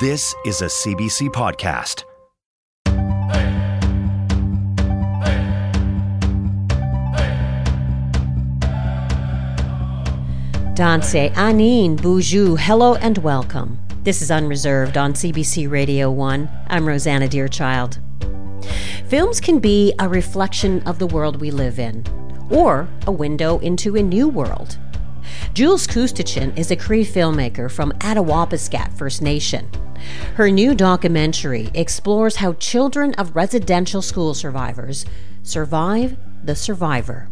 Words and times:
This 0.00 0.34
is 0.46 0.62
a 0.62 0.64
CBC 0.64 1.28
podcast. 1.28 2.04
Danse, 10.74 11.30
Anin, 11.34 11.98
Boujou, 11.98 12.58
hello 12.58 12.94
and 12.94 13.18
welcome. 13.18 13.78
This 14.02 14.22
is 14.22 14.30
Unreserved 14.30 14.96
on 14.96 15.12
CBC 15.12 15.70
Radio 15.70 16.10
1. 16.10 16.48
I'm 16.68 16.88
Rosanna 16.88 17.28
Deerchild. 17.28 17.98
Films 19.06 19.38
can 19.38 19.58
be 19.58 19.92
a 19.98 20.08
reflection 20.08 20.80
of 20.84 20.98
the 20.98 21.08
world 21.08 21.42
we 21.42 21.50
live 21.50 21.78
in, 21.78 22.06
or 22.48 22.88
a 23.06 23.12
window 23.12 23.58
into 23.58 23.96
a 23.96 24.02
new 24.02 24.30
world. 24.30 24.78
Jules 25.52 25.86
Koostachin 25.86 26.56
is 26.56 26.70
a 26.70 26.76
Cree 26.76 27.04
filmmaker 27.04 27.70
from 27.70 27.92
Attawapiskat 27.98 28.96
First 28.96 29.20
Nation. 29.20 29.68
Her 30.34 30.50
new 30.50 30.74
documentary 30.74 31.70
explores 31.74 32.36
how 32.36 32.54
children 32.54 33.14
of 33.14 33.36
residential 33.36 34.02
school 34.02 34.34
survivors 34.34 35.04
survive 35.42 36.16
the 36.44 36.54
survivor. 36.54 37.28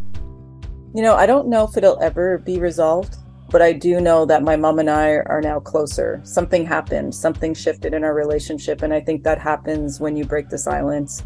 You 0.93 1.03
know, 1.03 1.15
I 1.15 1.25
don't 1.25 1.47
know 1.47 1.67
if 1.67 1.77
it'll 1.77 2.01
ever 2.01 2.39
be 2.39 2.59
resolved, 2.59 3.15
but 3.49 3.61
I 3.61 3.73
do 3.73 3.99
know 3.99 4.25
that 4.25 4.43
my 4.43 4.55
mom 4.55 4.79
and 4.79 4.89
I 4.89 5.11
are 5.11 5.41
now 5.41 5.59
closer. 5.59 6.21
Something 6.23 6.65
happened, 6.65 7.13
something 7.13 7.53
shifted 7.53 7.93
in 7.93 8.03
our 8.03 8.13
relationship, 8.13 8.81
and 8.81 8.93
I 8.93 8.99
think 8.99 9.23
that 9.23 9.39
happens 9.39 9.99
when 9.99 10.15
you 10.15 10.25
break 10.25 10.49
the 10.49 10.57
silence. 10.57 11.23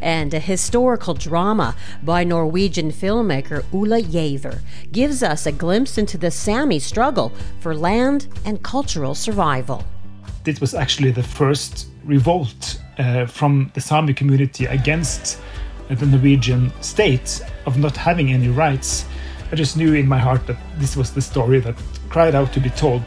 And 0.00 0.34
a 0.34 0.38
historical 0.38 1.14
drama 1.14 1.74
by 2.02 2.22
Norwegian 2.22 2.90
filmmaker 2.90 3.64
Ole 3.72 4.02
Giaever 4.02 4.60
gives 4.92 5.22
us 5.22 5.46
a 5.46 5.52
glimpse 5.52 5.96
into 5.96 6.18
the 6.18 6.30
Sami 6.30 6.78
struggle 6.78 7.32
for 7.60 7.74
land 7.74 8.28
and 8.44 8.62
cultural 8.62 9.14
survival 9.14 9.84
this 10.46 10.60
was 10.60 10.74
actually 10.74 11.10
the 11.10 11.22
first 11.24 11.88
revolt 12.04 12.80
uh, 12.98 13.26
from 13.26 13.70
the 13.74 13.80
Sami 13.80 14.14
community 14.14 14.64
against 14.66 15.40
the 15.90 16.06
Norwegian 16.06 16.72
state 16.80 17.42
of 17.66 17.78
not 17.78 17.96
having 17.96 18.32
any 18.32 18.48
rights. 18.48 19.06
I 19.50 19.56
just 19.56 19.76
knew 19.76 19.94
in 19.94 20.06
my 20.06 20.18
heart 20.18 20.46
that 20.46 20.56
this 20.78 20.96
was 20.96 21.12
the 21.12 21.20
story 21.20 21.58
that 21.60 21.74
cried 22.08 22.36
out 22.36 22.52
to 22.52 22.60
be 22.60 22.70
told. 22.70 23.02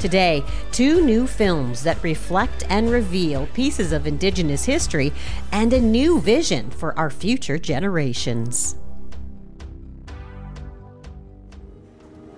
Today, 0.00 0.42
two 0.72 1.04
new 1.04 1.28
films 1.28 1.84
that 1.84 2.02
reflect 2.02 2.64
and 2.68 2.90
reveal 2.90 3.46
pieces 3.54 3.92
of 3.92 4.06
Indigenous 4.06 4.64
history 4.64 5.12
and 5.52 5.72
a 5.72 5.80
new 5.80 6.20
vision 6.20 6.70
for 6.70 6.98
our 6.98 7.08
future 7.08 7.56
generations. 7.56 8.76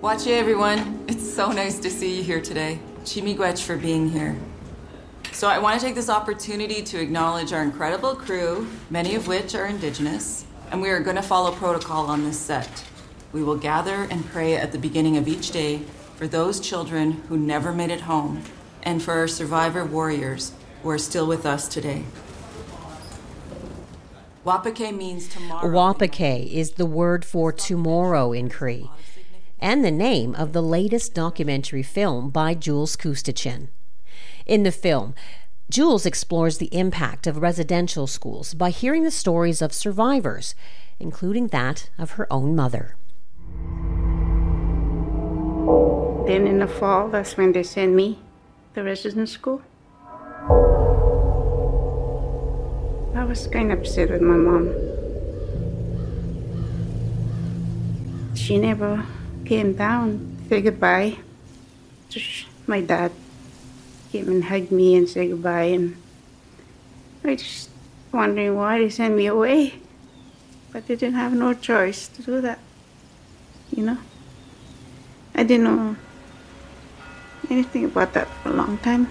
Watch 0.02 0.26
you, 0.26 0.34
everyone. 0.34 1.04
It's 1.08 1.28
so 1.34 1.50
nice 1.50 1.78
to 1.78 1.90
see 1.90 2.18
you 2.18 2.22
here 2.22 2.42
today. 2.42 2.78
Chi-miigwech 3.06 3.64
for 3.64 3.76
being 3.76 4.10
here. 4.10 4.36
So 5.30 5.46
I 5.46 5.60
want 5.60 5.78
to 5.78 5.86
take 5.86 5.94
this 5.94 6.10
opportunity 6.10 6.82
to 6.82 7.00
acknowledge 7.00 7.52
our 7.52 7.62
incredible 7.62 8.16
crew, 8.16 8.66
many 8.90 9.14
of 9.14 9.28
which 9.28 9.54
are 9.54 9.66
Indigenous, 9.66 10.44
and 10.72 10.82
we 10.82 10.88
are 10.88 10.98
going 10.98 11.14
to 11.14 11.22
follow 11.22 11.52
protocol 11.52 12.06
on 12.06 12.24
this 12.24 12.36
set. 12.36 12.84
We 13.32 13.44
will 13.44 13.56
gather 13.56 14.08
and 14.10 14.26
pray 14.26 14.56
at 14.56 14.72
the 14.72 14.78
beginning 14.78 15.16
of 15.16 15.28
each 15.28 15.52
day 15.52 15.82
for 16.16 16.26
those 16.26 16.58
children 16.58 17.22
who 17.28 17.38
never 17.38 17.72
made 17.72 17.90
it 17.90 18.00
home 18.00 18.42
and 18.82 19.00
for 19.00 19.12
our 19.12 19.28
survivor 19.28 19.84
warriors 19.84 20.52
who 20.82 20.90
are 20.90 20.98
still 20.98 21.28
with 21.28 21.46
us 21.46 21.68
today. 21.68 22.04
WaaPaKe 24.44 24.96
means 24.96 25.28
tomorrow. 25.28 25.68
WaaPaKe 25.68 26.52
is 26.52 26.72
the 26.72 26.86
word 26.86 27.24
for 27.24 27.52
tomorrow 27.52 28.32
in 28.32 28.48
Cree 28.48 28.90
and 29.58 29.84
the 29.84 29.90
name 29.90 30.34
of 30.34 30.52
the 30.52 30.62
latest 30.62 31.14
documentary 31.14 31.82
film 31.82 32.30
by 32.30 32.54
Jules 32.54 32.96
Koostachin. 32.96 33.68
In 34.44 34.62
the 34.62 34.72
film, 34.72 35.14
Jules 35.68 36.06
explores 36.06 36.58
the 36.58 36.72
impact 36.74 37.26
of 37.26 37.38
residential 37.38 38.06
schools 38.06 38.54
by 38.54 38.70
hearing 38.70 39.02
the 39.02 39.10
stories 39.10 39.60
of 39.60 39.72
survivors, 39.72 40.54
including 41.00 41.48
that 41.48 41.90
of 41.98 42.12
her 42.12 42.32
own 42.32 42.54
mother. 42.54 42.96
Then 46.26 46.46
in 46.46 46.58
the 46.60 46.68
fall, 46.68 47.08
that's 47.08 47.36
when 47.36 47.52
they 47.52 47.62
send 47.62 47.96
me 47.96 48.20
to 48.74 48.82
residence 48.82 49.32
school. 49.32 49.62
I 53.14 53.24
was 53.24 53.46
kind 53.46 53.72
of 53.72 53.80
upset 53.80 54.10
with 54.10 54.22
my 54.22 54.36
mom. 54.36 54.72
She 58.36 58.58
never 58.58 59.04
came 59.46 59.74
down, 59.74 60.36
say 60.48 60.60
goodbye. 60.60 61.18
My 62.66 62.80
dad 62.80 63.12
came 64.10 64.28
and 64.28 64.44
hugged 64.44 64.72
me 64.72 64.96
and 64.96 65.08
said 65.08 65.30
goodbye, 65.30 65.70
and 65.76 65.96
I 67.22 67.36
just 67.36 67.70
wondering 68.12 68.56
why 68.56 68.78
they 68.78 68.90
sent 68.90 69.14
me 69.14 69.26
away, 69.26 69.74
but 70.72 70.86
they 70.86 70.96
didn't 70.96 71.14
have 71.14 71.32
no 71.32 71.54
choice 71.54 72.08
to 72.08 72.22
do 72.22 72.40
that. 72.40 72.58
You 73.70 73.84
know, 73.84 73.98
I 75.34 75.42
didn't 75.42 75.64
know 75.64 75.94
hmm. 75.94 77.52
anything 77.52 77.84
about 77.84 78.14
that 78.14 78.28
for 78.42 78.50
a 78.50 78.52
long 78.52 78.78
time. 78.78 79.08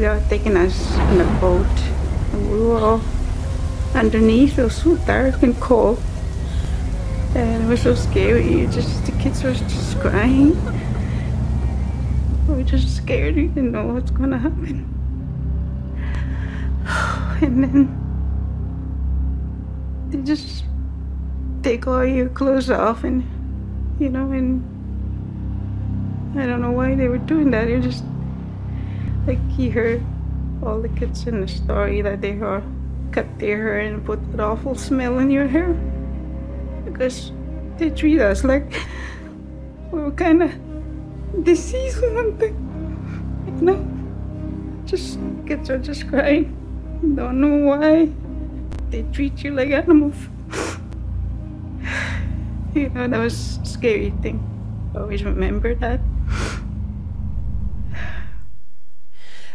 They 0.00 0.08
were 0.08 0.22
taking 0.30 0.56
us 0.56 0.96
in 1.12 1.20
a 1.20 1.40
boat, 1.40 1.66
and 2.32 2.50
we 2.50 2.58
were 2.58 2.78
all 2.78 3.02
underneath. 3.94 4.58
It 4.58 4.64
was 4.64 4.76
so 4.76 4.96
dark 4.96 5.42
and 5.42 5.54
cold, 5.60 6.00
and 7.34 7.64
it 7.64 7.68
was 7.68 7.82
so 7.82 7.94
scary. 7.94 8.66
Just 8.68 9.04
the 9.04 9.12
kids 9.12 9.42
were 9.42 9.52
just 9.52 10.00
crying. 10.00 10.56
We 12.48 12.54
were 12.54 12.62
just 12.62 12.96
scared. 12.96 13.36
We 13.36 13.48
didn't 13.48 13.72
know 13.72 13.88
what's 13.88 14.10
to 14.10 14.38
happen. 14.38 14.86
And 17.42 17.64
then 17.64 17.88
they 20.10 20.18
just 20.22 20.64
take 21.62 21.86
all 21.86 22.04
your 22.04 22.28
clothes 22.30 22.70
off, 22.70 23.04
and 23.04 23.22
you 23.98 24.08
know, 24.08 24.30
and 24.32 24.64
I 26.38 26.46
don't 26.46 26.62
know 26.62 26.70
why 26.70 26.94
they 26.94 27.08
were 27.08 27.18
doing 27.18 27.50
that. 27.50 27.68
It 27.68 27.82
just 27.82 28.04
like 29.30 29.50
he 29.50 29.70
heard 29.70 30.02
all 30.60 30.82
the 30.82 30.90
kids 30.98 31.28
in 31.30 31.40
the 31.40 31.46
story 31.46 32.02
that 32.02 32.20
they 32.20 32.34
were 32.34 32.60
cut 33.12 33.26
their 33.38 33.62
hair 33.62 33.78
and 33.86 34.04
put 34.04 34.18
that 34.32 34.40
awful 34.40 34.74
smell 34.74 35.20
in 35.20 35.30
your 35.30 35.46
hair 35.46 35.70
because 36.84 37.30
they 37.78 37.90
treat 37.90 38.18
us 38.18 38.42
like 38.42 38.66
we 39.92 40.00
were 40.02 40.10
kind 40.10 40.42
of 40.42 40.50
diseased 41.44 42.02
or 42.02 42.10
something. 42.10 42.58
You 43.46 43.52
know, 43.62 43.78
just 44.84 45.20
kids 45.46 45.70
are 45.70 45.78
just 45.78 46.08
crying. 46.08 46.50
Don't 47.14 47.40
know 47.40 47.70
why 47.70 48.10
they 48.90 49.06
treat 49.14 49.44
you 49.44 49.54
like 49.54 49.70
animals. 49.70 50.18
you 52.74 52.88
know, 52.90 53.06
that 53.06 53.22
was 53.22 53.60
a 53.62 53.64
scary 53.64 54.10
thing. 54.22 54.42
Always 54.96 55.22
remember 55.22 55.76
that. 55.76 56.00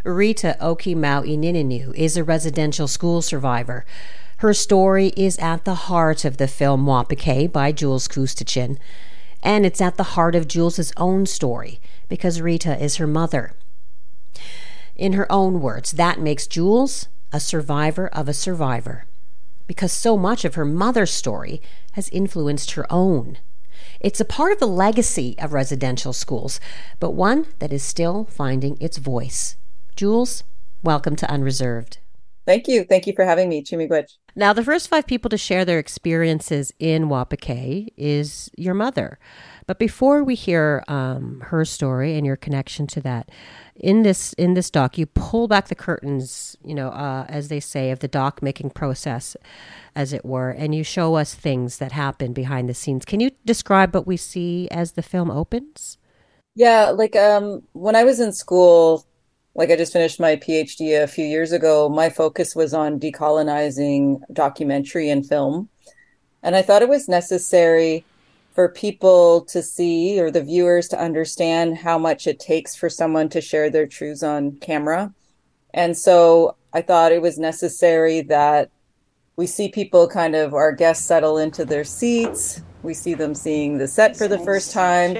Rita 0.05 0.55
Okimawininew 0.61 1.91
is 1.95 2.15
a 2.15 2.23
residential 2.23 2.87
school 2.87 3.23
survivor. 3.23 3.85
Her 4.37 4.53
story 4.53 5.07
is 5.17 5.39
at 5.39 5.65
the 5.65 5.73
heart 5.73 6.23
of 6.25 6.37
the 6.37 6.47
film 6.47 6.85
WaaPaKe 6.85 7.51
by 7.51 7.71
Jules 7.71 8.07
Koostachin, 8.07 8.77
and 9.41 9.65
it's 9.65 9.81
at 9.81 9.97
the 9.97 10.13
heart 10.13 10.35
of 10.35 10.47
Jules's 10.47 10.93
own 10.95 11.25
story 11.25 11.81
because 12.07 12.39
Rita 12.39 12.79
is 12.81 12.97
her 12.97 13.07
mother. 13.07 13.53
In 14.95 15.13
her 15.13 15.29
own 15.31 15.59
words, 15.59 15.93
that 15.93 16.19
makes 16.19 16.45
Jules 16.45 17.07
a 17.33 17.39
survivor 17.39 18.07
of 18.09 18.29
a 18.29 18.33
survivor 18.33 19.05
because 19.65 19.91
so 19.91 20.15
much 20.15 20.45
of 20.45 20.53
her 20.53 20.65
mother's 20.65 21.11
story 21.11 21.63
has 21.93 22.09
influenced 22.09 22.71
her 22.71 22.85
own. 22.93 23.39
It's 23.99 24.19
a 24.19 24.25
part 24.25 24.51
of 24.51 24.59
the 24.59 24.67
legacy 24.67 25.35
of 25.39 25.51
residential 25.51 26.13
schools, 26.13 26.59
but 26.99 27.15
one 27.15 27.47
that 27.57 27.73
is 27.73 27.81
still 27.81 28.25
finding 28.25 28.77
its 28.79 28.97
voice. 28.97 29.55
Jules, 29.95 30.43
welcome 30.83 31.15
to 31.15 31.29
Unreserved. 31.31 31.99
Thank 32.45 32.67
you. 32.67 32.83
Thank 32.83 33.07
you 33.07 33.13
for 33.15 33.23
having 33.23 33.47
me, 33.47 33.63
Chi-miigwech. 33.63 34.11
Now, 34.35 34.51
the 34.51 34.63
first 34.63 34.89
five 34.89 35.07
people 35.07 35.29
to 35.29 35.37
share 35.37 35.63
their 35.63 35.79
experiences 35.79 36.73
in 36.79 37.05
WaaPaKe 37.05 37.87
is 37.95 38.51
your 38.57 38.73
mother. 38.73 39.17
But 39.67 39.79
before 39.79 40.23
we 40.23 40.35
hear 40.35 40.83
um, 40.89 41.41
her 41.45 41.63
story 41.63 42.17
and 42.17 42.25
your 42.25 42.35
connection 42.35 42.87
to 42.87 43.01
that, 43.01 43.29
in 43.73 44.03
this 44.03 44.33
in 44.33 44.53
this 44.53 44.69
doc, 44.69 44.97
you 44.97 45.05
pull 45.05 45.47
back 45.47 45.69
the 45.69 45.75
curtains, 45.75 46.55
you 46.63 46.75
know, 46.75 46.89
uh, 46.89 47.25
as 47.29 47.47
they 47.47 47.61
say, 47.61 47.89
of 47.89 47.99
the 47.99 48.07
doc 48.07 48.43
making 48.43 48.71
process, 48.71 49.35
as 49.95 50.13
it 50.13 50.25
were, 50.25 50.51
and 50.51 50.75
you 50.75 50.83
show 50.83 51.15
us 51.15 51.33
things 51.33 51.77
that 51.77 51.93
happen 51.93 52.33
behind 52.33 52.69
the 52.69 52.73
scenes. 52.73 53.05
Can 53.05 53.21
you 53.21 53.31
describe 53.45 53.95
what 53.95 54.05
we 54.05 54.17
see 54.17 54.67
as 54.69 54.91
the 54.91 55.01
film 55.01 55.31
opens? 55.31 55.97
Yeah, 56.53 56.91
like 56.91 57.15
um, 57.15 57.63
when 57.73 57.95
I 57.95 58.03
was 58.03 58.19
in 58.19 58.33
school, 58.33 59.05
like 59.55 59.71
I 59.71 59.77
just 59.77 59.93
finished 59.93 60.19
my 60.19 60.35
PhD 60.35 61.01
a 61.01 61.07
few 61.07 61.25
years 61.25 61.53
ago, 61.53 61.87
my 61.87 62.09
focus 62.09 62.55
was 62.55 62.73
on 62.73 62.99
decolonizing 62.99 64.19
documentary 64.33 65.09
and 65.09 65.25
film. 65.25 65.69
And 66.43 66.55
I 66.55 66.61
thought 66.61 66.81
it 66.81 66.89
was 66.89 67.07
necessary 67.07 68.03
for 68.53 68.69
people 68.69 69.41
to 69.45 69.63
see 69.63 70.19
or 70.19 70.29
the 70.29 70.43
viewers 70.43 70.87
to 70.89 70.99
understand 70.99 71.77
how 71.77 71.97
much 71.97 72.27
it 72.27 72.39
takes 72.39 72.75
for 72.75 72.89
someone 72.89 73.29
to 73.29 73.41
share 73.41 73.69
their 73.69 73.87
truths 73.87 74.23
on 74.23 74.57
camera. 74.57 75.13
And 75.73 75.97
so 75.97 76.55
I 76.73 76.81
thought 76.81 77.11
it 77.11 77.21
was 77.21 77.37
necessary 77.37 78.21
that 78.21 78.69
we 79.37 79.47
see 79.47 79.69
people 79.69 80.07
kind 80.07 80.35
of, 80.35 80.53
our 80.53 80.71
guests 80.71 81.05
settle 81.05 81.37
into 81.37 81.65
their 81.65 81.83
seats. 81.83 82.61
We 82.83 82.93
see 82.93 83.13
them 83.13 83.33
seeing 83.33 83.77
the 83.77 83.87
set 83.87 84.15
for 84.15 84.27
the 84.27 84.39
first 84.39 84.71
time. 84.71 85.15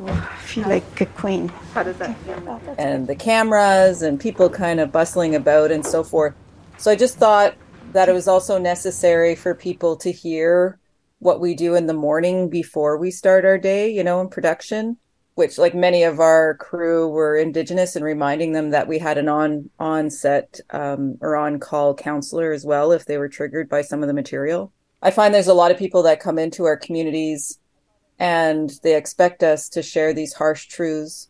Ooh, 0.00 0.08
I 0.08 0.36
feel 0.36 0.68
like 0.68 1.00
a 1.00 1.06
queen. 1.06 1.48
How 1.74 1.82
does 1.82 1.96
that 1.98 2.16
feel? 2.18 2.60
And 2.78 3.06
the 3.06 3.14
cameras 3.14 4.02
and 4.02 4.18
people 4.18 4.48
kind 4.48 4.80
of 4.80 4.90
bustling 4.90 5.34
about 5.34 5.70
and 5.70 5.84
so 5.84 6.02
forth. 6.02 6.34
So 6.78 6.90
I 6.90 6.96
just 6.96 7.18
thought 7.18 7.54
that 7.92 8.08
it 8.08 8.12
was 8.12 8.28
also 8.28 8.58
necessary 8.58 9.34
for 9.34 9.54
people 9.54 9.96
to 9.96 10.10
hear 10.10 10.78
what 11.18 11.40
we 11.40 11.54
do 11.54 11.74
in 11.74 11.86
the 11.86 11.92
morning 11.92 12.48
before 12.48 12.96
we 12.96 13.10
start 13.10 13.44
our 13.44 13.58
day, 13.58 13.90
you 13.92 14.02
know, 14.02 14.22
in 14.22 14.28
production, 14.28 14.96
which 15.34 15.58
like 15.58 15.74
many 15.74 16.02
of 16.02 16.18
our 16.18 16.54
crew 16.54 17.08
were 17.08 17.36
indigenous 17.36 17.94
and 17.94 18.04
reminding 18.04 18.52
them 18.52 18.70
that 18.70 18.88
we 18.88 18.98
had 18.98 19.18
an 19.18 19.28
on 19.28 19.68
on 19.78 20.08
set 20.08 20.60
um, 20.70 21.18
or 21.20 21.36
on 21.36 21.60
call 21.60 21.94
counselor 21.94 22.52
as 22.52 22.64
well 22.64 22.92
if 22.92 23.04
they 23.04 23.18
were 23.18 23.28
triggered 23.28 23.68
by 23.68 23.82
some 23.82 24.02
of 24.02 24.06
the 24.06 24.14
material. 24.14 24.72
I 25.02 25.10
find 25.10 25.34
there's 25.34 25.46
a 25.46 25.54
lot 25.54 25.70
of 25.70 25.78
people 25.78 26.02
that 26.04 26.20
come 26.20 26.38
into 26.38 26.64
our 26.64 26.76
communities 26.76 27.58
and 28.20 28.70
they 28.84 28.94
expect 28.94 29.42
us 29.42 29.68
to 29.70 29.82
share 29.82 30.14
these 30.14 30.34
harsh 30.34 30.66
truths 30.66 31.28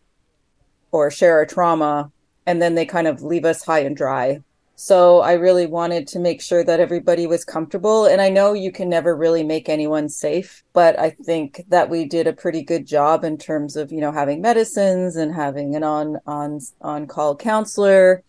or 0.93 1.11
share 1.11 1.37
our 1.37 1.47
trauma 1.47 2.13
and 2.45 2.61
then 2.61 2.75
they 2.75 2.85
kind 2.85 3.07
of 3.07 3.23
leave 3.23 3.47
us 3.47 3.65
high 3.65 3.81
and 3.81 3.97
dry 3.97 4.41
so 4.83 5.21
I 5.21 5.35
really 5.35 5.67
wanted 5.67 6.09
to 6.09 6.19
make 6.19 6.41
sure 6.41 6.65
that 6.65 6.81
everybody 6.81 7.27
was 7.27 7.45
comfortable. 7.45 8.07
And 8.07 8.19
I 8.19 8.31
know 8.31 8.55
you 8.55 8.73
can 8.73 8.89
never 8.89 9.15
really 9.15 9.43
make 9.43 9.69
anyone 9.69 10.09
safe, 10.09 10.65
but 10.73 10.99
I 10.99 11.11
think 11.11 11.63
that 11.69 11.91
we 11.91 12.07
did 12.07 12.27
a 12.27 12.33
pretty 12.33 12.63
good 12.63 12.87
job 12.87 13.23
in 13.23 13.37
terms 13.37 13.77
of, 13.77 13.93
you 13.93 14.01
know, 14.01 14.11
having 14.11 14.41
medicines 14.41 15.17
and 15.17 15.35
having 15.35 15.77
an 15.77 15.85
on 15.85 16.17
on 16.27 16.61
on 16.81 17.07
call 17.07 17.37
counselor 17.37 18.23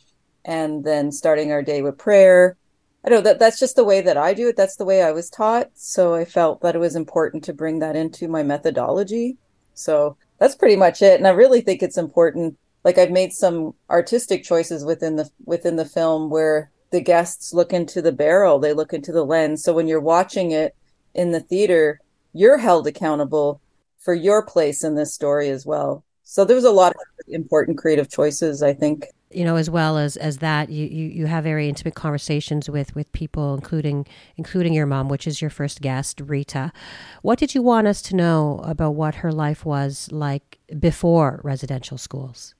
and 0.44 0.84
then 0.84 1.14
starting 1.14 1.54
our 1.54 1.64
day 1.64 1.82
with 1.82 1.98
prayer. 1.98 2.58
I 3.04 3.10
don't 3.10 3.20
know 3.20 3.30
that 3.30 3.40
that's 3.40 3.60
just 3.60 3.76
the 3.76 3.84
way 3.84 4.02
that 4.02 4.18
I 4.18 4.34
do 4.34 4.48
it. 4.48 4.56
That's 4.56 4.76
the 4.76 4.86
way 4.86 5.02
I 5.02 5.12
was 5.12 5.30
taught. 5.30 5.72
So 5.74 6.14
I 6.14 6.26
felt 6.26 6.62
that 6.62 6.76
it 6.76 6.80
was 6.80 6.96
important 6.96 7.44
to 7.46 7.54
bring 7.54 7.80
that 7.80 7.96
into 7.96 8.28
my 8.28 8.44
methodology. 8.44 9.38
So 9.74 10.18
that's 10.38 10.56
pretty 10.56 10.76
much 10.76 11.02
it. 11.02 11.18
And 11.18 11.28
I 11.28 11.32
really 11.32 11.62
think 11.62 11.82
it's 11.82 11.98
important 11.98 12.58
like 12.84 12.98
I've 12.98 13.12
made 13.12 13.34
some 13.34 13.74
artistic 13.90 14.44
choices 14.44 14.84
within 14.84 15.16
the 15.16 15.30
within 15.46 15.76
the 15.76 15.86
film 15.86 16.30
where 16.30 16.72
the 16.92 17.02
guests 17.02 17.54
look 17.54 17.74
into 17.74 18.02
the 18.02 18.12
barrel, 18.12 18.60
they 18.60 18.74
look 18.74 18.94
into 18.94 19.12
the 19.12 19.26
lens. 19.26 19.64
So 19.64 19.74
when 19.74 19.88
you're 19.88 20.02
watching 20.02 20.52
it 20.52 20.76
in 21.14 21.32
the 21.32 21.40
theater, 21.40 22.00
you're 22.34 22.58
held 22.58 22.88
accountable 22.88 23.62
for 24.00 24.14
your 24.14 24.46
place 24.46 24.84
in 24.84 24.96
this 24.96 25.14
story 25.14 25.50
as 25.50 25.66
well. 25.66 26.04
So 26.24 26.44
there 26.44 26.56
was 26.56 26.66
a 26.66 26.72
lot 26.72 26.94
of 26.94 27.02
important 27.28 27.78
creative 27.78 28.10
choices, 28.10 28.62
I 28.64 28.74
think. 28.74 29.08
You 29.34 29.46
know, 29.46 29.56
as 29.56 29.70
well 29.70 29.98
as 29.98 30.18
as 30.18 30.38
that, 30.38 30.70
you, 30.70 30.86
you, 30.86 31.08
you 31.08 31.26
have 31.26 31.44
very 31.44 31.70
intimate 31.70 31.96
conversations 31.96 32.70
with 32.70 32.96
with 32.96 33.12
people, 33.12 33.54
including 33.54 34.06
including 34.38 34.74
your 34.74 34.86
mom, 34.86 35.10
which 35.10 35.28
is 35.28 35.42
your 35.42 35.50
first 35.50 35.82
guest, 35.82 36.22
Rita. 36.22 36.72
What 37.22 37.40
did 37.40 37.56
you 37.56 37.62
want 37.62 37.88
us 37.88 38.02
to 38.04 38.16
know 38.16 38.62
about 38.64 38.92
what 38.92 39.16
her 39.16 39.32
life 39.32 39.66
was 39.66 40.10
like 40.12 40.60
before 40.80 41.42
residential 41.44 41.98
schools? 41.98 42.56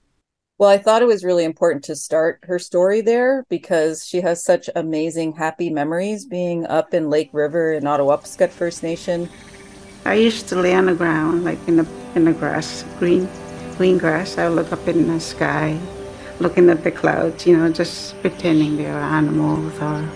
Well, 0.62 0.70
I 0.70 0.78
thought 0.78 1.02
it 1.02 1.08
was 1.08 1.24
really 1.24 1.44
important 1.44 1.84
to 1.86 1.96
start 1.96 2.40
her 2.44 2.60
story 2.60 3.02
there 3.02 3.44
because 3.50 4.06
she 4.06 4.22
has 4.22 4.46
such 4.46 4.70
amazing, 4.76 5.34
happy 5.34 5.72
memories 5.72 6.24
being 6.24 6.68
up 6.68 6.94
in 6.94 7.10
Lake 7.10 7.32
River 7.34 7.74
in 7.74 7.86
Attawapiskat 7.86 8.52
First 8.52 8.84
Nation. 8.84 9.28
I 10.06 10.14
used 10.14 10.48
to 10.50 10.56
lay 10.56 10.76
on 10.76 10.86
the 10.86 10.94
ground, 10.94 11.44
like 11.44 11.58
in 11.68 11.78
the 11.78 11.88
in 12.14 12.26
the 12.26 12.34
grass, 12.34 12.86
green, 13.00 13.28
green 13.78 13.98
grass. 13.98 14.38
I 14.38 14.48
would 14.48 14.56
look 14.56 14.72
up 14.72 14.88
in 14.88 15.08
the 15.08 15.20
sky, 15.20 15.80
looking 16.42 16.70
at 16.70 16.84
the 16.84 16.92
clouds, 16.92 17.46
you 17.46 17.56
know, 17.56 17.72
just 17.72 18.20
pretending 18.22 18.78
they 18.78 18.88
are 18.88 19.00
animals 19.00 19.80
or 19.80 20.10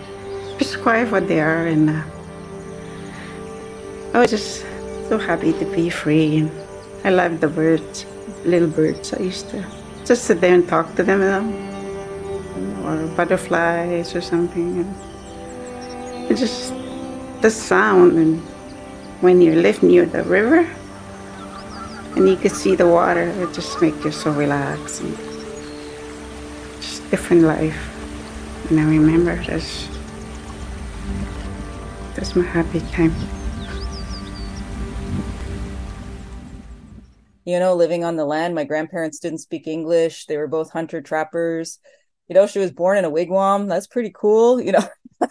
quiet 0.85 1.11
what 1.11 1.27
they 1.27 1.41
are. 1.41 1.65
And 1.65 1.89
uh, 1.89 2.03
I 4.13 4.19
was 4.19 4.29
just 4.29 4.61
so 5.09 5.17
happy 5.17 5.51
to 5.53 5.65
be 5.73 5.89
free. 5.89 6.37
And 6.37 6.51
I 7.03 7.09
love 7.09 7.41
the 7.41 7.47
birds, 7.47 8.05
little 8.45 8.69
birds. 8.69 9.13
I 9.13 9.21
used 9.21 9.49
to 9.49 9.65
just 10.05 10.25
sit 10.25 10.41
there 10.41 10.53
and 10.53 10.67
talk 10.67 10.93
to 10.95 11.03
them, 11.03 11.21
you 11.21 11.27
know, 11.27 12.85
or 12.85 13.07
butterflies 13.15 14.15
or 14.15 14.21
something. 14.21 14.85
And 16.29 16.37
just 16.37 16.73
the 17.41 17.49
sound, 17.49 18.13
and 18.13 18.39
when 19.21 19.41
you 19.41 19.55
live 19.55 19.81
near 19.81 20.05
the 20.05 20.23
river 20.23 20.69
and 22.15 22.29
you 22.29 22.35
can 22.35 22.51
see 22.51 22.75
the 22.75 22.87
water, 22.87 23.27
it 23.41 23.53
just 23.53 23.81
makes 23.81 24.05
you 24.05 24.11
so 24.11 24.31
relaxed 24.31 25.01
and 25.01 25.24
different 27.09 27.43
life. 27.43 27.91
And 28.69 28.79
I 28.79 28.85
remember 28.85 29.35
that's 29.43 29.87
that's 32.15 32.35
my 32.35 32.45
happy 32.45 32.79
time. 32.91 33.13
you 37.45 37.59
know, 37.59 37.75
living 37.75 38.03
on 38.03 38.15
the 38.15 38.25
land. 38.25 38.55
My 38.55 38.63
grandparents 38.63 39.19
didn't 39.19 39.39
speak 39.39 39.67
English. 39.67 40.25
They 40.25 40.37
were 40.37 40.47
both 40.47 40.71
hunter 40.71 41.01
trappers. 41.01 41.79
You 42.27 42.33
know, 42.33 42.47
she 42.47 42.59
was 42.59 42.71
born 42.71 42.97
in 42.97 43.05
a 43.05 43.11
wigwam. 43.11 43.69
That's 43.69 43.87
pretty 43.87 44.11
cool, 44.13 44.59
you 44.59 44.71
know. 44.71 44.87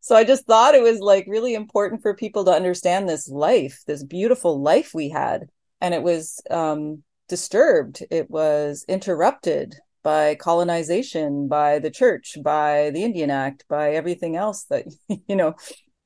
so 0.00 0.16
I 0.16 0.24
just 0.24 0.46
thought 0.46 0.74
it 0.74 0.82
was 0.82 0.98
like 0.98 1.26
really 1.28 1.54
important 1.54 2.02
for 2.02 2.14
people 2.14 2.44
to 2.44 2.50
understand 2.50 3.08
this 3.08 3.28
life, 3.28 3.82
this 3.86 4.02
beautiful 4.02 4.60
life 4.60 4.90
we 4.92 5.08
had. 5.08 5.48
And 5.80 5.94
it 5.94 6.02
was 6.02 6.40
um, 6.50 7.04
disturbed, 7.28 8.02
it 8.10 8.28
was 8.28 8.84
interrupted 8.88 9.76
by 10.04 10.36
colonization, 10.36 11.48
by 11.48 11.80
the 11.80 11.90
church, 11.90 12.36
by 12.44 12.90
the 12.90 13.02
Indian 13.02 13.30
Act, 13.30 13.64
by 13.68 13.92
everything 13.92 14.36
else 14.36 14.64
that, 14.64 14.84
you 15.28 15.34
know, 15.34 15.54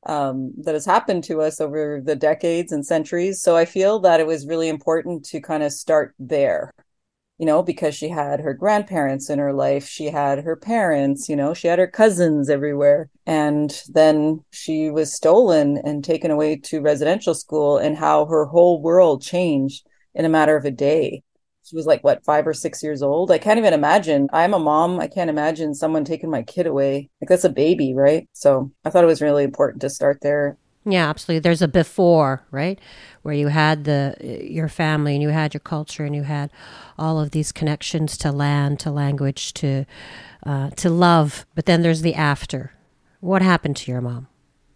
um, 0.06 0.52
that 0.62 0.74
has 0.74 0.86
happened 0.86 1.24
to 1.24 1.42
us 1.42 1.60
over 1.60 2.00
the 2.02 2.16
decades 2.16 2.72
and 2.72 2.86
centuries. 2.86 3.42
So 3.42 3.56
I 3.56 3.66
feel 3.66 3.98
that 4.00 4.20
it 4.20 4.26
was 4.26 4.46
really 4.46 4.68
important 4.68 5.24
to 5.26 5.40
kind 5.40 5.62
of 5.62 5.72
start 5.72 6.14
there, 6.18 6.72
you 7.38 7.44
know, 7.44 7.62
because 7.62 7.94
she 7.94 8.08
had 8.08 8.40
her 8.40 8.54
grandparents 8.54 9.28
in 9.28 9.40
her 9.40 9.52
life, 9.52 9.86
she 9.86 10.06
had 10.06 10.44
her 10.44 10.56
parents, 10.56 11.28
you 11.28 11.36
know, 11.36 11.52
she 11.52 11.66
had 11.66 11.80
her 11.80 11.88
cousins 11.88 12.48
everywhere. 12.48 13.10
And 13.26 13.82
then 13.88 14.44
she 14.50 14.90
was 14.90 15.12
stolen 15.12 15.78
and 15.84 16.04
taken 16.04 16.30
away 16.30 16.56
to 16.56 16.80
residential 16.80 17.34
school, 17.34 17.76
and 17.76 17.96
how 17.96 18.26
her 18.26 18.46
whole 18.46 18.80
world 18.80 19.22
changed 19.22 19.84
in 20.14 20.24
a 20.24 20.30
matter 20.30 20.56
of 20.56 20.64
a 20.64 20.70
day 20.70 21.22
she 21.68 21.76
was 21.76 21.86
like 21.86 22.02
what 22.02 22.24
five 22.24 22.46
or 22.46 22.54
six 22.54 22.82
years 22.82 23.02
old? 23.02 23.30
I 23.30 23.38
can't 23.38 23.58
even 23.58 23.74
imagine. 23.74 24.28
I'm 24.32 24.54
a 24.54 24.58
mom. 24.58 25.00
I 25.00 25.06
can't 25.06 25.30
imagine 25.30 25.74
someone 25.74 26.04
taking 26.04 26.30
my 26.30 26.42
kid 26.42 26.66
away. 26.66 27.10
Like 27.20 27.28
that's 27.28 27.44
a 27.44 27.50
baby 27.50 27.94
right? 27.94 28.28
So 28.32 28.70
i 28.84 28.90
thought 28.90 29.04
it 29.04 29.08
was 29.08 29.22
really 29.22 29.44
important 29.44 29.82
to 29.82 29.90
start 29.90 30.20
there. 30.22 30.56
Yeah 30.84 31.08
absolutely. 31.08 31.40
There's 31.40 31.62
a 31.62 31.68
before 31.68 32.44
right? 32.50 32.80
Where 33.22 33.34
you 33.34 33.48
had 33.48 33.84
the 33.84 34.16
your 34.20 34.68
family 34.68 35.12
and 35.14 35.22
you 35.22 35.28
had 35.28 35.52
your 35.52 35.60
culture 35.60 36.04
and 36.04 36.14
you 36.14 36.22
had 36.22 36.50
all 36.98 37.20
of 37.20 37.32
these 37.32 37.52
connections 37.52 38.16
to 38.18 38.32
land 38.32 38.80
to 38.80 38.90
language 38.90 39.52
to 39.54 39.84
uh, 40.46 40.70
to 40.70 40.88
love. 40.88 41.44
But 41.54 41.66
then 41.66 41.82
there's 41.82 42.02
the 42.02 42.14
after. 42.14 42.72
What 43.20 43.42
happened 43.42 43.76
to 43.78 43.90
your 43.90 44.00
mom? 44.00 44.28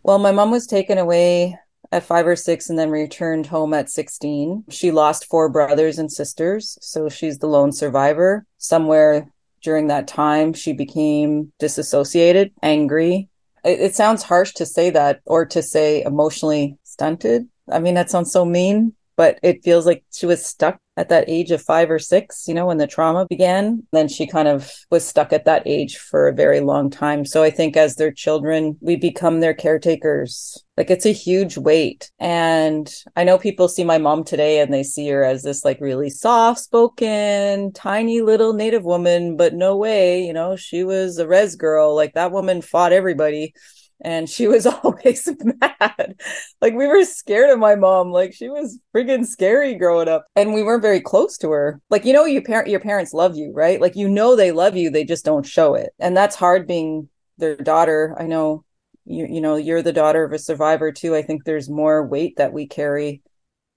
Well 0.02 0.18
my 0.18 0.32
mom 0.32 0.50
was 0.50 0.66
taken 0.66 0.98
away 0.98 1.58
at 1.92 2.02
five 2.02 2.26
or 2.26 2.34
six 2.34 2.70
and 2.70 2.78
then 2.78 2.90
returned 2.90 3.46
home 3.46 3.74
at 3.74 3.90
16. 3.90 4.64
She 4.70 4.90
lost 4.90 5.26
four 5.26 5.50
brothers 5.50 5.98
and 5.98 6.10
sisters, 6.10 6.78
so 6.80 7.08
she's 7.10 7.38
the 7.38 7.46
lone 7.46 7.70
survivor. 7.70 8.46
Somewhere 8.56 9.30
during 9.62 9.88
that 9.88 10.08
time, 10.08 10.54
she 10.54 10.72
became 10.72 11.52
disassociated, 11.58 12.50
angry. 12.62 13.28
It, 13.62 13.80
it 13.80 13.94
sounds 13.94 14.22
harsh 14.22 14.52
to 14.54 14.66
say 14.66 14.90
that 14.90 15.20
or 15.26 15.44
to 15.46 15.62
say 15.62 16.02
emotionally 16.02 16.78
stunted. 16.82 17.48
I 17.70 17.78
mean, 17.78 17.94
that 17.94 18.10
sounds 18.10 18.32
so 18.32 18.44
mean, 18.44 18.94
but 19.16 19.38
it 19.42 19.62
feels 19.62 19.86
like 19.86 20.02
she 20.12 20.26
was 20.26 20.44
stuck 20.44 20.80
at 20.96 21.08
that 21.08 21.24
age 21.26 21.50
of 21.50 21.62
five 21.62 21.90
or 21.90 21.98
six, 21.98 22.46
you 22.46 22.52
know, 22.54 22.66
when 22.66 22.76
the 22.76 22.86
trauma 22.86 23.26
began. 23.26 23.82
Then 23.92 24.08
she 24.08 24.26
kind 24.26 24.46
of 24.46 24.70
was 24.90 25.06
stuck 25.06 25.32
at 25.32 25.46
that 25.46 25.62
age 25.66 25.96
for 25.96 26.28
a 26.28 26.34
very 26.34 26.60
long 26.60 26.90
time. 26.90 27.24
So 27.24 27.42
I 27.42 27.50
think 27.50 27.76
as 27.76 27.96
their 27.96 28.12
children, 28.12 28.76
we 28.80 28.96
become 28.96 29.40
their 29.40 29.54
caretakers. 29.54 30.62
Like 30.76 30.90
it's 30.90 31.06
a 31.06 31.12
huge 31.12 31.56
weight. 31.56 32.10
And 32.18 32.92
I 33.16 33.24
know 33.24 33.38
people 33.38 33.68
see 33.68 33.84
my 33.84 33.98
mom 33.98 34.24
today 34.24 34.60
and 34.60 34.72
they 34.72 34.82
see 34.82 35.08
her 35.08 35.24
as 35.24 35.42
this 35.42 35.64
like 35.64 35.80
really 35.80 36.10
soft 36.10 36.60
spoken, 36.60 37.72
tiny 37.72 38.20
little 38.20 38.52
native 38.52 38.84
woman, 38.84 39.36
but 39.36 39.54
no 39.54 39.76
way, 39.76 40.22
you 40.24 40.32
know, 40.32 40.56
she 40.56 40.84
was 40.84 41.18
a 41.18 41.26
res 41.26 41.56
girl. 41.56 41.94
Like 41.94 42.14
that 42.14 42.32
woman 42.32 42.60
fought 42.60 42.92
everybody 42.92 43.54
and 44.02 44.28
she 44.28 44.46
was 44.48 44.66
always 44.84 45.28
mad. 45.60 46.16
like 46.60 46.74
we 46.74 46.86
were 46.86 47.04
scared 47.04 47.50
of 47.50 47.58
my 47.58 47.74
mom. 47.74 48.10
Like 48.10 48.34
she 48.34 48.48
was 48.48 48.78
friggin' 48.94 49.26
scary 49.26 49.74
growing 49.74 50.08
up, 50.08 50.26
and 50.36 50.52
we 50.52 50.62
weren't 50.62 50.82
very 50.82 51.00
close 51.00 51.38
to 51.38 51.50
her. 51.50 51.80
Like 51.88 52.04
you 52.04 52.12
know, 52.12 52.24
your 52.24 52.42
parent, 52.42 52.68
your 52.68 52.80
parents 52.80 53.14
love 53.14 53.36
you, 53.36 53.52
right? 53.54 53.80
Like 53.80 53.96
you 53.96 54.08
know 54.08 54.36
they 54.36 54.52
love 54.52 54.76
you, 54.76 54.90
they 54.90 55.04
just 55.04 55.24
don't 55.24 55.46
show 55.46 55.74
it, 55.74 55.94
and 55.98 56.16
that's 56.16 56.36
hard 56.36 56.66
being 56.66 57.08
their 57.38 57.56
daughter. 57.56 58.16
I 58.18 58.26
know 58.26 58.64
you 59.04 59.26
you 59.26 59.40
know 59.40 59.56
you're 59.56 59.82
the 59.82 59.92
daughter 59.92 60.24
of 60.24 60.32
a 60.32 60.38
survivor 60.38 60.92
too. 60.92 61.14
I 61.14 61.22
think 61.22 61.44
there's 61.44 61.70
more 61.70 62.06
weight 62.06 62.36
that 62.36 62.52
we 62.52 62.66
carry 62.66 63.22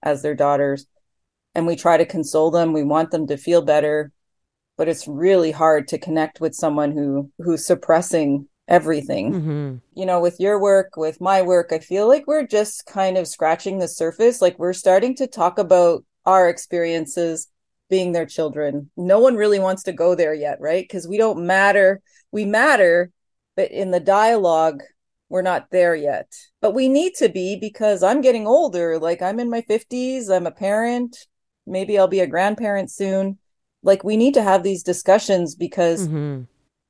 as 0.02 0.22
their 0.22 0.34
daughters, 0.34 0.86
and 1.54 1.66
we 1.66 1.76
try 1.76 1.96
to 1.96 2.06
console 2.06 2.50
them. 2.50 2.72
We 2.72 2.84
want 2.84 3.12
them 3.12 3.28
to 3.28 3.36
feel 3.36 3.62
better, 3.62 4.12
but 4.76 4.88
it's 4.88 5.08
really 5.08 5.52
hard 5.52 5.88
to 5.88 5.98
connect 5.98 6.40
with 6.40 6.54
someone 6.54 6.92
who 6.92 7.30
who's 7.38 7.64
suppressing 7.66 8.48
everything. 8.68 9.32
Mm-hmm. 9.32 9.76
You 9.94 10.06
know, 10.06 10.20
with 10.20 10.40
your 10.40 10.60
work, 10.60 10.96
with 10.96 11.20
my 11.20 11.42
work, 11.42 11.72
I 11.72 11.78
feel 11.78 12.08
like 12.08 12.26
we're 12.26 12.46
just 12.46 12.86
kind 12.86 13.16
of 13.16 13.28
scratching 13.28 13.78
the 13.78 13.88
surface. 13.88 14.42
Like 14.42 14.58
we're 14.58 14.72
starting 14.72 15.14
to 15.16 15.26
talk 15.26 15.58
about 15.58 16.04
our 16.24 16.48
experiences 16.48 17.48
being 17.88 18.12
their 18.12 18.26
children. 18.26 18.90
No 18.96 19.20
one 19.20 19.36
really 19.36 19.60
wants 19.60 19.84
to 19.84 19.92
go 19.92 20.14
there 20.14 20.34
yet, 20.34 20.58
right? 20.60 20.82
Because 20.82 21.06
we 21.06 21.16
don't 21.16 21.46
matter. 21.46 22.00
We 22.32 22.44
matter, 22.44 23.12
but 23.54 23.70
in 23.70 23.92
the 23.92 24.00
dialogue, 24.00 24.82
we're 25.28 25.42
not 25.42 25.70
there 25.70 25.94
yet. 25.94 26.32
But 26.60 26.74
we 26.74 26.88
need 26.88 27.14
to 27.16 27.28
be 27.28 27.56
because 27.60 28.02
I'm 28.02 28.20
getting 28.20 28.46
older. 28.46 28.98
Like 28.98 29.22
I'm 29.22 29.38
in 29.38 29.50
my 29.50 29.62
50s, 29.62 30.30
I'm 30.30 30.46
a 30.46 30.52
parent. 30.52 31.16
Maybe 31.66 31.98
I'll 31.98 32.08
be 32.08 32.20
a 32.20 32.26
grandparent 32.26 32.90
soon. 32.90 33.38
Like 33.82 34.02
we 34.02 34.16
need 34.16 34.34
to 34.34 34.42
have 34.42 34.62
these 34.64 34.82
discussions 34.82 35.54
because 35.54 36.08
mm-hmm 36.08 36.44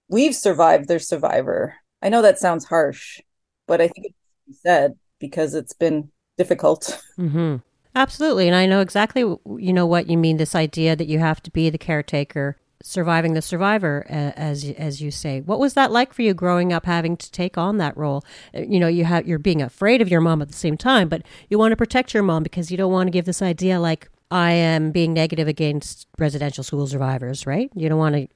we've 0.08 0.34
survived 0.34 0.88
their 0.88 0.98
survivor. 0.98 1.76
I 2.02 2.08
know 2.08 2.22
that 2.22 2.38
sounds 2.38 2.64
harsh, 2.64 3.20
but 3.66 3.80
I 3.80 3.88
think 3.88 4.06
it's 4.46 4.62
said 4.62 4.94
because 5.18 5.54
it's 5.54 5.74
been 5.74 6.10
difficult. 6.36 7.00
Mm-hmm. 7.18 7.56
Absolutely, 7.94 8.46
and 8.46 8.54
I 8.54 8.66
know 8.66 8.80
exactly 8.80 9.22
you 9.22 9.72
know 9.72 9.86
what 9.86 10.06
you 10.06 10.18
mean. 10.18 10.36
This 10.36 10.54
idea 10.54 10.94
that 10.94 11.06
you 11.06 11.18
have 11.18 11.42
to 11.44 11.50
be 11.50 11.70
the 11.70 11.78
caretaker, 11.78 12.58
surviving 12.82 13.32
the 13.32 13.40
survivor, 13.40 14.04
as 14.06 14.70
as 14.76 15.00
you 15.00 15.10
say. 15.10 15.40
What 15.40 15.58
was 15.58 15.72
that 15.72 15.90
like 15.90 16.12
for 16.12 16.20
you 16.20 16.34
growing 16.34 16.74
up, 16.74 16.84
having 16.84 17.16
to 17.16 17.32
take 17.32 17.56
on 17.56 17.78
that 17.78 17.96
role? 17.96 18.22
Uh, 18.54 18.60
you 18.60 18.78
know, 18.78 18.86
you 18.86 19.06
have 19.06 19.26
you're 19.26 19.38
being 19.38 19.62
afraid 19.62 20.02
of 20.02 20.10
your 20.10 20.20
mom 20.20 20.42
at 20.42 20.48
the 20.48 20.54
same 20.54 20.76
time, 20.76 21.08
but 21.08 21.22
you 21.48 21.58
want 21.58 21.72
to 21.72 21.76
protect 21.76 22.12
your 22.12 22.22
mom 22.22 22.42
because 22.42 22.70
you 22.70 22.76
don't 22.76 22.92
want 22.92 23.06
to 23.06 23.10
give 23.12 23.24
this 23.24 23.40
idea 23.40 23.80
like 23.80 24.10
I 24.30 24.50
am 24.50 24.90
being 24.90 25.14
negative 25.14 25.48
against 25.48 26.06
residential 26.18 26.64
school 26.64 26.86
survivors, 26.86 27.46
right? 27.46 27.70
You 27.74 27.88
don't 27.88 27.98
want 27.98 28.14
to 28.14 28.28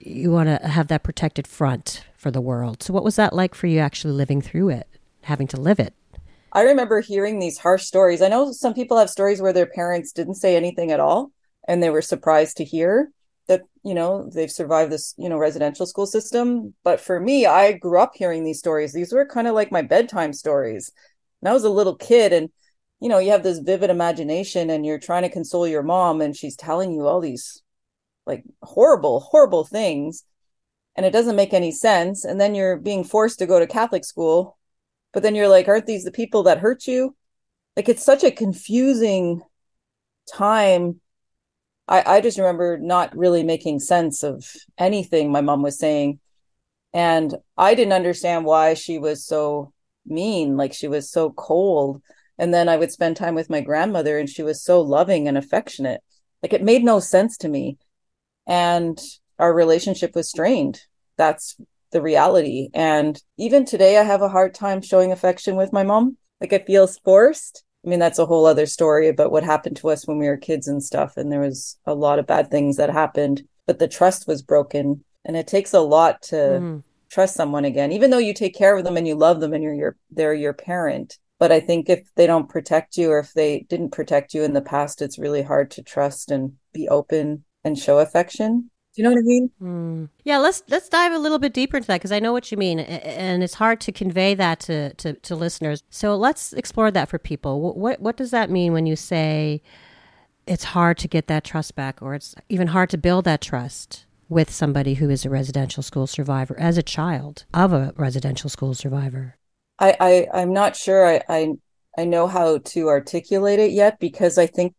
you 0.00 0.30
want 0.30 0.48
to 0.48 0.66
have 0.66 0.88
that 0.88 1.02
protected 1.02 1.46
front 1.46 2.04
for 2.16 2.30
the 2.30 2.40
world. 2.40 2.82
So, 2.82 2.92
what 2.92 3.04
was 3.04 3.16
that 3.16 3.32
like 3.32 3.54
for 3.54 3.66
you 3.66 3.78
actually 3.78 4.14
living 4.14 4.40
through 4.40 4.70
it, 4.70 4.88
having 5.22 5.46
to 5.48 5.60
live 5.60 5.78
it? 5.78 5.94
I 6.52 6.62
remember 6.62 7.00
hearing 7.00 7.38
these 7.38 7.58
harsh 7.58 7.84
stories. 7.84 8.22
I 8.22 8.28
know 8.28 8.52
some 8.52 8.74
people 8.74 8.98
have 8.98 9.10
stories 9.10 9.40
where 9.40 9.52
their 9.52 9.66
parents 9.66 10.12
didn't 10.12 10.34
say 10.34 10.56
anything 10.56 10.90
at 10.90 10.98
all 10.98 11.30
and 11.68 11.82
they 11.82 11.90
were 11.90 12.02
surprised 12.02 12.56
to 12.56 12.64
hear 12.64 13.12
that, 13.46 13.62
you 13.84 13.94
know, 13.94 14.28
they've 14.34 14.50
survived 14.50 14.90
this, 14.90 15.14
you 15.16 15.28
know, 15.28 15.38
residential 15.38 15.86
school 15.86 16.06
system. 16.06 16.74
But 16.82 17.00
for 17.00 17.20
me, 17.20 17.46
I 17.46 17.72
grew 17.72 18.00
up 18.00 18.12
hearing 18.14 18.42
these 18.42 18.58
stories. 18.58 18.92
These 18.92 19.12
were 19.12 19.26
kind 19.26 19.46
of 19.46 19.54
like 19.54 19.70
my 19.70 19.82
bedtime 19.82 20.32
stories. 20.32 20.90
And 21.40 21.48
I 21.48 21.52
was 21.52 21.64
a 21.64 21.70
little 21.70 21.94
kid 21.94 22.32
and 22.32 22.50
you 23.00 23.08
know, 23.08 23.18
you 23.18 23.30
have 23.30 23.42
this 23.42 23.60
vivid 23.60 23.88
imagination 23.88 24.68
and 24.68 24.84
you're 24.84 24.98
trying 24.98 25.22
to 25.22 25.30
console 25.30 25.66
your 25.66 25.82
mom 25.82 26.20
and 26.20 26.36
she's 26.36 26.54
telling 26.54 26.92
you 26.92 27.06
all 27.06 27.20
these 27.20 27.62
like 28.30 28.44
horrible, 28.62 29.20
horrible 29.20 29.64
things. 29.64 30.24
And 30.96 31.04
it 31.04 31.10
doesn't 31.10 31.36
make 31.36 31.52
any 31.52 31.72
sense. 31.72 32.24
And 32.24 32.40
then 32.40 32.54
you're 32.54 32.76
being 32.76 33.04
forced 33.04 33.38
to 33.40 33.46
go 33.46 33.58
to 33.58 33.66
Catholic 33.66 34.04
school. 34.04 34.56
But 35.12 35.22
then 35.22 35.34
you're 35.34 35.48
like, 35.48 35.68
aren't 35.68 35.86
these 35.86 36.04
the 36.04 36.12
people 36.12 36.44
that 36.44 36.58
hurt 36.58 36.86
you? 36.86 37.16
Like 37.76 37.88
it's 37.88 38.04
such 38.04 38.24
a 38.24 38.30
confusing 38.30 39.42
time. 40.32 41.00
I, 41.88 42.16
I 42.16 42.20
just 42.20 42.38
remember 42.38 42.78
not 42.78 43.16
really 43.16 43.42
making 43.42 43.80
sense 43.80 44.22
of 44.22 44.50
anything 44.78 45.30
my 45.30 45.40
mom 45.40 45.62
was 45.62 45.78
saying. 45.78 46.20
And 46.92 47.34
I 47.56 47.74
didn't 47.74 47.92
understand 47.92 48.44
why 48.44 48.74
she 48.74 48.98
was 48.98 49.24
so 49.24 49.72
mean, 50.06 50.56
like 50.56 50.72
she 50.72 50.88
was 50.88 51.10
so 51.10 51.30
cold. 51.30 52.02
And 52.38 52.54
then 52.54 52.68
I 52.68 52.76
would 52.76 52.90
spend 52.90 53.16
time 53.16 53.34
with 53.34 53.50
my 53.50 53.60
grandmother 53.60 54.18
and 54.18 54.28
she 54.28 54.42
was 54.42 54.62
so 54.62 54.80
loving 54.80 55.28
and 55.28 55.36
affectionate. 55.36 56.02
Like 56.42 56.52
it 56.52 56.62
made 56.62 56.82
no 56.82 57.00
sense 57.00 57.36
to 57.38 57.48
me 57.48 57.78
and 58.46 59.00
our 59.38 59.52
relationship 59.52 60.14
was 60.14 60.28
strained. 60.28 60.80
That's 61.16 61.56
the 61.92 62.02
reality. 62.02 62.68
And 62.74 63.20
even 63.36 63.64
today, 63.64 63.98
I 63.98 64.02
have 64.02 64.22
a 64.22 64.28
hard 64.28 64.54
time 64.54 64.80
showing 64.80 65.12
affection 65.12 65.56
with 65.56 65.72
my 65.72 65.82
mom. 65.82 66.16
Like 66.40 66.52
it 66.52 66.66
feels 66.66 66.98
forced. 66.98 67.64
I 67.84 67.88
mean, 67.88 67.98
that's 67.98 68.18
a 68.18 68.26
whole 68.26 68.46
other 68.46 68.66
story 68.66 69.08
about 69.08 69.32
what 69.32 69.42
happened 69.42 69.76
to 69.78 69.90
us 69.90 70.06
when 70.06 70.18
we 70.18 70.26
were 70.26 70.36
kids 70.36 70.68
and 70.68 70.82
stuff. 70.82 71.16
And 71.16 71.32
there 71.32 71.40
was 71.40 71.78
a 71.86 71.94
lot 71.94 72.18
of 72.18 72.26
bad 72.26 72.50
things 72.50 72.76
that 72.76 72.90
happened, 72.90 73.42
but 73.66 73.78
the 73.78 73.88
trust 73.88 74.26
was 74.26 74.42
broken. 74.42 75.04
And 75.24 75.36
it 75.36 75.46
takes 75.46 75.72
a 75.72 75.80
lot 75.80 76.22
to 76.22 76.36
mm. 76.36 76.82
trust 77.10 77.34
someone 77.34 77.64
again, 77.64 77.92
even 77.92 78.10
though 78.10 78.18
you 78.18 78.34
take 78.34 78.54
care 78.54 78.76
of 78.76 78.84
them 78.84 78.96
and 78.96 79.06
you 79.06 79.14
love 79.14 79.40
them 79.40 79.54
and 79.54 79.62
you're 79.62 79.74
your, 79.74 79.96
they're 80.10 80.34
your 80.34 80.52
parent. 80.52 81.18
But 81.38 81.52
I 81.52 81.60
think 81.60 81.88
if 81.88 82.06
they 82.16 82.26
don't 82.26 82.50
protect 82.50 82.98
you 82.98 83.10
or 83.10 83.18
if 83.18 83.32
they 83.32 83.60
didn't 83.68 83.92
protect 83.92 84.34
you 84.34 84.42
in 84.42 84.52
the 84.52 84.60
past, 84.60 85.00
it's 85.00 85.18
really 85.18 85.42
hard 85.42 85.70
to 85.72 85.82
trust 85.82 86.30
and 86.30 86.52
be 86.74 86.88
open 86.88 87.44
and 87.64 87.78
show 87.78 87.98
affection. 87.98 88.70
Do 88.94 89.02
you 89.02 89.04
know 89.04 89.10
what 89.10 89.20
I 89.20 89.22
mean? 89.22 89.50
Mm. 89.62 90.08
Yeah, 90.24 90.38
let's 90.38 90.64
let's 90.68 90.88
dive 90.88 91.12
a 91.12 91.18
little 91.18 91.38
bit 91.38 91.52
deeper 91.52 91.76
into 91.76 91.86
that 91.86 91.98
because 92.00 92.10
I 92.10 92.18
know 92.18 92.32
what 92.32 92.50
you 92.50 92.58
mean, 92.58 92.80
and 92.80 93.42
it's 93.42 93.54
hard 93.54 93.80
to 93.82 93.92
convey 93.92 94.34
that 94.34 94.58
to, 94.60 94.92
to, 94.94 95.12
to 95.12 95.36
listeners. 95.36 95.84
So 95.90 96.16
let's 96.16 96.52
explore 96.52 96.90
that 96.90 97.08
for 97.08 97.18
people. 97.18 97.60
What 97.60 98.00
what 98.00 98.16
does 98.16 98.32
that 98.32 98.50
mean 98.50 98.72
when 98.72 98.86
you 98.86 98.96
say 98.96 99.62
it's 100.46 100.64
hard 100.64 100.98
to 100.98 101.08
get 101.08 101.28
that 101.28 101.44
trust 101.44 101.76
back, 101.76 102.02
or 102.02 102.14
it's 102.14 102.34
even 102.48 102.68
hard 102.68 102.90
to 102.90 102.98
build 102.98 103.24
that 103.26 103.40
trust 103.40 104.06
with 104.28 104.50
somebody 104.50 104.94
who 104.94 105.08
is 105.08 105.24
a 105.24 105.30
residential 105.30 105.82
school 105.82 106.06
survivor 106.08 106.58
as 106.58 106.76
a 106.76 106.82
child 106.82 107.44
of 107.54 107.72
a 107.72 107.92
residential 107.96 108.50
school 108.50 108.74
survivor? 108.74 109.36
I, 109.78 109.96
I 110.00 110.40
I'm 110.40 110.52
not 110.52 110.74
sure 110.74 111.06
I, 111.06 111.22
I 111.28 111.52
I 111.96 112.04
know 112.06 112.26
how 112.26 112.58
to 112.58 112.88
articulate 112.88 113.60
it 113.60 113.70
yet 113.70 114.00
because 114.00 114.36
I 114.36 114.46
think 114.46 114.74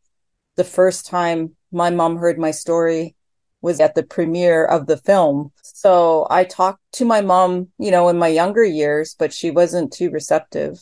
the 0.57 0.63
first 0.65 1.05
time 1.05 1.55
my 1.71 1.89
mom 1.89 2.17
heard 2.17 2.37
my 2.37 2.51
story 2.51 3.15
was 3.61 3.79
at 3.79 3.95
the 3.95 4.03
premiere 4.03 4.65
of 4.65 4.87
the 4.87 4.97
film. 4.97 5.51
So 5.61 6.27
I 6.29 6.43
talked 6.43 6.81
to 6.93 7.05
my 7.05 7.21
mom, 7.21 7.69
you 7.77 7.91
know, 7.91 8.09
in 8.09 8.17
my 8.17 8.27
younger 8.27 8.63
years, 8.63 9.15
but 9.17 9.33
she 9.33 9.51
wasn't 9.51 9.93
too 9.93 10.09
receptive, 10.09 10.79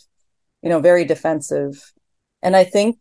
you 0.62 0.70
know, 0.70 0.80
very 0.80 1.06
defensive. 1.06 1.94
And 2.42 2.56
I 2.56 2.64
think 2.64 2.98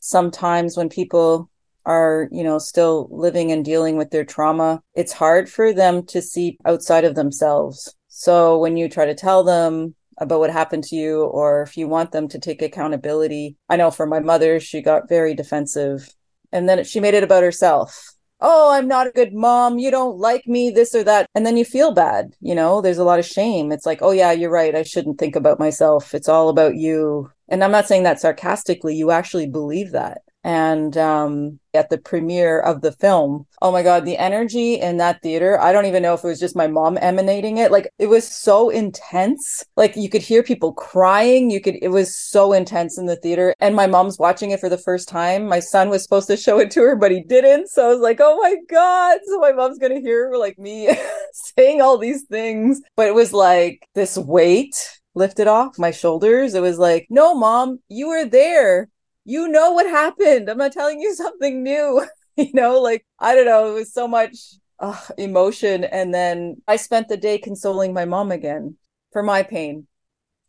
sometimes 0.00 0.76
when 0.76 0.88
people 0.88 1.50
are, 1.84 2.28
you 2.30 2.42
know, 2.42 2.58
still 2.58 3.08
living 3.10 3.52
and 3.52 3.64
dealing 3.64 3.96
with 3.96 4.10
their 4.10 4.24
trauma, 4.24 4.82
it's 4.94 5.12
hard 5.12 5.48
for 5.48 5.72
them 5.72 6.04
to 6.06 6.22
see 6.22 6.58
outside 6.64 7.04
of 7.04 7.14
themselves. 7.14 7.94
So 8.08 8.58
when 8.58 8.76
you 8.76 8.88
try 8.88 9.06
to 9.06 9.14
tell 9.14 9.44
them 9.44 9.94
about 10.18 10.40
what 10.40 10.50
happened 10.50 10.84
to 10.84 10.96
you, 10.96 11.22
or 11.22 11.62
if 11.62 11.76
you 11.76 11.88
want 11.88 12.12
them 12.12 12.28
to 12.28 12.38
take 12.38 12.60
accountability, 12.60 13.56
I 13.68 13.76
know 13.76 13.90
for 13.90 14.06
my 14.06 14.20
mother, 14.20 14.60
she 14.60 14.82
got 14.82 15.08
very 15.08 15.34
defensive 15.34 16.14
and 16.52 16.68
then 16.68 16.84
she 16.84 17.00
made 17.00 17.14
it 17.14 17.24
about 17.24 17.42
herself. 17.42 18.14
Oh 18.42 18.72
i'm 18.72 18.88
not 18.88 19.06
a 19.06 19.12
good 19.12 19.34
mom. 19.34 19.78
You 19.78 19.90
don't 19.90 20.18
like 20.18 20.46
me 20.46 20.70
this 20.70 20.94
or 20.94 21.04
that. 21.04 21.28
And 21.34 21.44
then 21.44 21.56
you 21.56 21.64
feel 21.64 21.92
bad 21.92 22.34
you 22.40 22.54
know? 22.54 22.80
There's 22.80 22.98
a 22.98 23.04
lot 23.04 23.18
of 23.18 23.26
shame. 23.26 23.72
It's 23.72 23.86
like 23.86 24.00
oh 24.02 24.12
yeah 24.12 24.32
you're 24.32 24.50
right. 24.50 24.74
I 24.74 24.82
shouldn't 24.82 25.18
think 25.18 25.36
about 25.36 25.58
myself. 25.58 26.14
It's 26.14 26.28
all 26.28 26.48
about 26.48 26.76
you. 26.76 27.30
And 27.48 27.62
i'm 27.64 27.72
not 27.72 27.86
saying 27.86 28.04
that 28.04 28.20
sarcastically. 28.20 28.94
You 28.94 29.10
actually 29.10 29.46
believe 29.46 29.92
that 29.92 30.22
and 30.44 30.96
um, 30.96 31.60
at 31.74 31.90
the 31.90 31.98
premiere 31.98 32.60
of 32.60 32.80
the 32.80 32.92
film. 32.92 33.46
Oh 33.62 33.70
my 33.70 33.82
god 33.82 34.04
the 34.04 34.16
energy 34.16 34.74
in 34.74 34.96
that 34.96 35.20
theater 35.22 35.60
i 35.60 35.72
don't 35.72 35.84
even 35.86 36.02
know 36.02 36.14
if 36.14 36.24
it 36.24 36.26
was 36.26 36.40
just 36.40 36.56
my 36.56 36.66
mom 36.66 36.98
emanating 37.00 37.58
it. 37.58 37.70
Like 37.70 37.90
it 37.98 38.06
was 38.06 38.26
so 38.26 38.70
intense. 38.70 39.64
Like 39.76 39.96
you 39.96 40.08
could 40.08 40.22
hear 40.22 40.42
people 40.42 40.72
crying. 40.72 41.50
You 41.50 41.60
could 41.60 41.76
it 41.82 41.88
was 41.88 42.16
so 42.16 42.52
intense 42.52 42.98
in 42.98 43.06
the 43.06 43.16
theater. 43.16 43.54
And 43.60 43.76
my 43.76 43.86
mom's 43.86 44.18
watching 44.18 44.50
it 44.50 44.60
for 44.60 44.68
the 44.68 44.78
first 44.78 45.08
time. 45.08 45.46
My 45.46 45.60
son 45.60 45.90
was 45.90 46.02
supposed 46.02 46.28
to 46.28 46.36
show 46.36 46.58
it 46.58 46.70
to 46.72 46.80
her 46.80 46.96
but 46.96 47.12
he 47.12 47.22
didn't. 47.22 47.68
So 47.68 47.86
i 47.86 47.88
was 47.88 48.00
like 48.00 48.18
oh 48.20 48.38
my 48.40 48.56
god. 48.68 49.18
So 49.26 49.38
my 49.38 49.52
mom's 49.52 49.78
gonna 49.78 50.00
hear 50.00 50.32
like 50.34 50.58
me 50.58 50.90
saying 51.32 51.80
all 51.80 51.98
these 51.98 52.24
things. 52.24 52.80
But 52.96 53.08
it 53.08 53.14
was 53.14 53.32
like 53.32 53.86
this 53.94 54.16
weight 54.16 54.74
lifted 55.14 55.48
off 55.48 55.78
my 55.78 55.90
shoulders. 55.90 56.54
It 56.54 56.62
was 56.62 56.78
like 56.78 57.06
no 57.10 57.34
mom 57.34 57.80
you 57.88 58.08
were 58.08 58.24
there 58.24 58.88
you 59.30 59.48
know 59.48 59.72
what 59.72 59.86
happened. 59.86 60.50
I'm 60.50 60.58
not 60.58 60.72
telling 60.72 61.00
you 61.00 61.14
something 61.14 61.62
new. 61.62 62.04
you 62.36 62.50
know, 62.52 62.80
like, 62.80 63.06
I 63.18 63.34
don't 63.34 63.46
know. 63.46 63.70
It 63.70 63.74
was 63.74 63.92
so 63.92 64.08
much 64.08 64.36
uh, 64.78 65.00
emotion. 65.16 65.84
And 65.84 66.12
then 66.12 66.62
I 66.66 66.76
spent 66.76 67.08
the 67.08 67.16
day 67.16 67.38
consoling 67.38 67.92
my 67.92 68.04
mom 68.04 68.32
again 68.32 68.76
for 69.12 69.22
my 69.22 69.42
pain 69.42 69.86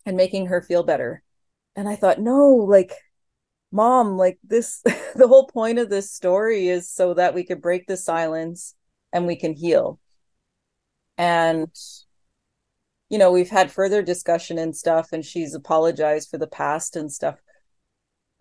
and 0.05 0.17
making 0.17 0.47
her 0.47 0.61
feel 0.61 0.83
better. 0.83 1.21
And 1.75 1.87
I 1.87 1.95
thought, 1.95 2.19
no, 2.19 2.47
like, 2.47 2.93
mom, 3.71 4.17
like 4.17 4.39
this, 4.43 4.81
the 5.15 5.27
whole 5.27 5.47
point 5.47 5.79
of 5.79 5.89
this 5.89 6.11
story 6.11 6.67
is 6.67 6.89
so 6.89 7.13
that 7.13 7.33
we 7.33 7.43
could 7.43 7.61
break 7.61 7.87
the 7.87 7.97
silence 7.97 8.75
and 9.13 9.27
we 9.27 9.35
can 9.35 9.53
heal. 9.53 9.99
And, 11.17 11.69
you 13.09 13.17
know, 13.17 13.31
we've 13.31 13.49
had 13.49 13.71
further 13.71 14.01
discussion 14.01 14.57
and 14.57 14.75
stuff, 14.75 15.09
and 15.11 15.23
she's 15.23 15.53
apologized 15.53 16.29
for 16.31 16.37
the 16.37 16.47
past 16.47 16.95
and 16.95 17.11
stuff, 17.11 17.35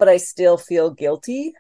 but 0.00 0.08
I 0.08 0.16
still 0.16 0.56
feel 0.56 0.90
guilty. 0.90 1.52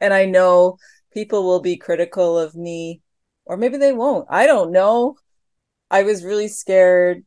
and 0.00 0.12
I 0.12 0.26
know 0.26 0.76
people 1.12 1.44
will 1.44 1.60
be 1.60 1.76
critical 1.76 2.36
of 2.36 2.56
me, 2.56 3.00
or 3.46 3.56
maybe 3.56 3.78
they 3.78 3.92
won't. 3.92 4.26
I 4.28 4.46
don't 4.46 4.72
know. 4.72 5.14
I 5.90 6.02
was 6.02 6.24
really 6.24 6.48
scared 6.48 7.24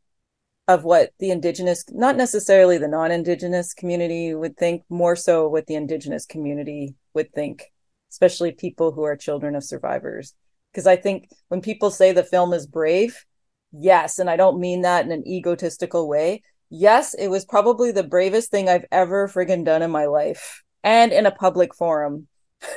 of 0.67 0.83
what 0.83 1.11
the 1.19 1.31
indigenous 1.31 1.85
not 1.89 2.17
necessarily 2.17 2.77
the 2.77 2.89
non-indigenous 2.89 3.73
community 3.73 4.35
would 4.35 4.57
think 4.57 4.83
more 4.89 5.15
so 5.15 5.47
what 5.47 5.65
the 5.67 5.75
indigenous 5.75 6.25
community 6.25 6.93
would 7.13 7.31
think 7.31 7.71
especially 8.11 8.51
people 8.51 8.91
who 8.91 9.03
are 9.03 9.15
children 9.15 9.55
of 9.55 9.63
survivors 9.63 10.33
because 10.73 10.85
i 10.85 10.97
think 10.97 11.29
when 11.47 11.61
people 11.61 11.89
say 11.89 12.11
the 12.11 12.21
film 12.21 12.51
is 12.51 12.67
brave 12.67 13.25
yes 13.71 14.19
and 14.19 14.29
i 14.29 14.35
don't 14.35 14.59
mean 14.59 14.81
that 14.81 15.05
in 15.05 15.11
an 15.13 15.25
egotistical 15.25 16.09
way 16.09 16.41
yes 16.69 17.13
it 17.13 17.27
was 17.27 17.45
probably 17.45 17.91
the 17.91 18.03
bravest 18.03 18.51
thing 18.51 18.67
i've 18.67 18.85
ever 18.91 19.27
friggin 19.27 19.63
done 19.63 19.81
in 19.81 19.91
my 19.91 20.05
life 20.05 20.63
and 20.87 21.11
in 21.11 21.25
a 21.25 21.31
public 21.31 21.75
forum. 21.75 22.27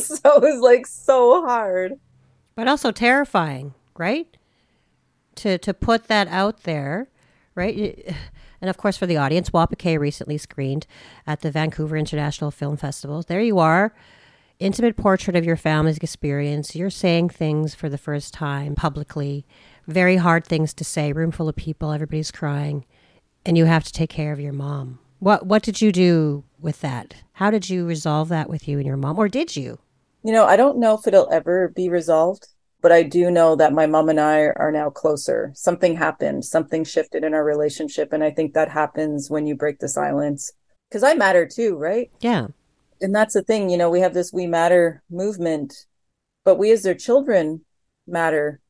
So 0.00 0.36
it 0.36 0.42
was 0.42 0.60
like 0.60 0.86
so 0.86 1.44
hard. 1.44 1.94
But 2.54 2.68
also 2.68 2.92
terrifying 2.92 3.74
right? 3.96 4.36
To 5.36 5.58
to 5.58 5.74
put 5.74 6.06
that 6.06 6.28
out 6.28 6.62
there 6.62 7.08
right? 7.54 8.14
And 8.60 8.68
of 8.68 8.76
course, 8.76 8.96
for 8.96 9.06
the 9.06 9.16
audience, 9.16 9.50
WaaPaKe 9.50 10.00
recently 10.00 10.36
screened 10.36 10.84
at 11.28 11.42
the 11.42 11.50
Vancouver 11.52 11.96
International 11.96 12.50
Film 12.50 12.76
Festival. 12.76 13.22
There 13.22 13.40
you 13.40 13.60
are, 13.60 13.94
intimate 14.58 14.96
portrait 14.96 15.36
of 15.36 15.44
your 15.44 15.54
family's 15.54 15.98
experience. 15.98 16.74
You're 16.74 16.90
saying 16.90 17.28
things 17.28 17.76
for 17.76 17.88
the 17.88 17.96
first 17.96 18.34
time 18.34 18.74
publicly, 18.74 19.46
very 19.86 20.16
hard 20.16 20.44
things 20.44 20.74
to 20.74 20.82
say, 20.82 21.12
room 21.12 21.30
full 21.30 21.48
of 21.48 21.54
people, 21.54 21.92
everybody's 21.92 22.32
crying, 22.32 22.84
and 23.44 23.56
you 23.56 23.64
have 23.64 23.84
to 23.84 23.92
take 23.92 24.10
care 24.10 24.32
of 24.32 24.40
your 24.40 24.52
mom. 24.52 24.98
What 25.18 25.46
what 25.46 25.62
did 25.62 25.80
you 25.80 25.92
do 25.92 26.44
with 26.60 26.80
that? 26.80 27.14
How 27.34 27.50
did 27.50 27.68
you 27.68 27.86
resolve 27.86 28.28
that 28.28 28.48
with 28.48 28.68
you 28.68 28.78
and 28.78 28.86
your 28.86 28.96
mom, 28.96 29.18
or 29.18 29.28
did 29.28 29.56
you? 29.56 29.78
You 30.22 30.32
know, 30.32 30.44
I 30.44 30.56
don't 30.56 30.78
know 30.78 30.94
if 30.94 31.06
it'll 31.06 31.32
ever 31.32 31.68
be 31.68 31.88
resolved 31.88 32.48
but 32.80 32.92
I 32.92 33.02
do 33.02 33.30
know 33.30 33.56
that 33.56 33.72
my 33.72 33.86
mom 33.86 34.08
and 34.08 34.20
I 34.20 34.42
are 34.42 34.70
now 34.70 34.90
closer. 34.90 35.50
Something 35.54 35.96
happened, 35.96 36.44
something 36.44 36.84
shifted 36.84 37.24
in 37.24 37.34
our 37.34 37.44
relationship. 37.44 38.12
And 38.12 38.22
I 38.22 38.30
think 38.30 38.54
that 38.54 38.70
happens 38.70 39.28
when 39.28 39.46
you 39.46 39.56
break 39.56 39.80
the 39.80 39.88
silence 39.88 40.52
because 40.88 41.02
I 41.02 41.14
matter 41.14 41.46
too, 41.46 41.76
right? 41.76 42.10
Yeah. 42.20 42.48
And 43.00 43.14
that's 43.14 43.34
the 43.34 43.42
thing, 43.42 43.68
you 43.70 43.76
know, 43.76 43.90
we 43.90 44.00
have 44.00 44.14
this 44.14 44.32
We 44.32 44.46
Matter 44.46 45.02
movement, 45.10 45.86
but 46.44 46.56
we 46.56 46.70
as 46.70 46.82
their 46.82 46.94
children 46.94 47.64
matter 48.06 48.60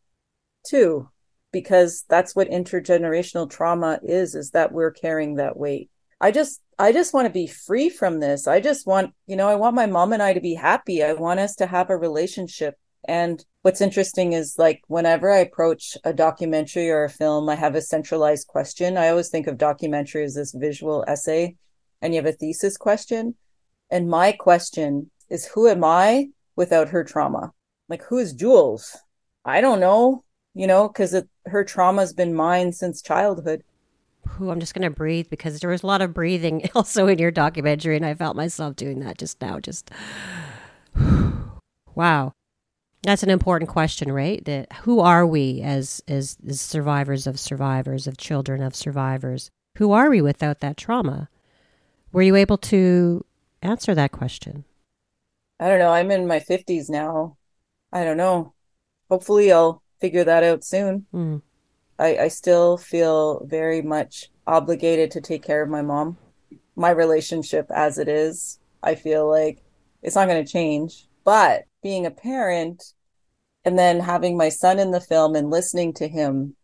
too, 0.67 1.09
because 1.53 2.05
that's 2.09 2.35
what 2.37 2.51
intergenerational 2.51 3.51
trauma 3.51 4.01
is, 4.03 4.35
is 4.35 4.51
that 4.51 4.73
we're 4.73 4.91
carrying 4.91 5.37
that 5.37 5.57
weight. 5.57 5.91
I 6.21 6.31
just, 6.31 6.61
I 6.79 6.93
just 6.93 7.15
want 7.15 7.27
to 7.27 7.33
be 7.33 7.47
free 7.47 7.89
from 7.89 8.21
this. 8.21 8.47
I 8.47 8.61
just 8.61 8.87
want, 8.87 9.15
you 9.27 9.37
know, 9.37 9.49
I 9.49 9.55
want 9.55 9.77
my 9.77 9.87
mom 9.87 10.13
and 10.13 10.23
I 10.23 10.33
to 10.33 10.41
be 10.41 10.55
happy. 10.55 11.03
I 11.03 11.13
want 11.13 11.41
us 11.41 11.55
to 11.57 11.67
have 11.67 11.91
a 11.91 11.97
relationship 11.97 12.75
and 13.09 13.45
what's 13.63 13.81
interesting 13.81 14.33
is 14.33 14.57
like 14.59 14.83
whenever 14.89 15.31
I 15.31 15.39
approach 15.39 15.97
a 16.05 16.13
documentary 16.13 16.91
or 16.91 17.05
a 17.05 17.11
film, 17.11 17.49
I 17.49 17.55
have 17.55 17.75
a 17.75 17.83
centralized 17.83 18.49
question. 18.49 18.97
I 18.97 19.09
always 19.09 19.31
think 19.31 19.47
of 19.47 19.59
documentary 19.59 20.25
as 20.25 20.35
this 20.35 20.53
visual 20.53 21.05
essay, 21.07 21.57
and 22.03 22.13
you 22.13 22.21
have 22.21 22.33
a 22.33 22.37
thesis 22.37 22.77
question. 22.77 23.35
And 23.91 24.11
my 24.11 24.33
question 24.33 25.11
is 25.31 25.47
who 25.47 25.69
am 25.69 25.85
I 25.85 26.29
without 26.57 26.91
her 26.91 27.05
trauma? 27.05 27.53
Like, 27.89 28.03
who 28.03 28.19
is 28.19 28.35
Jules? 28.35 28.97
I 29.45 29.63
don't 29.63 29.81
know, 29.81 30.25
you 30.59 30.67
know, 30.67 30.89
because 30.89 31.15
her 31.47 31.63
trauma 31.63 32.03
has 32.03 32.13
been 32.13 32.35
mine 32.35 32.73
since 32.73 33.01
childhood. 33.01 33.63
Ooh, 34.41 34.51
I'm 34.51 34.59
just 34.59 34.75
going 34.75 34.83
to 34.83 34.91
breathe 34.91 35.31
because 35.31 35.61
there 35.61 35.71
was 35.71 35.85
a 35.85 35.87
lot 35.87 36.03
of 36.03 36.13
breathing 36.13 36.69
also 36.75 37.07
in 37.07 37.21
your 37.21 37.31
documentary, 37.31 37.95
and 37.95 38.05
I 38.05 38.15
felt 38.15 38.35
myself 38.37 38.75
doing 38.75 38.99
that 38.99 39.19
just 39.19 39.41
now. 39.41 39.61
Just 39.61 39.89
wow. 41.95 42.33
That's 43.05 43.23
an 43.23 43.31
important 43.31 43.71
question, 43.71 44.11
right? 44.11 44.45
That 44.47 44.73
who 44.83 44.99
are 44.99 45.25
we 45.25 45.63
as, 45.63 46.03
as 46.09 46.37
as 46.47 46.61
survivors 46.61 47.29
of 47.29 47.39
survivors 47.39 48.09
of 48.09 48.17
children 48.17 48.61
of 48.61 48.75
survivors? 48.75 49.51
Who 49.77 49.93
are 49.93 50.11
we 50.11 50.21
without 50.21 50.59
that 50.59 50.77
trauma? 50.77 51.29
Were 52.11 52.23
you 52.23 52.35
able 52.35 52.59
to 52.59 53.25
answer 53.63 53.95
that 53.95 54.11
question? 54.11 54.65
I 55.61 55.69
don't 55.69 55.79
know. 55.79 55.93
I'm 55.93 56.11
in 56.11 56.27
my 56.27 56.41
50s 56.41 56.91
now. 56.91 57.37
I 57.93 58.03
don't 58.03 58.17
know. 58.17 58.55
Hopefully, 59.09 59.53
I'll 59.53 59.85
figure 60.01 60.25
that 60.25 60.45
out 60.45 60.65
soon. 60.65 61.07
Mm. 61.13 61.43
I, 61.99 62.17
I 62.17 62.29
still 62.29 62.77
feel 62.77 63.45
very 63.45 63.83
much 63.83 64.31
obligated 64.47 65.11
to 65.13 65.21
take 65.21 65.43
care 65.43 65.63
of 65.63 65.69
my 65.69 65.83
mom. 65.83 66.17
My 66.77 66.91
relationship 66.91 67.67
as 67.71 67.99
it 67.99 68.09
is, 68.09 68.59
I 68.83 68.95
feel 68.95 69.29
like 69.29 69.63
it's 70.03 70.15
not 70.15 70.29
going 70.29 70.45
to 70.45 70.51
change. 70.51 71.09
But 71.25 71.65
being 71.83 72.07
a 72.07 72.11
parent 72.11 72.95
and 73.65 73.79
then 73.79 74.01
having 74.01 74.37
my 74.37 74.49
son 74.49 74.79
in 74.79 74.93
the 74.93 75.01
film 75.01 75.35
and 75.35 75.51
listening 75.51 75.93
to 75.95 76.09
him 76.09 76.55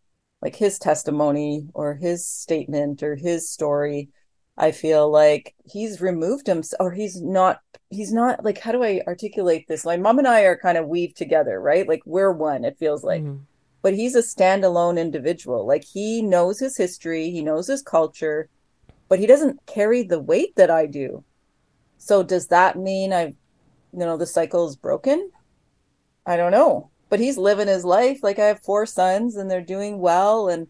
like 0.41 0.57
his 0.57 0.79
testimony 0.79 1.69
or 1.75 1.95
his 1.95 2.27
statement 2.27 3.03
or 3.03 3.17
his 3.17 3.51
story 3.51 4.09
i 4.57 4.71
feel 4.71 5.11
like 5.11 5.55
he's 5.65 6.01
removed 6.01 6.47
himself 6.47 6.81
or 6.81 6.93
he's 6.93 7.21
not 7.21 7.61
he's 7.91 8.13
not 8.13 8.45
like 8.45 8.59
how 8.59 8.73
do 8.73 8.83
i 8.83 9.01
articulate 9.07 9.67
this? 9.69 9.85
My 9.85 9.97
mom 9.97 10.19
and 10.19 10.29
i 10.29 10.43
are 10.43 10.57
kind 10.57 10.79
of 10.79 10.89
weaved 10.89 11.17
together 11.17 11.61
right? 11.61 11.89
Like 11.89 12.03
we're 12.05 12.33
one 12.33 12.65
it 12.65 12.79
feels 12.79 13.05
like. 13.05 13.23
Mm-hmm. 13.23 13.43
but 13.83 13.95
he's 13.95 14.15
a 14.15 14.21
standalone 14.21 14.99
individual. 14.99 15.67
Like 15.67 15.85
he 15.85 16.23
knows 16.23 16.59
his 16.59 16.77
history 16.77 17.31
he 17.31 17.43
knows 17.43 17.67
his 17.69 17.83
culture 17.83 18.49
but 19.09 19.19
he 19.19 19.27
doesn't 19.27 19.65
carry 19.67 20.03
the 20.03 20.21
weight 20.21 20.57
that 20.57 20.71
i 20.71 20.87
do. 20.87 21.25
So 21.99 22.23
does 22.23 22.49
that 22.49 22.79
mean 22.79 23.13
i've 23.13 23.37
you 23.93 24.01
know 24.01 24.17
the 24.17 24.27
cycle 24.27 24.67
is 24.69 24.77
broken? 24.77 25.31
I 26.27 26.37
don't 26.37 26.53
know. 26.53 26.91
But 27.11 27.21
he's 27.21 27.37
living 27.39 27.69
his 27.69 27.85
life. 27.85 28.21
Like 28.23 28.39
i 28.39 28.47
have 28.47 28.63
four 28.63 28.87
sons 28.87 29.37
and 29.37 29.51
they're 29.51 29.61
doing 29.61 29.99
well 29.99 30.49
and 30.49 30.67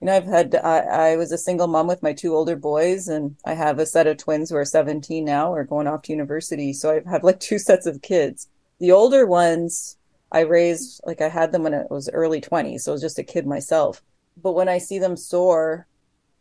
you 0.00 0.06
know 0.06 0.14
i've 0.14 0.26
had 0.26 0.54
I, 0.56 1.12
I 1.12 1.16
was 1.16 1.32
a 1.32 1.38
single 1.38 1.66
mom 1.66 1.86
with 1.86 2.02
my 2.02 2.12
two 2.12 2.34
older 2.34 2.56
boys 2.56 3.08
and 3.08 3.36
i 3.44 3.54
have 3.54 3.78
a 3.78 3.86
set 3.86 4.06
of 4.06 4.16
twins 4.16 4.50
who 4.50 4.56
are 4.56 4.64
17 4.64 5.24
now 5.24 5.52
or 5.52 5.64
going 5.64 5.86
off 5.86 6.02
to 6.02 6.12
university 6.12 6.72
so 6.72 6.90
i 6.90 7.10
have 7.10 7.24
like 7.24 7.40
two 7.40 7.58
sets 7.58 7.86
of 7.86 8.02
kids 8.02 8.48
the 8.78 8.92
older 8.92 9.26
ones 9.26 9.96
i 10.32 10.40
raised 10.40 11.00
like 11.04 11.20
i 11.20 11.28
had 11.28 11.52
them 11.52 11.62
when 11.62 11.74
it 11.74 11.90
was 11.90 12.10
early 12.12 12.40
20s 12.40 12.80
so 12.80 12.92
i 12.92 12.94
was 12.94 13.02
just 13.02 13.18
a 13.18 13.24
kid 13.24 13.46
myself 13.46 14.02
but 14.42 14.52
when 14.52 14.68
i 14.68 14.78
see 14.78 14.98
them 14.98 15.16
soar 15.16 15.86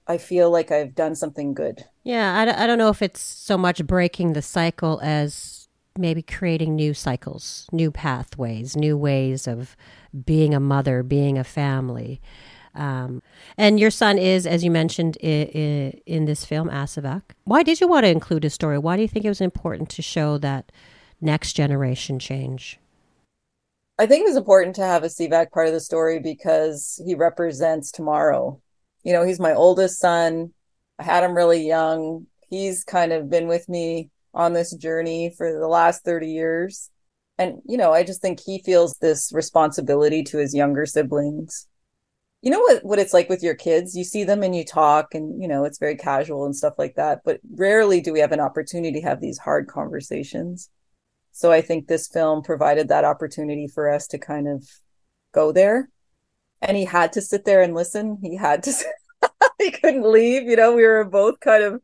I 0.08 0.18
feel 0.18 0.52
like 0.52 0.72
I've 0.72 0.94
done 0.94 1.16
something 1.16 1.54
good. 1.54 1.86
Yeah, 2.04 2.36
I, 2.36 2.64
I 2.64 2.68
don't 2.68 2.78
know 2.78 2.90
if 2.90 3.02
it's 3.02 3.20
so 3.20 3.58
much 3.58 3.86
breaking 3.86 4.34
the 4.34 4.42
cycle 4.42 5.00
as 5.04 5.68
maybe 5.98 6.22
creating 6.22 6.76
new 6.76 6.94
cycles, 6.94 7.68
new 7.72 7.90
pathways, 7.90 8.76
new 8.76 8.98
ways 8.98 9.48
of 9.48 9.76
being 10.26 10.54
a 10.54 10.60
mother, 10.60 11.02
being 11.04 11.38
a 11.38 11.44
family. 11.44 12.22
Um, 12.76 13.22
and 13.58 13.80
your 13.80 13.92
son 13.92 14.18
is, 14.18 14.46
as 14.46 14.64
you 14.64 14.72
mentioned 14.72 15.18
in, 15.18 15.92
in 16.06 16.26
this 16.26 16.46
film, 16.46 16.70
Asivak. 16.70 17.22
Why 17.46 17.64
did 17.64 17.80
you 17.80 17.88
want 17.88 18.06
to 18.06 18.10
include 18.10 18.44
his 18.44 18.54
story? 18.54 18.78
Why 18.78 18.96
do 18.96 19.02
you 19.02 19.08
think 19.08 19.26
it 19.26 19.30
was 19.30 19.42
important 19.42 19.90
to 19.92 20.02
show 20.02 20.38
that 20.40 20.72
next 21.22 21.54
generation 21.54 22.20
change? 22.20 22.80
I 23.98 24.06
think 24.06 24.22
it 24.22 24.30
was 24.30 24.38
important 24.38 24.76
to 24.76 24.84
have 24.84 25.04
Asivak 25.04 25.52
part 25.52 25.68
of 25.68 25.74
the 25.74 25.80
story 25.80 26.20
because 26.20 27.02
he 27.06 27.16
represents 27.16 27.92
tomorrow. 27.92 28.62
You 29.04 29.14
know, 29.14 29.24
he's 29.24 29.40
my 29.40 29.54
oldest 29.54 30.00
son. 30.00 30.54
I 31.00 31.04
had 31.04 31.24
him 31.24 31.34
really 31.34 31.66
young. 31.66 32.28
He's 32.50 32.84
kind 32.84 33.14
of 33.14 33.30
been 33.30 33.48
with 33.48 33.70
me 33.70 34.10
on 34.34 34.52
this 34.52 34.76
journey 34.76 35.34
for 35.36 35.52
the 35.52 35.68
last 35.68 36.04
30 36.04 36.30
years. 36.30 36.90
And, 37.38 37.62
you 37.66 37.78
know, 37.78 37.94
I 37.94 38.04
just 38.04 38.22
think 38.22 38.40
he 38.40 38.60
feels 38.60 38.94
this 39.00 39.32
responsibility 39.34 40.24
to 40.24 40.38
his 40.38 40.54
younger 40.54 40.86
siblings. 40.86 41.68
You 42.46 42.52
know 42.52 42.60
what, 42.60 42.86
what 42.86 43.00
it's 43.00 43.14
like 43.14 43.28
with 43.28 43.42
your 43.42 43.56
kids? 43.56 43.96
You 43.96 44.04
see 44.04 44.24
them 44.24 44.44
and 44.44 44.56
you 44.56 44.64
talk, 44.64 45.16
and, 45.16 45.42
you 45.42 45.48
know, 45.48 45.66
it's 45.66 45.80
very 45.80 45.96
casual 45.96 46.46
and 46.46 46.56
stuff 46.56 46.76
like 46.78 46.94
that. 46.96 47.22
But 47.26 47.42
rarely 47.56 48.02
do 48.02 48.14
we 48.14 48.20
have 48.20 48.32
an 48.32 48.40
opportunity 48.40 49.02
to 49.02 49.08
have 49.08 49.20
these 49.20 49.40
hard 49.40 49.68
conversations. 49.68 50.70
So 51.32 51.52
I 51.52 51.62
think 51.62 51.88
this 51.88 52.08
film 52.08 52.44
provided 52.44 52.88
that 52.88 53.04
opportunity 53.04 53.68
for 53.68 53.90
us 53.90 54.06
to 54.10 54.20
kind 54.20 54.48
of 54.48 54.64
go 55.34 55.52
there. 55.52 55.90
And 56.62 56.78
he 56.78 56.86
had 56.86 57.14
to 57.14 57.22
sit 57.22 57.46
there 57.46 57.64
and 57.64 57.74
listen. 57.74 58.20
He 58.22 58.38
had 58.38 58.62
to, 58.64 58.74
he 59.60 59.72
couldn't 59.72 60.10
leave. 60.10 60.44
You 60.44 60.56
know, 60.56 60.76
we 60.76 60.84
were 60.84 61.04
both 61.04 61.40
kind 61.40 61.64
of 61.64 61.82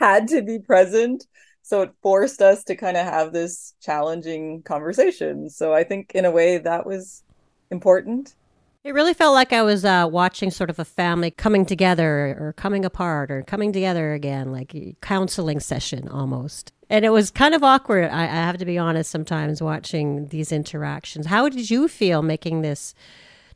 had 0.00 0.26
to 0.28 0.42
be 0.42 0.58
present. 0.58 1.24
So 1.62 1.82
it 1.82 1.92
forced 2.02 2.42
us 2.42 2.64
to 2.64 2.74
kind 2.74 2.96
of 2.96 3.06
have 3.06 3.32
this 3.32 3.74
challenging 3.80 4.62
conversation. 4.64 5.48
So 5.48 5.72
I 5.72 5.84
think 5.84 6.12
in 6.16 6.24
a 6.24 6.32
way 6.32 6.58
that 6.58 6.84
was 6.84 7.22
important. 7.70 8.34
It 8.82 8.94
really 8.94 9.12
felt 9.12 9.34
like 9.34 9.52
I 9.52 9.62
was 9.62 9.84
uh, 9.84 10.08
watching 10.10 10.50
sort 10.50 10.70
of 10.70 10.78
a 10.78 10.86
family 10.86 11.30
coming 11.30 11.66
together 11.66 12.34
or 12.40 12.54
coming 12.56 12.86
apart 12.86 13.30
or 13.30 13.42
coming 13.42 13.74
together 13.74 14.14
again, 14.14 14.52
like 14.52 14.74
a 14.74 14.96
counseling 15.02 15.60
session 15.60 16.08
almost. 16.08 16.72
And 16.88 17.04
it 17.04 17.10
was 17.10 17.30
kind 17.30 17.54
of 17.54 17.62
awkward, 17.62 18.10
I, 18.10 18.22
I 18.22 18.26
have 18.26 18.56
to 18.56 18.64
be 18.64 18.78
honest, 18.78 19.10
sometimes 19.10 19.60
watching 19.60 20.28
these 20.28 20.50
interactions. 20.50 21.26
How 21.26 21.50
did 21.50 21.68
you 21.68 21.88
feel 21.88 22.22
making 22.22 22.62
this 22.62 22.94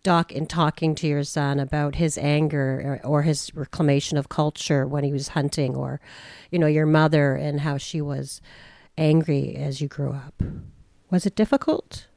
doc 0.03 0.31
and 0.31 0.49
talking 0.49 0.95
to 0.97 1.07
your 1.07 1.25
son 1.25 1.59
about 1.59 1.95
his 1.95 2.19
anger 2.19 3.01
or, 3.03 3.09
or 3.09 3.23
his 3.23 3.51
reclamation 3.55 4.19
of 4.19 4.29
culture 4.29 4.87
when 4.87 5.05
he 5.05 5.13
was 5.13 5.29
hunting 5.29 5.75
or, 5.75 6.03
you 6.51 6.59
know, 6.59 6.67
your 6.67 6.85
mother 6.85 7.35
and 7.35 7.61
how 7.61 7.79
she 7.79 8.03
was 8.03 8.43
angry 8.99 9.57
as 9.57 9.81
you 9.81 9.89
grew 9.89 10.13
up? 10.13 10.43
Was 11.11 11.25
it 11.25 11.35
difficult? 11.35 12.09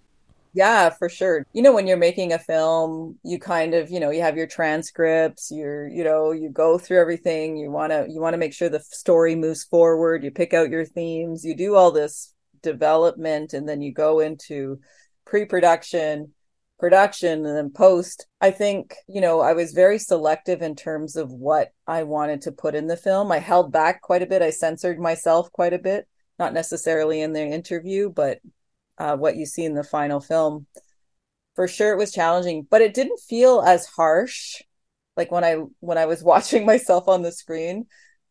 Yeah, 0.53 0.89
for 0.89 1.07
sure. 1.09 1.45
You 1.53 1.61
know, 1.61 1.73
when 1.73 1.85
you're 1.85 1.97
making 1.97 2.33
a 2.33 2.39
film, 2.39 3.19
you 3.23 3.37
kind 3.39 3.73
of, 3.75 3.91
you 3.91 3.99
know, 3.99 4.09
you 4.09 4.21
have 4.21 4.37
your 4.37 4.47
transcripts, 4.47 5.51
you're, 5.51 5.87
you 5.87 6.03
know, 6.03 6.31
you 6.31 6.49
go 6.49 6.77
through 6.79 6.99
everything. 6.99 7.57
You 7.57 7.69
want 7.69 7.91
to 7.91 8.07
you 8.09 8.19
want 8.19 8.33
to 8.33 8.39
make 8.39 8.53
sure 8.53 8.69
the 8.69 8.79
story 8.79 9.35
moves 9.35 9.63
forward. 9.63 10.23
You 10.23 10.31
pick 10.31 10.53
out 10.53 10.69
your 10.69 10.85
themes. 10.85 11.45
You 11.45 11.55
do 11.55 11.75
all 11.75 11.91
this 11.91 12.33
development 12.63 13.53
and 13.53 13.69
then 13.69 13.81
you 13.81 13.93
go 13.93 14.19
into 14.19 14.79
pre-production, 15.25 16.33
production 16.79 17.45
and 17.45 17.55
then 17.57 17.69
post. 17.71 18.25
I 18.41 18.51
think, 18.51 18.95
you 19.07 19.21
know, 19.21 19.41
I 19.41 19.53
was 19.53 19.73
very 19.73 19.99
selective 19.99 20.61
in 20.61 20.75
terms 20.75 21.15
of 21.15 21.31
what 21.31 21.69
I 21.85 22.03
wanted 22.03 22.41
to 22.43 22.51
put 22.51 22.73
in 22.75 22.87
the 22.87 22.97
film. 22.97 23.31
I 23.31 23.39
held 23.39 23.71
back 23.71 24.01
quite 24.01 24.23
a 24.23 24.27
bit. 24.27 24.41
I 24.41 24.49
censored 24.49 24.99
myself 24.99 25.51
quite 25.51 25.73
a 25.73 25.79
bit, 25.79 26.07
not 26.39 26.53
necessarily 26.53 27.21
in 27.21 27.33
the 27.33 27.43
interview, 27.43 28.09
but 28.09 28.39
uh, 28.97 29.17
what 29.17 29.35
you 29.37 29.45
see 29.45 29.65
in 29.65 29.73
the 29.75 29.83
final 29.83 30.19
film. 30.19 30.67
For 31.55 31.67
sure, 31.67 31.93
it 31.93 31.97
was 31.97 32.13
challenging, 32.13 32.67
but 32.69 32.81
it 32.81 32.93
didn't 32.93 33.19
feel 33.19 33.61
as 33.61 33.87
harsh. 33.87 34.61
Like 35.15 35.31
when 35.31 35.43
I 35.43 35.55
when 35.79 35.97
I 35.97 36.05
was 36.05 36.23
watching 36.25 36.65
myself 36.65 37.07
on 37.07 37.23
the 37.23 37.31
screen, 37.31 37.87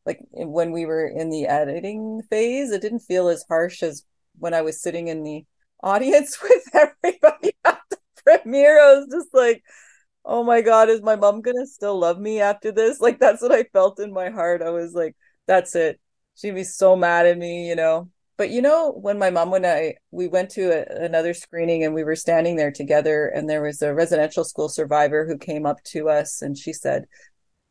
like 0.06 0.20
when 0.32 0.72
we 0.72 0.86
were 0.86 1.06
in 1.06 1.30
the 1.30 1.46
editing 1.46 2.22
phase, 2.30 2.70
it 2.70 2.82
didn't 2.82 3.00
feel 3.00 3.28
as 3.28 3.44
harsh 3.48 3.82
as 3.82 4.04
when 4.38 4.54
I 4.54 4.62
was 4.62 4.80
sitting 4.80 5.08
in 5.08 5.22
the 5.24 5.44
audience 5.82 6.40
with 6.42 6.64
everybody 6.74 7.52
at 7.64 7.80
the 7.90 7.98
premiere. 8.24 8.80
I 8.80 8.94
was 8.94 9.08
just 9.10 9.34
like, 9.34 9.64
oh 10.24 10.42
my 10.44 10.60
god, 10.62 10.88
is 10.88 11.02
my 11.02 11.16
mom 11.16 11.40
gonna 11.42 11.66
still 11.66 11.98
love 11.98 12.18
me 12.20 12.40
after 12.40 12.72
this? 12.72 13.00
Like 13.02 13.18
that's 13.20 13.42
what 13.42 13.52
I 13.52 13.64
felt 13.64 14.00
in 14.00 14.12
my 14.12 14.30
heart. 14.30 14.62
I 14.62 14.70
was 14.70 14.94
like, 14.94 15.16
that's 15.46 15.74
it. 15.76 16.00
She'd 16.36 16.54
be 16.54 16.64
so 16.64 16.96
mad 16.96 17.26
at 17.26 17.38
me, 17.38 17.68
you 17.68 17.76
know. 17.76 18.10
But 18.36 18.50
you 18.50 18.60
know, 18.60 18.92
when 18.92 19.18
my 19.18 19.30
mom 19.30 19.54
and 19.54 19.66
I 19.66 19.94
we 20.10 20.28
went 20.28 20.50
to 20.50 20.70
a, 20.70 21.04
another 21.04 21.32
screening 21.32 21.84
and 21.84 21.94
we 21.94 22.04
were 22.04 22.16
standing 22.16 22.56
there 22.56 22.70
together, 22.70 23.26
and 23.28 23.48
there 23.48 23.62
was 23.62 23.80
a 23.82 23.94
residential 23.94 24.44
school 24.44 24.68
survivor 24.68 25.26
who 25.26 25.38
came 25.38 25.64
up 25.66 25.82
to 25.84 26.08
us 26.08 26.42
and 26.42 26.56
she 26.56 26.72
said 26.72 27.06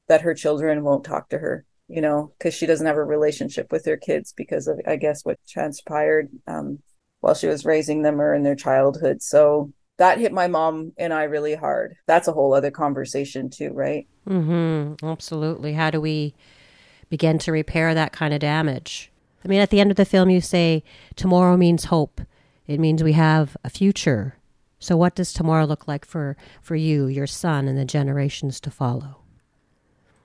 that 0.08 0.22
her 0.22 0.34
children 0.34 0.84
won't 0.84 1.04
talk 1.04 1.30
to 1.30 1.38
her, 1.38 1.66
you 1.88 2.02
know, 2.02 2.34
because 2.38 2.54
she 2.54 2.66
doesn't 2.66 2.88
have 2.88 2.98
a 2.98 3.04
relationship 3.04 3.72
with 3.72 3.86
her 3.86 3.98
kids 3.98 4.34
because 4.36 4.68
of 4.68 4.80
I 4.88 4.96
guess 4.96 5.24
what 5.24 5.40
transpired 5.48 6.30
um, 6.48 6.80
while 7.22 7.36
she 7.36 7.48
was 7.48 7.66
raising 7.66 8.02
them 8.02 8.20
or 8.20 8.34
in 8.34 8.44
their 8.44 8.56
childhood. 8.56 9.22
So 9.22 9.72
that 9.98 10.20
hit 10.20 10.34
my 10.34 10.48
mom 10.48 10.94
and 10.98 11.14
I 11.14 11.24
really 11.24 11.56
hard. 11.56 11.96
That's 12.08 12.28
a 12.28 12.34
whole 12.34 12.54
other 12.54 12.72
conversation 12.72 13.50
too, 13.50 13.70
right? 13.72 14.08
Mm-hmm. 14.28 15.06
Absolutely. 15.06 15.74
How 15.74 15.90
do 15.90 16.02
we 16.02 16.34
begin 17.10 17.38
to 17.40 17.52
repair 17.52 17.94
that 17.94 18.12
kind 18.12 18.34
of 18.34 18.40
damage? 18.40 19.12
I 19.46 19.48
mean, 19.48 19.62
at 19.62 19.70
the 19.70 19.80
end 19.80 19.92
of 19.92 19.98
the 19.98 20.06
film, 20.06 20.32
you 20.32 20.42
say, 20.42 20.84
tomorrow 21.16 21.56
means 21.56 21.86
hope. 21.86 22.20
It 22.66 22.80
means 22.80 23.04
we 23.04 23.14
have 23.14 23.56
a 23.64 23.70
future. 23.70 24.38
So, 24.80 24.98
what 24.98 25.14
does 25.14 25.32
tomorrow 25.32 25.66
look 25.66 25.88
like 25.88 26.04
for, 26.04 26.36
for 26.64 26.76
you, 26.76 27.06
your 27.06 27.28
son, 27.28 27.68
and 27.68 27.78
the 27.78 27.86
generations 27.86 28.60
to 28.62 28.72
follow? 28.72 29.18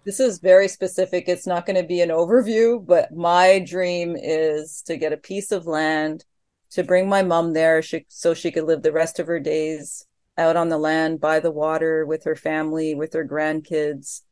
This 0.04 0.20
is 0.20 0.38
very 0.38 0.68
specific. 0.68 1.28
It's 1.28 1.46
not 1.46 1.66
going 1.66 1.76
to 1.76 1.86
be 1.86 2.00
an 2.00 2.08
overview, 2.08 2.84
but 2.84 3.12
my 3.12 3.58
dream 3.58 4.16
is 4.16 4.80
to 4.86 4.96
get 4.96 5.12
a 5.12 5.18
piece 5.18 5.52
of 5.52 5.66
land, 5.66 6.24
to 6.70 6.82
bring 6.82 7.06
my 7.06 7.22
mom 7.22 7.52
there 7.52 7.82
she, 7.82 8.06
so 8.08 8.32
she 8.32 8.50
could 8.50 8.64
live 8.64 8.82
the 8.82 8.92
rest 8.92 9.18
of 9.18 9.26
her 9.26 9.38
days 9.38 10.06
out 10.38 10.56
on 10.56 10.70
the 10.70 10.78
land 10.78 11.20
by 11.20 11.40
the 11.40 11.50
water 11.50 12.06
with 12.06 12.24
her 12.24 12.36
family, 12.36 12.94
with 12.94 13.12
her 13.12 13.26
grandkids, 13.26 14.22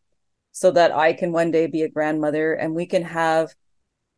so 0.52 0.70
that 0.70 0.92
I 0.92 1.12
can 1.12 1.32
one 1.32 1.50
day 1.50 1.66
be 1.66 1.82
a 1.82 1.90
grandmother 1.90 2.54
and 2.54 2.74
we 2.74 2.86
can 2.86 3.02
have 3.02 3.54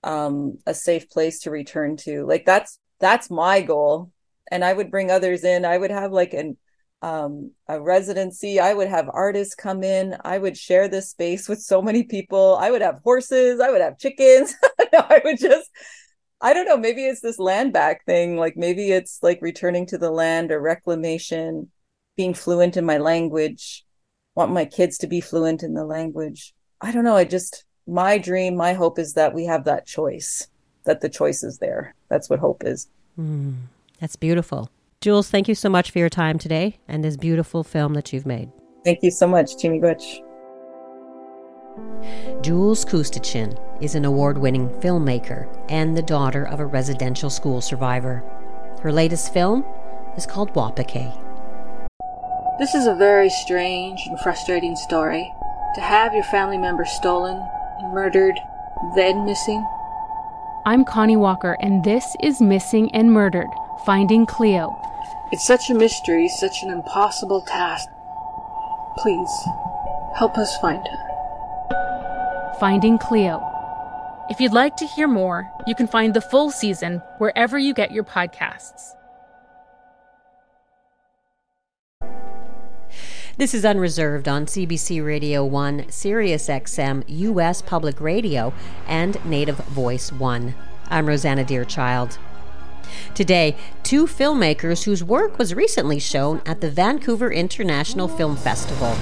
um, 0.03 0.59
a 0.67 0.75
safe 0.75 1.11
place 1.11 1.41
to 1.41 1.51
return 1.51 1.97
to. 1.99 2.27
Like 2.27 2.45
that's 2.45 2.79
that's 2.99 3.31
my 3.31 3.63
goal, 3.63 4.11
and 4.51 4.65
I 4.65 4.73
would 4.73 4.91
bring 4.91 5.11
others 5.11 5.45
in. 5.45 5.65
I 5.65 5.79
would 5.79 5.91
have 5.91 6.13
like 6.13 6.35
an 6.35 6.57
um, 7.03 7.53
a 7.67 7.81
residency. 7.81 8.61
I 8.61 8.75
would 8.75 8.89
have 8.89 9.09
artists 9.13 9.55
come 9.55 9.83
in. 9.83 10.17
I 10.25 10.39
would 10.39 10.57
share 10.57 10.89
this 10.89 11.11
space 11.11 11.49
with 11.49 11.61
so 11.61 11.81
many 11.81 12.03
people. 12.03 12.57
I 12.61 12.71
would 12.71 12.83
have 12.83 13.01
horses. 13.03 13.61
I 13.61 13.71
would 13.71 13.81
have 13.81 13.99
chickens. 13.99 14.55
I 14.93 15.21
would 15.25 15.39
just, 15.39 15.71
I 16.41 16.53
don't 16.53 16.67
know. 16.67 16.77
Maybe 16.77 17.07
it's 17.07 17.21
this 17.21 17.39
land 17.39 17.73
back 17.73 18.05
thing. 18.05 18.37
Like 18.37 18.57
maybe 18.57 18.91
it's 18.93 19.19
like 19.23 19.39
returning 19.41 19.87
to 19.87 19.99
the 19.99 20.11
land 20.11 20.53
or 20.53 20.61
reclamation, 20.61 21.71
being 22.17 22.35
fluent 22.35 22.77
in 22.77 22.85
my 22.85 22.99
language. 22.99 23.85
Want 24.35 24.53
my 24.53 24.65
kids 24.65 24.99
to 24.99 25.07
be 25.07 25.21
fluent 25.21 25.63
in 25.63 25.75
the 25.75 25.85
language. 25.85 26.55
I 26.81 26.93
don't 26.93 27.05
know. 27.05 27.17
I 27.17 27.25
just 27.25 27.65
my 27.90 28.18
dream, 28.18 28.57
my 28.57 28.72
hope 28.72 28.98
is 28.98 29.14
that 29.14 29.35
we 29.35 29.44
have 29.46 29.64
that 29.64 29.85
choice, 29.85 30.46
that 30.85 31.00
the 31.00 31.09
choice 31.09 31.42
is 31.42 31.59
there. 31.59 31.94
That's 32.09 32.31
what 32.31 32.38
hope 32.38 32.62
is. 32.64 32.88
Mm, 33.18 33.57
that's 33.98 34.16
beautiful. 34.16 34.70
Jules, 35.00 35.29
thank 35.29 35.48
you 35.48 35.55
so 35.55 35.68
much 35.68 35.90
for 35.90 35.98
your 35.98 36.09
time 36.09 36.38
today 36.38 36.79
and 36.87 37.03
this 37.03 37.16
beautiful 37.16 37.64
film 37.64 37.94
that 37.94 38.12
you've 38.12 38.26
made. 38.26 38.50
Thank 38.85 39.03
you 39.03 39.11
so 39.11 39.26
much, 39.26 39.57
Miigwech. 39.57 40.22
Jules 42.42 42.85
Koostachin 42.85 43.59
is 43.83 43.94
an 43.94 44.05
award 44.05 44.38
winning 44.38 44.68
filmmaker 44.81 45.48
and 45.68 45.96
the 45.96 46.03
daughter 46.03 46.46
of 46.46 46.61
a 46.61 46.66
residential 46.66 47.29
school 47.29 47.61
survivor. 47.61 48.22
Her 48.83 48.92
latest 48.92 49.33
film 49.33 49.64
is 50.16 50.26
called 50.26 50.53
WaaPaKe. 50.55 51.26
This 52.59 52.74
is 52.74 52.87
a 52.87 52.94
very 52.94 53.31
strange 53.31 54.00
and 54.07 54.20
frustrating 54.20 54.76
story. 54.76 55.31
To 55.76 55.81
have 55.81 56.14
your 56.14 56.24
family 56.24 56.59
member 56.59 56.85
stolen 56.85 57.40
murdered, 57.83 58.38
then 58.95 59.25
missing? 59.25 59.66
I'm 60.66 60.85
Connie 60.85 61.16
Walker, 61.16 61.57
and 61.61 61.83
this 61.85 62.16
is 62.23 62.40
Missing 62.40 62.95
and 62.95 63.12
Murdered 63.12 63.49
Finding 63.85 64.27
Cleo. 64.27 64.77
It's 65.33 65.47
such 65.47 65.71
a 65.71 65.75
mystery, 65.75 66.29
such 66.29 66.62
an 66.62 66.71
impossible 66.71 67.40
task. 67.43 67.88
Please, 68.99 69.31
help 70.16 70.37
us 70.37 70.57
find 70.59 70.87
her. 70.87 72.57
Finding 72.61 72.99
Cleo. 72.99 73.47
If 74.29 74.40
you'd 74.40 74.53
like 74.53 74.77
to 74.77 74.87
hear 74.87 75.09
more, 75.09 75.51
you 75.66 75.75
can 75.75 75.87
find 75.87 76.14
the 76.14 76.21
full 76.21 76.51
season 76.51 77.03
wherever 77.19 77.59
you 77.59 77.75
get 77.75 77.90
your 77.90 78.05
podcasts. 78.05 78.95
This 83.40 83.55
is 83.55 83.64
Unreserved 83.64 84.29
on 84.29 84.44
CBC 84.44 85.03
Radio 85.03 85.42
1, 85.46 85.87
Sirius 85.88 86.48
XM, 86.48 87.05
US 87.07 87.62
Public 87.62 87.98
Radio, 87.98 88.53
and 88.87 89.16
Native 89.24 89.57
Voice 89.57 90.12
1. 90.12 90.55
I'm 90.90 91.07
Rosanna 91.07 91.42
Deerchild. 91.42 92.18
Today, 93.14 93.57
two 93.83 94.07
filmmakers 94.07 94.83
whose 94.83 95.03
work 95.03 95.38
was 95.38 95.55
recently 95.55 95.98
shown 95.98 96.42
at 96.44 96.61
the 96.61 96.70
Vancouver 96.70 97.33
International 97.33 98.09
Film 98.09 98.37
Festival. 98.37 98.94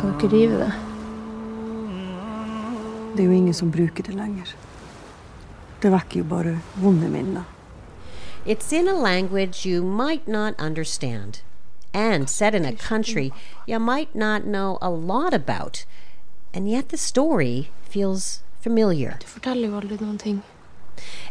Skal 0.00 0.14
dere 0.16 0.30
rive 0.32 0.58
det? 0.58 0.72
Det 3.12 3.20
er 3.20 3.26
jo 3.26 3.32
ingen 3.36 3.54
som 3.54 3.68
bruker 3.70 4.06
det 4.06 4.14
lenger. 4.16 4.54
Det 5.82 5.90
vekker 5.92 6.22
jo 6.22 6.24
bare 6.24 6.54
vonde 6.80 7.10
minner. 7.12 7.44
It's 8.46 8.72
in 8.72 8.88
a 8.88 8.94
language 8.94 9.66
you 9.66 9.84
might 9.84 10.26
not 10.26 10.54
understand, 10.58 11.42
and 11.92 12.30
set 12.30 12.54
in 12.54 12.64
a 12.64 12.72
country 12.72 13.30
you 13.68 13.78
might 13.78 14.14
not 14.14 14.44
know 14.44 14.78
a 14.80 14.88
lot 14.88 15.34
about, 15.34 15.84
and 16.54 16.66
yet 16.66 16.88
the 16.88 16.96
story 16.96 17.68
feels 17.82 18.40
familiar. 18.62 19.18
Du 19.20 19.26
forteller 19.26 19.68
jo 19.68 19.76
aldri 19.76 19.98
noen 20.00 20.18
ting. 20.18 20.42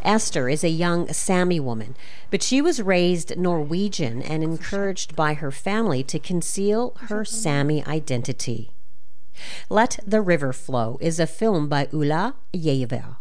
Ester 0.03 0.49
is 0.49 0.63
a 0.63 0.69
young 0.69 1.11
Sami 1.13 1.59
woman, 1.59 1.95
but 2.31 2.43
she 2.43 2.61
was 2.61 2.81
raised 2.81 3.37
Norwegian 3.37 4.21
and 4.21 4.43
encouraged 4.43 5.15
by 5.15 5.33
her 5.35 5.51
family 5.51 6.03
to 6.03 6.19
conceal 6.19 6.93
her 7.07 7.25
Sami 7.25 7.85
identity. 7.85 8.71
Let 9.69 9.99
the 10.05 10.21
River 10.21 10.53
Flow 10.53 10.97
is 11.01 11.19
a 11.19 11.27
film 11.27 11.69
by 11.69 11.87
Ole 11.93 12.33
Giaever. 12.53 13.17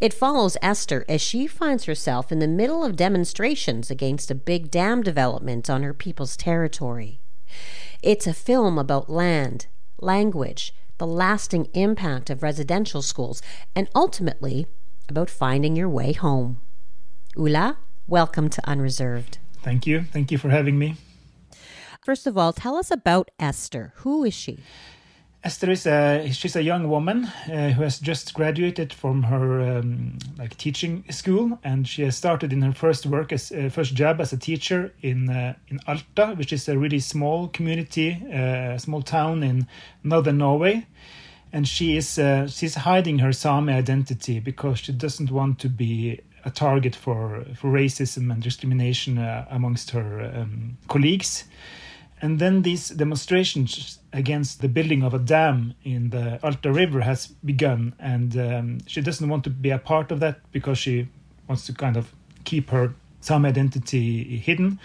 It 0.00 0.14
follows 0.14 0.56
Ester 0.62 1.04
as 1.08 1.20
she 1.20 1.46
finds 1.46 1.84
herself 1.84 2.32
in 2.32 2.38
the 2.38 2.48
middle 2.48 2.84
of 2.84 2.96
demonstrations 2.96 3.90
against 3.90 4.30
a 4.30 4.34
big 4.34 4.70
dam 4.70 5.02
development 5.02 5.68
on 5.68 5.82
her 5.82 5.94
people's 5.94 6.36
territory. 6.36 7.20
It's 8.02 8.26
a 8.26 8.34
film 8.34 8.78
about 8.78 9.10
land, 9.10 9.66
language, 10.00 10.74
the 10.98 11.06
lasting 11.06 11.68
impact 11.74 12.30
of 12.30 12.42
residential 12.42 13.02
schools, 13.02 13.42
and 13.74 13.88
ultimately 13.94 14.66
about 15.08 15.30
finding 15.30 15.76
your 15.76 15.88
way 15.88 16.12
home. 16.12 16.60
Ole, 17.36 17.76
welcome 18.06 18.48
to 18.48 18.60
Unreserved. 18.68 19.38
Thank 19.62 19.86
you. 19.86 20.04
Thank 20.12 20.30
you 20.30 20.38
for 20.38 20.50
having 20.50 20.78
me. 20.78 20.96
First 22.04 22.26
of 22.26 22.38
all, 22.38 22.52
tell 22.52 22.76
us 22.76 22.90
about 22.90 23.30
Ester. 23.38 23.92
Who 23.96 24.24
is 24.24 24.34
she? 24.34 24.60
Ester 25.46 25.70
is 25.70 25.86
a 25.86 26.28
she's 26.32 26.56
a 26.56 26.62
young 26.62 26.88
woman 26.88 27.24
uh, 27.24 27.70
who 27.70 27.82
has 27.82 28.00
just 28.00 28.34
graduated 28.34 28.92
from 28.92 29.22
her 29.22 29.78
um, 29.78 30.18
like 30.38 30.56
teaching 30.56 31.04
school, 31.10 31.58
and 31.62 31.86
she 31.86 32.02
has 32.02 32.16
started 32.16 32.52
in 32.52 32.62
her 32.62 32.72
first 32.72 33.06
work 33.06 33.32
as 33.32 33.52
uh, 33.52 33.68
first 33.68 33.94
job 33.94 34.20
as 34.20 34.32
a 34.32 34.36
teacher 34.36 34.92
in 35.02 35.28
uh, 35.28 35.54
in 35.68 35.78
Alta, 35.86 36.34
which 36.34 36.52
is 36.52 36.68
a 36.68 36.76
really 36.76 36.98
small 36.98 37.46
community, 37.48 38.20
a 38.32 38.74
uh, 38.74 38.78
small 38.78 39.02
town 39.02 39.44
in 39.44 39.68
northern 40.02 40.38
Norway. 40.38 40.86
And 41.52 41.66
she 41.66 41.96
is 41.96 42.18
uh, 42.18 42.46
she's 42.48 42.74
hiding 42.74 43.20
her 43.20 43.32
Sami 43.32 43.72
identity 43.72 44.40
because 44.40 44.80
she 44.80 44.92
doesn't 44.92 45.30
want 45.30 45.58
to 45.60 45.68
be 45.68 46.20
a 46.44 46.50
target 46.50 46.94
for 46.94 47.44
for 47.54 47.70
racism 47.70 48.30
and 48.32 48.42
discrimination 48.42 49.18
uh, 49.18 49.46
amongst 49.50 49.90
her 49.90 50.32
um, 50.34 50.76
colleagues. 50.88 51.44
And 52.22 52.38
then 52.38 52.62
these 52.62 52.88
demonstrations 52.88 53.98
against 54.12 54.62
the 54.62 54.68
building 54.68 55.02
of 55.02 55.12
a 55.12 55.18
dam 55.18 55.74
in 55.84 56.10
the 56.10 56.38
Alta 56.42 56.72
River 56.72 57.02
has 57.02 57.26
begun, 57.26 57.94
and 57.98 58.36
um, 58.38 58.78
she 58.86 59.02
doesn't 59.02 59.28
want 59.28 59.44
to 59.44 59.50
be 59.50 59.70
a 59.70 59.78
part 59.78 60.10
of 60.10 60.20
that 60.20 60.38
because 60.50 60.78
she 60.78 61.08
wants 61.46 61.66
to 61.66 61.74
kind 61.74 61.96
of 61.96 62.12
keep 62.44 62.70
her 62.70 62.94
Sami 63.20 63.48
identity 63.50 64.38
hidden. 64.38 64.78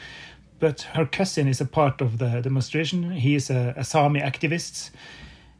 But 0.59 0.81
her 0.93 1.05
cousin 1.05 1.47
is 1.47 1.61
a 1.61 1.65
part 1.65 2.01
of 2.01 2.17
the 2.17 2.41
demonstration. 2.41 3.11
He 3.11 3.35
is 3.35 3.49
a, 3.49 3.73
a 3.77 3.83
Sami 3.83 4.19
activist, 4.19 4.91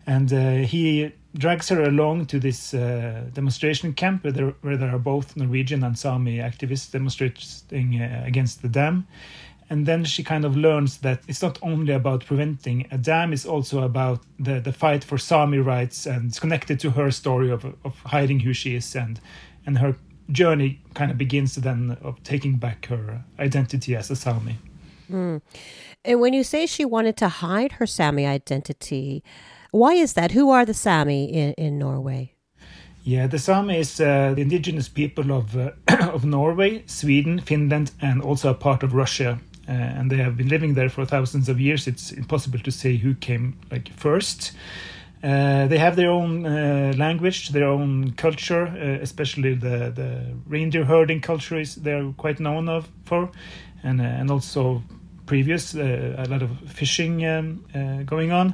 and 0.08 0.34
uh, 0.34 0.56
he 0.68 1.12
drags 1.38 1.70
her 1.70 1.84
along 1.84 2.26
to 2.26 2.40
this 2.40 2.74
uh, 2.74 3.24
demonstration 3.34 3.94
camp 3.94 4.24
where 4.24 4.34
there, 4.34 4.54
where 4.62 4.76
there, 4.76 4.94
are 4.94 5.00
both 5.00 5.38
Norwegian 5.38 5.84
and 5.84 5.98
Sami 5.98 6.38
activists 6.38 6.92
demonstrating 6.92 8.02
uh, 8.02 8.24
against 8.26 8.62
the 8.62 8.68
dam 8.68 9.08
and 9.72 9.86
then 9.86 10.04
she 10.04 10.22
kind 10.22 10.44
of 10.44 10.58
learns 10.58 10.98
that 10.98 11.22
it's 11.30 11.42
not 11.42 11.58
only 11.62 11.94
about 11.94 12.26
preventing 12.26 12.86
a 12.92 12.98
dam 12.98 13.32
it's 13.32 13.46
also 13.46 13.84
about 13.84 14.20
the, 14.38 14.60
the 14.60 14.74
fight 14.74 15.04
for 15.04 15.18
sami 15.18 15.60
rights 15.60 16.06
and 16.06 16.30
it's 16.30 16.40
connected 16.40 16.80
to 16.82 16.92
her 16.92 17.10
story 17.10 17.50
of, 17.50 17.66
of 17.86 17.98
hiding 18.06 18.42
who 18.42 18.54
she 18.54 18.76
is 18.76 18.96
and 18.96 19.20
and 19.66 19.78
her 19.78 19.96
journey 20.30 20.82
kind 20.94 21.10
of 21.10 21.18
begins 21.18 21.56
then 21.56 21.98
of 22.02 22.22
taking 22.24 22.58
back 22.58 22.86
her 22.88 23.24
identity 23.40 23.96
as 23.96 24.12
a 24.12 24.16
sami 24.16 24.58
mm. 25.10 25.42
and 26.04 26.20
when 26.20 26.34
you 26.34 26.44
say 26.44 26.66
she 26.66 26.84
wanted 26.84 27.16
to 27.16 27.30
hide 27.30 27.72
her 27.74 27.88
sami 27.88 28.28
identity 28.28 29.24
why 29.72 29.94
is 29.94 30.14
that 30.14 30.32
who 30.32 30.50
are 30.50 30.66
the 30.66 30.74
sami 30.74 31.26
in, 31.26 31.54
in 31.54 31.78
norway 31.78 32.34
yeah, 33.04 33.26
the 33.26 33.40
Sami 33.40 33.80
is 33.80 34.00
uh, 34.00 34.34
the 34.36 34.42
indigenous 34.42 34.88
people 34.88 35.32
of 35.32 35.58
uh, 35.58 35.72
of 36.14 36.24
Norway, 36.24 36.84
Sweden, 36.86 37.40
Finland, 37.40 37.92
and 38.00 38.22
also 38.22 38.52
a 38.52 38.54
part 38.54 38.84
of 38.84 38.94
Russia. 38.94 39.40
Uh, 39.68 39.72
and 39.72 40.12
they 40.12 40.18
have 40.18 40.38
been 40.38 40.50
living 40.50 40.76
there 40.76 40.90
for 40.90 41.06
thousands 41.06 41.50
of 41.50 41.60
years. 41.60 41.88
It's 41.88 42.12
impossible 42.12 42.60
to 42.60 42.72
say 42.72 42.98
who 42.98 43.16
came 43.16 43.58
like 43.72 43.92
first. 43.94 44.52
Uh, 45.24 45.68
they 45.68 45.78
have 45.78 45.96
their 45.96 46.10
own 46.10 46.46
uh, 46.46 46.94
language, 46.98 47.50
their 47.50 47.68
own 47.68 48.12
culture, 48.14 48.68
uh, 48.68 49.02
especially 49.02 49.54
the, 49.54 49.92
the 49.96 50.36
reindeer 50.48 50.84
herding 50.84 51.22
culture 51.22 51.60
is 51.60 51.76
they're 51.76 52.12
quite 52.18 52.40
known 52.40 52.68
of 52.68 52.90
for, 53.06 53.30
and 53.84 54.02
and 54.02 54.30
also 54.30 54.82
previous 55.28 55.76
a 55.76 56.26
lot 56.28 56.42
of 56.42 56.50
fishing 56.68 57.26
um, 57.26 57.64
going 58.06 58.32
on. 58.32 58.54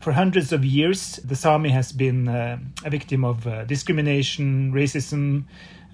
For 0.00 0.12
hundreds 0.12 0.52
of 0.52 0.64
years, 0.64 1.16
the 1.24 1.34
Sami 1.34 1.70
has 1.70 1.90
been 1.90 2.28
a 2.28 2.60
victim 2.90 3.24
of 3.24 3.66
discrimination, 3.66 4.72
racism, 4.72 5.44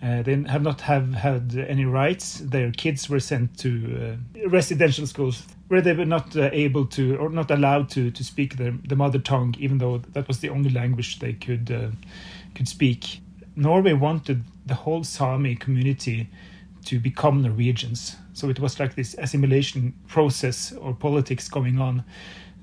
uh, 0.03 0.21
they 0.23 0.35
have 0.49 0.63
not 0.63 0.81
have 0.81 1.15
had 1.15 1.55
any 1.69 1.85
rights. 1.85 2.39
Their 2.39 2.73
kids 2.73 3.09
were 3.09 3.21
sent 3.21 3.57
to 3.59 4.19
uh, 4.45 4.49
residential 4.49 5.07
schools 5.07 5.47
where 5.69 5.81
they 5.81 5.93
were 5.93 6.05
not 6.05 6.37
uh, 6.37 6.51
able 6.53 6.87
to 6.87 7.17
or 7.19 7.31
not 7.31 7.53
allowed 7.53 7.89
to 7.91 8.11
to 8.11 8.25
speak 8.25 8.57
the 8.57 8.97
mother 8.97 9.21
tongue, 9.21 9.55
even 9.61 9.79
though 9.79 9.99
that 9.99 10.27
was 10.27 10.41
the 10.41 10.49
only 10.49 10.71
language 10.71 11.21
they 11.21 11.33
could 11.33 11.71
uh, 11.71 11.91
could 12.57 12.67
speak. 12.67 13.21
Norway 13.55 13.93
wanted 13.93 14.43
the 14.67 14.75
whole 14.75 15.05
Sami 15.05 15.55
community 15.55 16.29
to 16.87 16.99
become 16.99 17.43
Norwegians, 17.43 18.17
so 18.33 18.49
it 18.49 18.59
was 18.59 18.81
like 18.81 18.97
this 18.97 19.15
assimilation 19.19 19.95
process 20.09 20.73
or 20.73 20.95
politics 20.95 21.49
going 21.49 21.79
on, 21.79 22.01
uh, 22.01 22.03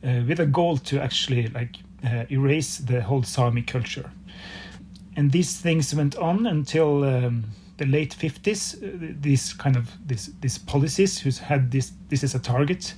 with 0.01 0.39
a 0.39 0.45
goal 0.45 0.77
to 0.77 1.01
actually 1.01 1.47
like 1.47 1.75
uh, 2.03 2.25
erase 2.29 2.77
the 2.77 3.01
whole 3.01 3.23
Sami 3.23 3.61
culture. 3.61 4.09
And 5.15 5.31
these 5.31 5.57
things 5.57 5.93
went 5.93 6.15
on 6.15 6.45
until 6.45 7.03
um, 7.03 7.45
the 7.77 7.85
late 7.85 8.15
50s 8.17 8.75
uh, 8.75 9.15
these 9.19 9.53
kind 9.53 9.75
of 9.75 9.89
these 10.05 10.31
these 10.41 10.57
policies 10.57 11.19
who 11.19 11.31
had 11.43 11.71
this 11.71 11.91
this 12.09 12.23
is 12.23 12.35
a 12.35 12.39
target. 12.39 12.93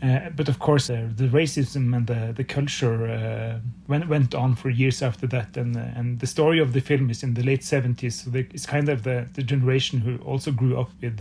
Uh, 0.00 0.30
but 0.36 0.48
of 0.48 0.60
course 0.60 0.88
uh, 0.88 1.08
the 1.16 1.26
racism 1.26 1.94
and 1.96 2.06
the 2.06 2.32
the 2.36 2.44
culture 2.44 3.08
uh, 3.08 3.58
went 3.88 4.08
went 4.08 4.34
on 4.34 4.54
for 4.54 4.70
years 4.70 5.02
after 5.02 5.26
that. 5.26 5.56
And 5.56 5.76
uh, 5.76 5.98
and 5.98 6.20
the 6.20 6.26
story 6.26 6.60
of 6.60 6.72
the 6.72 6.80
film 6.80 7.10
is 7.10 7.22
in 7.22 7.34
the 7.34 7.42
late 7.42 7.62
70s 7.62 8.12
so 8.12 8.30
it's 8.34 8.66
kind 8.66 8.88
of 8.88 9.02
the 9.02 9.26
the 9.34 9.42
generation 9.42 10.00
who 10.00 10.16
also 10.18 10.52
grew 10.52 10.78
up 10.80 10.90
with 11.02 11.20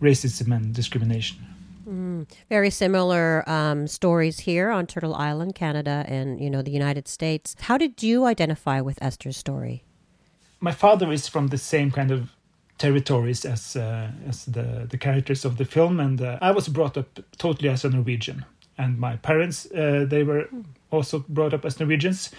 racism 0.00 0.54
and 0.54 0.74
discrimination 0.74 1.51
Mm, 1.88 2.30
very 2.48 2.70
similar 2.70 3.48
um, 3.48 3.86
stories 3.86 4.40
here 4.40 4.70
on 4.70 4.86
Turtle 4.86 5.14
Island, 5.14 5.54
Canada, 5.54 6.04
and 6.06 6.40
you 6.40 6.50
know 6.50 6.62
the 6.62 6.70
United 6.70 7.08
States. 7.08 7.56
How 7.60 7.76
did 7.76 8.02
you 8.02 8.24
identify 8.24 8.80
with 8.80 9.02
Ester's 9.02 9.36
story? 9.36 9.82
My 10.60 10.72
father 10.72 11.10
is 11.10 11.28
from 11.28 11.48
the 11.48 11.58
same 11.58 11.90
kind 11.90 12.10
of 12.10 12.30
territories 12.78 13.44
as 13.44 13.76
uh, 13.76 14.10
as 14.28 14.44
the 14.44 14.86
the 14.88 14.98
characters 14.98 15.44
of 15.44 15.56
the 15.56 15.64
film, 15.64 16.00
and 16.00 16.20
uh, 16.20 16.38
I 16.40 16.52
was 16.52 16.68
brought 16.68 16.96
up 16.96 17.18
totally 17.38 17.68
as 17.68 17.84
a 17.84 17.90
Norwegian, 17.90 18.44
and 18.78 18.98
my 18.98 19.16
parents 19.16 19.66
uh, 19.72 20.06
they 20.08 20.22
were 20.22 20.48
also 20.90 21.24
brought 21.28 21.54
up 21.54 21.64
as 21.64 21.80
Norwegians, 21.80 22.30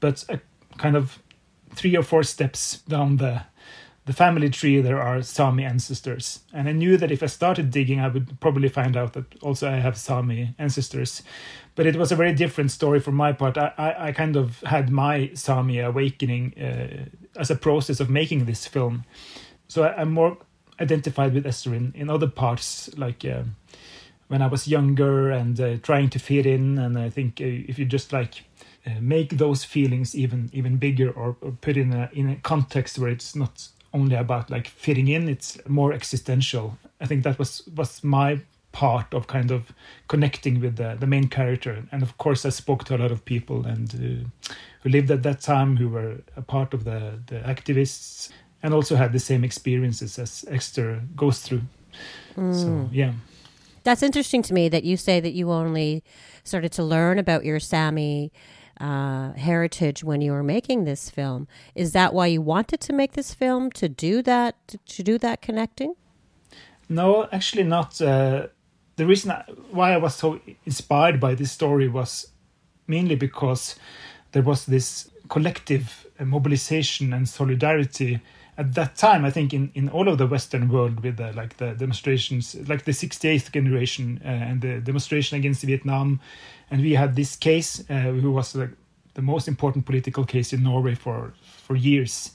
but 0.00 0.24
kind 0.78 0.96
of 0.96 1.18
three 1.74 1.96
or 1.96 2.02
four 2.02 2.22
steps 2.22 2.82
down 2.88 3.16
the 3.16 3.42
the 4.06 4.12
family 4.12 4.48
tree 4.48 4.80
there 4.80 5.02
are 5.02 5.20
Sami 5.20 5.64
ancestors. 5.64 6.40
And 6.52 6.68
I 6.68 6.72
knew 6.72 6.96
that 6.96 7.10
if 7.10 7.24
I 7.24 7.26
started 7.26 7.72
digging, 7.72 8.00
I 8.00 8.08
would 8.08 8.40
probably 8.40 8.68
find 8.68 8.96
out 8.96 9.14
that 9.14 9.42
also 9.42 9.68
I 9.68 9.76
have 9.76 9.98
Sami 9.98 10.54
ancestors. 10.58 11.22
But 11.74 11.86
it 11.86 11.96
was 11.96 12.12
a 12.12 12.16
very 12.16 12.32
different 12.32 12.70
story 12.70 13.00
for 13.00 13.10
my 13.10 13.32
part. 13.32 13.58
I, 13.58 13.72
I, 13.76 14.06
I 14.06 14.12
kind 14.12 14.36
of 14.36 14.60
had 14.60 14.90
my 14.90 15.32
Sami 15.34 15.80
awakening 15.80 16.54
uh, 16.56 17.38
as 17.38 17.50
a 17.50 17.56
process 17.56 17.98
of 17.98 18.08
making 18.08 18.44
this 18.44 18.64
film. 18.64 19.04
So 19.66 19.82
I, 19.82 20.02
am 20.02 20.12
more 20.12 20.38
identified 20.80 21.34
with 21.34 21.44
Ester 21.44 21.74
in, 21.74 21.92
in 21.96 22.08
other 22.08 22.28
parts, 22.28 22.96
like 22.96 23.24
uh, 23.24 23.42
when 24.28 24.40
I 24.40 24.46
was 24.46 24.68
younger 24.68 25.32
and 25.32 25.60
uh, 25.60 25.76
trying 25.78 26.10
to 26.10 26.20
fit 26.20 26.46
in. 26.46 26.78
And 26.78 26.96
I 26.96 27.10
think 27.10 27.40
uh, 27.40 27.44
if 27.44 27.76
you 27.76 27.84
just 27.84 28.12
like 28.12 28.44
uh, 28.86 29.00
make 29.00 29.30
those 29.30 29.64
feelings 29.64 30.14
even 30.14 30.48
even 30.52 30.76
bigger 30.76 31.10
or, 31.10 31.36
or 31.40 31.50
put 31.60 31.76
in 31.76 31.92
a 31.92 32.08
in 32.12 32.28
a 32.28 32.36
context 32.36 33.00
where 33.00 33.10
it's 33.10 33.34
not 33.34 33.68
only 33.96 34.16
about 34.16 34.50
like 34.50 34.68
fitting 34.68 35.08
in 35.08 35.28
it's 35.28 35.58
more 35.68 35.92
existential. 35.92 36.78
I 37.00 37.06
think 37.06 37.24
that 37.24 37.38
was 37.38 37.62
was 37.74 38.04
my 38.04 38.40
part 38.72 39.14
of 39.14 39.26
kind 39.26 39.50
of 39.50 39.72
connecting 40.06 40.60
with 40.60 40.76
the, 40.76 40.96
the 41.00 41.06
main 41.06 41.28
character. 41.28 41.74
And 41.92 42.02
of 42.02 42.12
course 42.18 42.44
i 42.44 42.50
spoke 42.50 42.84
to 42.84 42.96
a 42.96 42.98
lot 42.98 43.12
of 43.12 43.24
people 43.24 43.66
and 43.66 43.88
uh, 43.94 44.52
who 44.80 44.88
lived 44.90 45.10
at 45.10 45.22
that 45.22 45.40
time 45.40 45.76
who 45.76 45.88
were 45.88 46.12
a 46.36 46.42
part 46.42 46.74
of 46.74 46.84
the 46.84 47.00
the 47.30 47.38
activists 47.54 48.30
and 48.62 48.74
also 48.74 48.96
had 48.96 49.12
the 49.12 49.24
same 49.30 49.44
experiences 49.44 50.18
as 50.18 50.44
ester 50.48 51.00
goes 51.14 51.38
through. 51.40 51.64
Mm. 52.36 52.54
so 52.62 52.88
yeah. 52.92 53.12
That's 53.84 54.02
interesting 54.02 54.42
to 54.42 54.52
me 54.52 54.68
that 54.68 54.82
you 54.82 54.96
say 54.96 55.20
that 55.20 55.32
you 55.38 55.52
only 55.52 56.02
started 56.42 56.72
to 56.72 56.82
learn 56.82 57.18
about 57.18 57.44
your 57.44 57.60
sami 57.60 58.32
uh, 58.80 59.32
heritage 59.32 60.04
when 60.04 60.20
you 60.20 60.32
were 60.32 60.42
making 60.42 60.84
this 60.84 61.10
film. 61.10 61.48
Is 61.74 61.92
that 61.92 62.12
why 62.14 62.26
you 62.26 62.42
wanted 62.42 62.80
to 62.80 62.92
make 62.92 63.12
this 63.12 63.34
film 63.34 63.70
to 63.72 63.88
do 63.88 64.22
that 64.22 64.54
to, 64.86 65.02
do 65.02 65.18
that 65.18 65.42
connecting? 65.42 65.94
No, 66.88 67.28
actually 67.32 67.64
not. 67.64 68.00
Uh, 68.00 68.48
the 68.96 69.06
reason 69.06 69.30
I, 69.30 69.44
why 69.70 69.92
I 69.92 69.96
was 69.96 70.14
so 70.14 70.40
inspired 70.64 71.20
by 71.20 71.34
this 71.34 71.52
story 71.52 71.88
was 71.88 72.28
mainly 72.86 73.16
because 73.16 73.76
there 74.32 74.42
was 74.42 74.66
this 74.66 75.10
collective 75.28 76.06
mobilization 76.20 77.12
and 77.12 77.28
solidarity 77.28 78.20
at 78.58 78.74
that 78.74 78.96
time 78.96 79.24
i 79.24 79.30
think 79.30 79.52
in, 79.52 79.70
in 79.74 79.88
all 79.90 80.08
of 80.08 80.18
the 80.18 80.26
western 80.26 80.68
world 80.68 81.00
with 81.00 81.16
the, 81.16 81.32
like 81.32 81.56
the 81.58 81.72
demonstrations 81.72 82.56
like 82.68 82.84
the 82.84 82.92
68th 82.92 83.52
generation 83.52 84.20
uh, 84.24 84.28
and 84.28 84.60
the 84.62 84.80
demonstration 84.80 85.36
against 85.36 85.62
vietnam 85.62 86.20
and 86.70 86.82
we 86.82 86.94
had 86.94 87.14
this 87.14 87.36
case 87.36 87.84
uh, 87.88 88.12
who 88.22 88.32
was 88.32 88.54
like 88.54 88.70
the 89.14 89.22
most 89.22 89.48
important 89.48 89.86
political 89.86 90.24
case 90.24 90.52
in 90.52 90.62
Norway 90.62 90.94
for 90.94 91.32
for 91.42 91.76
years. 91.76 92.32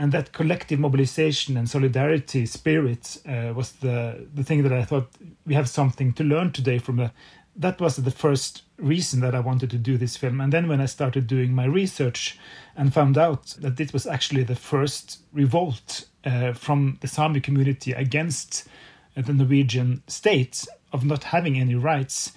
And 0.00 0.12
that 0.12 0.32
collective 0.32 0.78
mobilization 0.78 1.56
and 1.56 1.68
solidarity 1.68 2.46
spirit 2.46 3.18
uh, 3.26 3.52
was 3.54 3.72
the 3.72 4.26
the 4.34 4.44
thing 4.44 4.62
that 4.62 4.72
I 4.72 4.84
thought 4.84 5.08
we 5.46 5.54
have 5.54 5.68
something 5.68 6.12
to 6.14 6.24
learn 6.24 6.52
today 6.52 6.78
from. 6.78 6.96
The, 6.96 7.10
that 7.58 7.80
was 7.80 7.96
the 7.96 8.10
first 8.12 8.62
reason 8.76 9.20
that 9.20 9.34
I 9.34 9.40
wanted 9.40 9.70
to 9.70 9.78
do 9.78 9.98
this 9.98 10.16
film. 10.16 10.40
And 10.40 10.52
then 10.52 10.68
when 10.68 10.80
I 10.80 10.86
started 10.86 11.26
doing 11.26 11.52
my 11.52 11.64
research 11.64 12.38
and 12.76 12.94
found 12.94 13.18
out 13.18 13.56
that 13.58 13.76
this 13.76 13.92
was 13.92 14.06
actually 14.06 14.44
the 14.44 14.54
first 14.54 15.18
revolt 15.32 16.06
uh, 16.24 16.52
from 16.52 16.98
the 17.00 17.08
Sami 17.08 17.40
community 17.40 17.92
against 17.92 18.68
uh, 19.16 19.22
the 19.22 19.32
Norwegian 19.32 20.02
state 20.06 20.64
of 20.92 21.04
not 21.04 21.24
having 21.24 21.58
any 21.58 21.74
rights, 21.74 22.32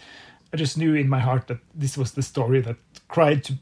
I 0.54 0.58
just 0.58 0.78
knew 0.78 0.96
in 0.96 1.08
my 1.08 1.20
heart 1.20 1.48
that 1.48 1.60
this 1.74 1.98
was 1.98 2.12
the 2.12 2.22
story 2.22 2.62
that 2.62 2.78
cried 3.08 3.44
to 3.46 3.54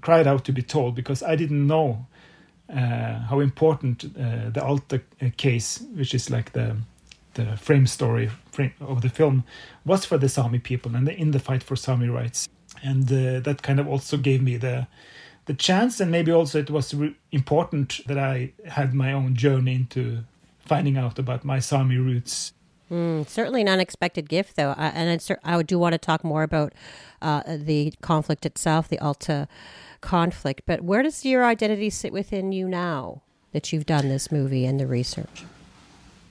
cried 0.00 0.26
out 0.26 0.44
to 0.44 0.52
be 0.52 0.62
told 0.62 0.94
because 0.94 1.22
I 1.22 1.34
didn't 1.34 1.66
know 1.66 2.06
uh, 2.68 3.18
how 3.20 3.40
important 3.40 4.04
uh, 4.04 4.50
the 4.50 4.62
Alta 4.62 5.00
uh, 5.20 5.30
case, 5.36 5.82
which 5.94 6.14
is 6.14 6.30
like 6.30 6.52
the 6.52 6.76
the 7.34 7.56
frame 7.56 7.86
story 7.86 8.30
frame 8.50 8.72
of 8.80 9.02
the 9.02 9.08
film, 9.08 9.44
was 9.84 10.04
for 10.04 10.18
the 10.18 10.28
Sami 10.28 10.58
people 10.58 10.96
and 10.96 11.06
the, 11.06 11.14
in 11.14 11.32
the 11.32 11.38
fight 11.38 11.62
for 11.62 11.76
Sami 11.76 12.08
rights, 12.08 12.48
and 12.82 13.04
uh, 13.12 13.40
that 13.40 13.62
kind 13.62 13.80
of 13.80 13.88
also 13.88 14.16
gave 14.16 14.42
me 14.42 14.56
the 14.56 14.86
the 15.46 15.54
chance, 15.54 16.00
and 16.00 16.10
maybe 16.10 16.32
also 16.32 16.58
it 16.58 16.70
was 16.70 16.94
important 17.30 18.00
that 18.06 18.18
I 18.18 18.52
had 18.66 18.94
my 18.94 19.12
own 19.12 19.34
journey 19.36 19.74
into 19.74 20.24
finding 20.58 20.96
out 20.96 21.18
about 21.18 21.44
my 21.44 21.60
Sami 21.60 21.96
roots 21.96 22.52
Mm, 22.90 23.28
certainly 23.28 23.62
an 23.62 23.68
unexpected 23.68 24.28
gift, 24.28 24.56
though, 24.56 24.70
uh, 24.70 24.92
and 24.94 25.20
I 25.42 25.62
do 25.62 25.78
want 25.78 25.92
to 25.94 25.98
talk 25.98 26.22
more 26.22 26.44
about 26.44 26.72
uh, 27.20 27.42
the 27.46 27.92
conflict 28.00 28.46
itself, 28.46 28.88
the 28.88 28.98
Alta 29.00 29.48
conflict. 30.00 30.62
But 30.66 30.82
where 30.82 31.02
does 31.02 31.24
your 31.24 31.44
identity 31.44 31.90
sit 31.90 32.12
within 32.12 32.52
you 32.52 32.68
now 32.68 33.22
that 33.52 33.72
you've 33.72 33.86
done 33.86 34.08
this 34.08 34.30
movie 34.30 34.64
and 34.64 34.78
the 34.78 34.86
research? 34.86 35.44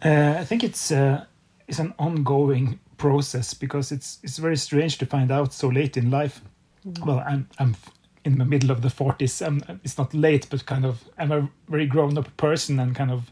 Uh, 0.04 0.36
I 0.38 0.46
think 0.46 0.63
it's 0.63 0.91
uh, 0.91 1.26
it's 1.68 1.80
an 1.80 1.94
ongoing 2.00 2.80
process 2.98 3.54
because 3.54 3.91
it's 3.91 4.20
it's 4.24 4.38
very 4.38 4.58
strange 4.58 4.98
to 5.00 5.06
find 5.06 5.32
out 5.32 5.54
so 5.54 5.68
late 5.68 5.98
in 5.98 6.10
life. 6.10 6.41
Mm. 6.88 7.06
Well, 7.06 7.24
I'm 7.28 7.50
I'm 7.60 7.76
in 8.24 8.38
the 8.38 8.46
middle 8.46 8.72
of 8.72 8.82
the 8.82 8.88
40s. 8.88 9.46
I'm, 9.46 9.62
it's 9.84 9.98
not 9.98 10.13
late, 10.13 10.48
but 10.50 10.65
kind 10.65 10.86
of 10.86 11.04
I'm 11.18 11.32
a 11.32 11.50
very 11.70 11.86
grown 11.86 12.18
up 12.18 12.36
person 12.38 12.80
and 12.80 12.96
kind 12.96 13.12
of 13.12 13.32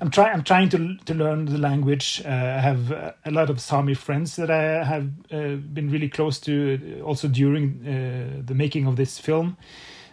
I'm 0.00 0.10
trying. 0.10 0.32
I'm 0.32 0.42
trying 0.42 0.68
to 0.70 0.96
to 0.96 1.14
learn 1.14 1.44
the 1.46 1.58
language. 1.58 2.22
Uh, 2.24 2.28
I 2.28 2.60
have 2.60 2.92
uh, 2.92 3.12
a 3.24 3.30
lot 3.30 3.50
of 3.50 3.60
Sami 3.60 3.94
friends 3.94 4.36
that 4.36 4.50
I 4.50 4.84
have 4.84 5.10
uh, 5.30 5.56
been 5.56 5.90
really 5.90 6.08
close 6.08 6.40
to, 6.40 7.00
uh, 7.00 7.04
also 7.04 7.28
during 7.28 7.86
uh, 7.86 8.42
the 8.44 8.54
making 8.54 8.86
of 8.86 8.96
this 8.96 9.18
film. 9.18 9.56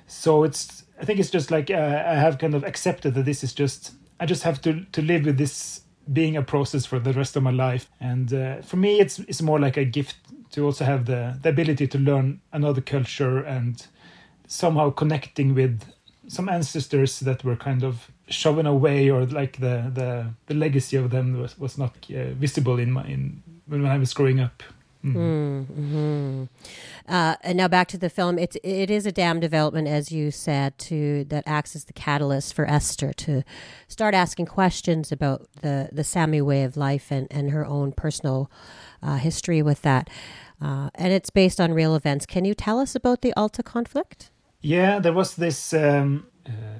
So 0.07 0.43
it's. 0.43 0.83
I 1.01 1.05
think 1.05 1.19
it's 1.19 1.29
just 1.29 1.49
like 1.49 1.71
uh, 1.71 2.03
I 2.05 2.15
have 2.15 2.37
kind 2.37 2.53
of 2.53 2.63
accepted 2.63 3.13
that 3.15 3.25
this 3.25 3.43
is 3.43 3.53
just. 3.53 3.93
I 4.19 4.25
just 4.25 4.43
have 4.43 4.61
to 4.61 4.85
to 4.91 5.01
live 5.01 5.25
with 5.25 5.37
this 5.37 5.81
being 6.11 6.37
a 6.37 6.41
process 6.41 6.85
for 6.85 6.99
the 6.99 7.13
rest 7.13 7.35
of 7.35 7.43
my 7.43 7.51
life. 7.51 7.89
And 7.99 8.29
for 8.63 8.77
me, 8.77 8.99
it's 8.99 9.19
it's 9.19 9.41
more 9.41 9.59
like 9.59 9.77
a 9.77 9.85
gift 9.85 10.17
to 10.51 10.65
also 10.65 10.85
have 10.85 11.05
the 11.05 11.37
the 11.41 11.49
ability 11.49 11.87
to 11.87 11.97
learn 11.97 12.41
another 12.51 12.81
culture 12.81 13.39
and 13.39 13.85
somehow 14.47 14.89
connecting 14.89 15.53
with 15.53 15.83
some 16.27 16.49
ancestors 16.49 17.19
that 17.21 17.43
were 17.43 17.55
kind 17.55 17.83
of 17.83 18.11
shown 18.29 18.65
away 18.65 19.09
or 19.09 19.25
like 19.25 19.57
the 19.59 19.91
the, 19.93 20.27
the 20.47 20.53
legacy 20.53 20.97
of 20.97 21.09
them 21.09 21.39
was, 21.41 21.57
was 21.57 21.77
not 21.77 21.95
uh, 22.11 22.33
visible 22.33 22.79
in 22.79 22.91
my 22.91 23.03
in 23.05 23.43
when 23.67 23.85
I 23.85 23.97
was 23.97 24.13
growing 24.13 24.39
up. 24.39 24.63
Mm. 25.03 25.65
Mm-hmm. 25.65 26.43
Uh, 27.07 27.35
and 27.41 27.57
now 27.57 27.69
back 27.69 27.87
to 27.87 27.97
the 27.97 28.09
film. 28.09 28.37
It's 28.37 28.57
it 28.63 28.89
is 28.89 29.05
a 29.05 29.11
dam 29.11 29.39
development, 29.39 29.87
as 29.87 30.11
you 30.11 30.29
said, 30.29 30.77
to 30.79 31.23
that 31.25 31.43
acts 31.47 31.75
as 31.75 31.85
the 31.85 31.93
catalyst 31.93 32.53
for 32.53 32.65
Ester 32.65 33.13
to 33.13 33.43
start 33.87 34.13
asking 34.13 34.47
questions 34.47 35.11
about 35.11 35.47
the 35.61 35.89
the 35.91 36.03
Sami 36.03 36.41
way 36.41 36.63
of 36.63 36.75
life 36.75 37.11
and 37.11 37.27
and 37.31 37.51
her 37.51 37.65
own 37.65 37.93
personal 37.93 38.51
uh, 39.01 39.17
history 39.17 39.61
with 39.61 39.81
that. 39.83 40.09
Uh, 40.61 40.89
and 40.95 41.13
it's 41.13 41.29
based 41.29 41.61
on 41.61 41.71
real 41.73 41.95
events. 41.95 42.25
Can 42.25 42.43
you 42.43 42.53
tell 42.53 42.79
us 42.79 42.93
about 42.93 43.21
the 43.21 43.33
Alta 43.37 43.63
conflict? 43.63 44.31
Yeah, 44.61 44.99
there 44.99 45.13
was 45.13 45.35
this 45.35 45.73
um, 45.73 46.25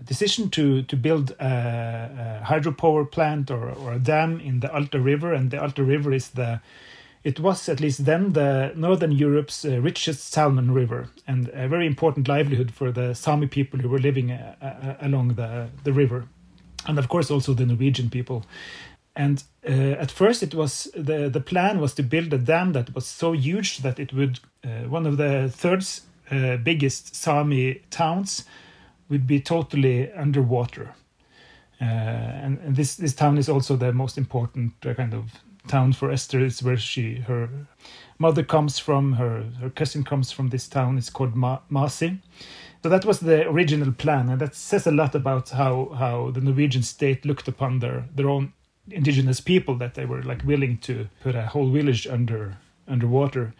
decision 0.05 0.49
to 0.49 0.83
to 0.83 0.95
build 0.95 1.31
a, 1.39 2.41
a 2.43 2.45
hydropower 2.45 3.09
plant 3.09 3.51
or, 3.51 3.71
or 3.71 3.93
a 3.93 3.99
dam 3.99 4.39
in 4.39 4.59
the 4.59 4.73
Alta 4.73 4.99
River, 4.99 5.33
and 5.33 5.51
the 5.51 5.61
Alta 5.61 5.83
River 5.83 6.13
is 6.13 6.29
the 6.29 6.59
it 7.23 7.39
was 7.39 7.67
at 7.67 7.79
least 7.79 8.05
then 8.05 8.33
the 8.33 8.71
northern 8.75 9.11
Europe's 9.11 9.65
uh, 9.65 9.81
richest 9.81 10.31
salmon 10.31 10.71
river 10.71 11.09
and 11.27 11.49
a 11.49 11.67
very 11.67 11.85
important 11.85 12.27
livelihood 12.27 12.71
for 12.71 12.91
the 12.91 13.13
Sami 13.13 13.47
people 13.47 13.79
who 13.79 13.89
were 13.89 13.99
living 13.99 14.31
uh, 14.31 14.55
uh, 14.61 15.05
along 15.05 15.35
the 15.35 15.67
the 15.83 15.93
river, 15.93 16.25
and 16.87 16.97
of 16.97 17.07
course 17.09 17.29
also 17.29 17.53
the 17.53 17.65
Norwegian 17.65 18.09
people. 18.09 18.45
And 19.15 19.43
uh, 19.67 19.99
at 19.99 20.11
first, 20.11 20.43
it 20.43 20.55
was 20.55 20.87
the 20.95 21.29
the 21.29 21.41
plan 21.41 21.79
was 21.79 21.93
to 21.95 22.03
build 22.03 22.33
a 22.33 22.37
dam 22.37 22.73
that 22.73 22.95
was 22.95 23.05
so 23.05 23.33
huge 23.33 23.79
that 23.79 23.99
it 23.99 24.13
would 24.13 24.39
uh, 24.63 24.87
one 24.87 25.05
of 25.05 25.17
the 25.17 25.49
third 25.49 25.85
uh, 26.31 26.57
biggest 26.57 27.15
Sami 27.15 27.81
towns 27.89 28.45
would 29.09 29.27
be 29.27 29.39
totally 29.39 30.11
underwater. 30.13 30.93
Uh, 31.81 31.85
and, 31.85 32.59
and, 32.59 32.75
this 32.75 32.95
this 32.95 33.13
town 33.13 33.37
is 33.37 33.47
also 33.47 33.75
the 33.75 33.93
most 33.93 34.17
important 34.17 34.73
uh, 34.85 34.93
kind 34.93 35.13
of 35.13 35.31
town 35.67 35.93
for 35.93 36.11
Ester. 36.11 36.43
It's 36.43 36.61
where 36.61 36.77
she 36.77 37.15
her 37.27 37.49
mother 38.17 38.43
comes 38.43 38.79
from. 38.79 39.13
Her 39.13 39.45
her 39.61 39.69
cousin 39.69 40.03
comes 40.03 40.31
from 40.31 40.49
this 40.49 40.67
town. 40.67 40.97
It's 40.97 41.09
called 41.09 41.35
Ma- 41.35 41.61
Masi. 41.71 42.19
So 42.83 42.89
that 42.89 43.05
was 43.05 43.19
the 43.19 43.47
original 43.47 43.91
plan, 43.93 44.29
and 44.29 44.41
that 44.41 44.55
says 44.55 44.87
a 44.87 44.91
lot 44.91 45.15
about 45.15 45.49
how 45.49 45.91
how 45.97 46.31
the 46.31 46.41
Norwegian 46.41 46.83
state 46.83 47.25
looked 47.25 47.47
upon 47.47 47.79
their 47.79 48.05
their 48.13 48.29
own 48.29 48.51
indigenous 48.91 49.39
people. 49.39 49.75
That 49.75 49.93
they 49.93 50.05
were 50.05 50.23
like 50.23 50.43
willing 50.43 50.79
to 50.79 51.07
put 51.23 51.35
a 51.35 51.45
whole 51.45 51.69
village 51.69 52.07
under 52.07 52.57
underwater 52.89 53.53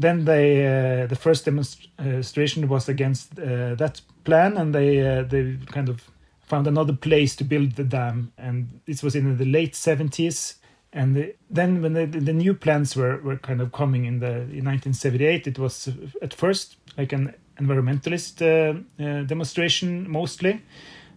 then 0.00 0.24
they 0.24 0.66
uh, 0.66 1.06
the 1.06 1.16
first 1.16 1.44
demonstration 1.44 2.68
was 2.68 2.88
against 2.88 3.38
uh, 3.38 3.74
that 3.74 4.00
plan, 4.24 4.56
and 4.56 4.74
they 4.74 5.00
uh, 5.00 5.22
they 5.22 5.56
kind 5.66 5.88
of 5.88 6.10
found 6.40 6.66
another 6.66 6.94
place 6.94 7.36
to 7.36 7.44
build 7.44 7.72
the 7.72 7.84
dam, 7.84 8.32
and 8.38 8.80
this 8.86 9.02
was 9.02 9.14
in 9.14 9.36
the 9.36 9.44
late 9.44 9.76
seventies. 9.76 10.56
And 10.92 11.14
the, 11.14 11.34
then 11.48 11.82
when 11.82 11.92
the, 11.92 12.04
the 12.04 12.32
new 12.32 12.52
plans 12.52 12.96
were, 12.96 13.18
were 13.18 13.36
kind 13.36 13.60
of 13.60 13.70
coming 13.70 14.06
in 14.06 14.18
the 14.18 14.32
in 14.32 14.64
1978, 14.64 15.46
it 15.46 15.58
was 15.58 15.88
at 16.20 16.34
first 16.34 16.76
like 16.98 17.12
an 17.12 17.32
environmentalist 17.60 18.42
uh, 18.42 18.80
uh, 19.02 19.22
demonstration 19.22 20.10
mostly, 20.10 20.62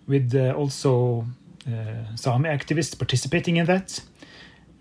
with 0.05 0.35
uh, 0.35 0.53
also 0.55 1.25
Sami 2.15 2.49
activists 2.49 2.97
participating 2.97 3.55
in 3.57 3.65
that. 3.65 4.01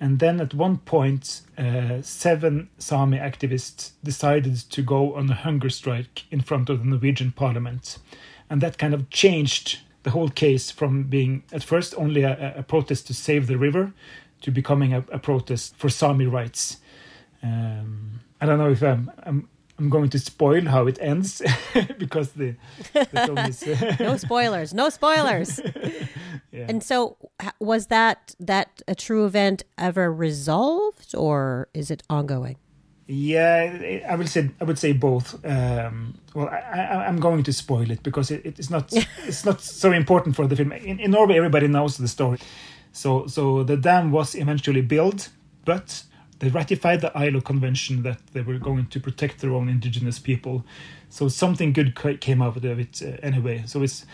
And 0.02 0.18
then 0.18 0.40
at 0.40 0.52
one 0.52 0.78
point, 0.78 1.42
uh, 1.56 2.02
seven 2.02 2.68
Sami 2.76 3.18
activists 3.18 3.92
decided 4.02 4.56
to 4.56 4.82
go 4.82 5.14
on 5.14 5.30
a 5.30 5.34
hunger 5.34 5.70
strike 5.70 6.24
in 6.32 6.40
front 6.40 6.68
of 6.68 6.80
the 6.80 6.86
Norwegian 6.86 7.30
parliament. 7.30 7.98
And 8.50 8.60
that 8.62 8.78
kind 8.78 8.94
of 8.94 9.10
changed 9.10 9.78
the 10.02 10.10
whole 10.10 10.28
case 10.28 10.72
from 10.72 11.04
being 11.04 11.44
at 11.52 11.62
first 11.62 11.94
only 11.96 12.22
a, 12.22 12.52
a 12.56 12.64
protest 12.64 13.06
to 13.06 13.14
save 13.14 13.46
the 13.46 13.56
river 13.56 13.92
to 14.40 14.50
becoming 14.50 14.92
a, 14.92 15.04
a 15.12 15.20
protest 15.20 15.76
for 15.76 15.88
Sami 15.88 16.26
rights. 16.26 16.78
Um, 17.40 18.22
I 18.40 18.46
don't 18.46 18.58
know 18.58 18.72
if 18.72 18.82
I'm, 18.82 19.08
I'm 19.22 19.48
I'm 19.78 19.88
going 19.88 20.10
to 20.10 20.18
spoil 20.18 20.66
how 20.66 20.86
it 20.86 20.98
ends 21.00 21.42
because 21.98 22.32
the, 22.32 22.54
the 22.92 23.06
film 23.06 23.38
is 23.38 23.66
no 24.00 24.16
spoilers, 24.16 24.74
no 24.74 24.90
spoilers. 24.90 25.60
yeah. 26.52 26.66
And 26.68 26.82
so, 26.82 27.16
was 27.58 27.86
that 27.86 28.34
that 28.38 28.82
a 28.86 28.94
true 28.94 29.24
event 29.24 29.64
ever 29.78 30.12
resolved, 30.12 31.14
or 31.14 31.68
is 31.74 31.90
it 31.90 32.02
ongoing? 32.10 32.56
Yeah, 33.06 34.02
I 34.08 34.14
would 34.14 34.28
say 34.28 34.50
I 34.60 34.64
would 34.64 34.78
say 34.78 34.92
both. 34.92 35.44
Um, 35.44 36.14
well, 36.34 36.48
I, 36.48 37.04
am 37.06 37.18
going 37.18 37.42
to 37.42 37.52
spoil 37.52 37.90
it 37.90 38.02
because 38.02 38.30
it, 38.30 38.42
it's 38.44 38.70
not 38.70 38.92
it's 39.26 39.44
not 39.44 39.60
so 39.60 39.90
important 39.92 40.36
for 40.36 40.46
the 40.46 40.54
film. 40.54 40.72
In, 40.72 41.00
in 41.00 41.10
Norway, 41.10 41.36
everybody 41.36 41.66
knows 41.66 41.96
the 41.96 42.08
story. 42.08 42.38
So 42.92 43.26
so 43.26 43.64
the 43.64 43.76
dam 43.76 44.12
was 44.12 44.34
eventually 44.34 44.82
built, 44.82 45.30
but 45.64 46.04
they 46.42 46.48
ratified 46.48 47.00
the 47.00 47.16
ILO 47.16 47.40
convention 47.40 48.02
that 48.02 48.18
they 48.32 48.40
were 48.40 48.58
going 48.58 48.86
to 48.86 48.98
protect 48.98 49.40
their 49.40 49.52
own 49.52 49.68
indigenous 49.68 50.18
people. 50.18 50.64
So 51.08 51.28
something 51.28 51.72
good 51.72 51.94
came 52.20 52.42
out 52.42 52.56
of 52.56 52.80
it 52.80 53.00
uh, 53.00 53.16
anyway. 53.22 53.62
So 53.64 53.80
it's 53.84 54.04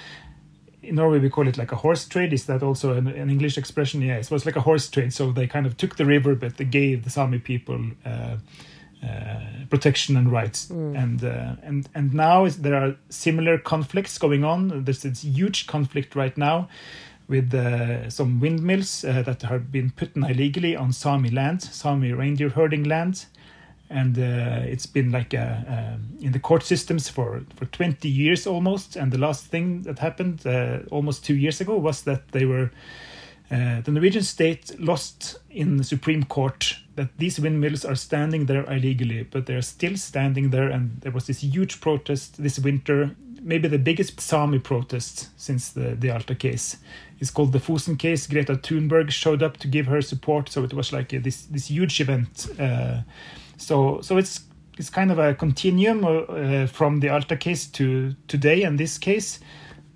in 0.83 0.97
Norway 0.97 1.21
we 1.21 1.31
call 1.31 1.49
it 1.49 1.57
like 1.57 1.73
a 1.73 1.77
horse 1.77 2.07
trade. 2.07 2.35
Is 2.35 2.45
that 2.45 2.63
also 2.63 2.93
an, 2.93 3.07
an 3.07 3.31
English 3.31 3.57
expression? 3.57 4.03
Yeah, 4.03 4.19
it 4.19 4.31
was 4.31 4.45
like 4.45 4.57
a 4.57 4.61
horse 4.61 4.91
trade. 4.91 5.15
So 5.15 5.33
they 5.33 5.47
kind 5.47 5.65
of 5.65 5.79
took 5.79 5.97
the 5.97 6.05
river, 6.05 6.35
but 6.35 6.59
they 6.59 6.67
gave 6.67 7.05
the 7.05 7.11
Sami 7.11 7.39
people. 7.39 7.81
Uh, 8.05 8.37
uh, 9.01 9.39
protection 9.71 10.17
and 10.17 10.33
rights, 10.33 10.67
mm. 10.67 11.01
and 11.01 11.23
uh, 11.23 11.55
and 11.63 11.89
and 11.95 12.13
now 12.13 12.49
there 12.49 12.75
are 12.75 12.97
similar 13.11 13.57
conflicts 13.57 14.19
going 14.19 14.43
on. 14.43 14.83
There's 14.83 15.03
this 15.03 15.23
huge 15.23 15.69
conflict 15.69 16.17
right 16.17 16.37
now 16.37 16.69
with 17.29 17.55
uh, 17.55 18.09
some 18.11 18.41
windmills 18.41 19.05
uh, 19.05 19.23
that 19.23 19.43
have 19.43 19.71
been 19.71 19.91
put 19.91 20.17
illegally 20.17 20.75
on 20.75 20.93
Sami 20.93 21.31
land, 21.31 21.63
Sami 21.63 22.13
reindeer 22.13 22.49
herding 22.49 22.85
land. 22.85 23.27
and 23.91 24.19
uh, 24.19 24.67
it's 24.67 24.87
been 24.87 25.11
like 25.11 25.33
a, 25.35 25.65
um, 25.97 26.19
in 26.21 26.33
the 26.33 26.39
court 26.39 26.63
systems 26.63 27.09
for 27.09 27.43
for 27.57 27.65
20 27.67 28.09
years 28.09 28.47
almost. 28.47 28.97
And 28.97 29.13
the 29.13 29.19
last 29.19 29.47
thing 29.47 29.83
that 29.83 29.99
happened 29.99 30.47
uh, 30.47 30.81
almost 30.91 31.25
two 31.25 31.35
years 31.35 31.61
ago 31.61 31.79
was 31.79 32.03
that 32.03 32.29
they 32.33 32.45
were 32.45 32.71
uh, 33.51 33.81
the 33.81 33.91
Norwegian 33.91 34.25
state 34.25 34.79
lost 34.79 35.39
in 35.51 35.79
the 35.79 35.85
Supreme 35.85 36.25
Court 36.25 36.77
that 36.97 37.09
these 37.17 37.41
windmills 37.41 37.85
are 37.85 37.95
standing 37.95 38.45
there 38.45 38.65
illegally, 38.71 39.23
but 39.23 39.47
they're 39.47 39.63
still 39.63 39.97
standing 39.97 40.51
there. 40.51 40.69
And 40.69 41.01
there 41.01 41.13
was 41.13 41.27
this 41.27 41.41
huge 41.41 41.81
protest 41.81 42.43
this 42.43 42.59
winter, 42.59 43.17
maybe 43.41 43.69
the 43.69 43.79
biggest 43.79 44.21
Sami 44.21 44.59
protest 44.59 45.31
since 45.41 45.71
the, 45.71 45.97
the 45.99 46.11
Alta 46.11 46.35
case. 46.35 46.77
It's 47.21 47.31
called 47.31 47.53
the 47.53 47.59
Fosen 47.59 47.99
case. 47.99 48.27
Greta 48.27 48.55
Thunberg 48.55 49.11
showed 49.11 49.43
up 49.43 49.57
to 49.59 49.69
give 49.69 49.87
her 49.87 50.01
support, 50.01 50.49
so 50.49 50.63
it 50.65 50.73
was 50.73 50.93
like 50.93 51.13
a, 51.13 51.19
this 51.19 51.47
this 51.47 51.69
huge 51.69 52.01
event. 52.01 52.49
Uh, 52.59 53.03
so 53.57 54.01
so 54.01 54.17
it's 54.17 54.41
it's 54.79 54.91
kind 54.91 55.11
of 55.11 55.19
a 55.19 55.35
continuum 55.35 56.05
uh, 56.05 56.67
from 56.67 57.01
the 57.01 57.09
Alta 57.09 57.37
case 57.37 57.67
to 57.67 58.15
today 58.29 58.63
and 58.63 58.79
this 58.79 58.99
case. 58.99 59.41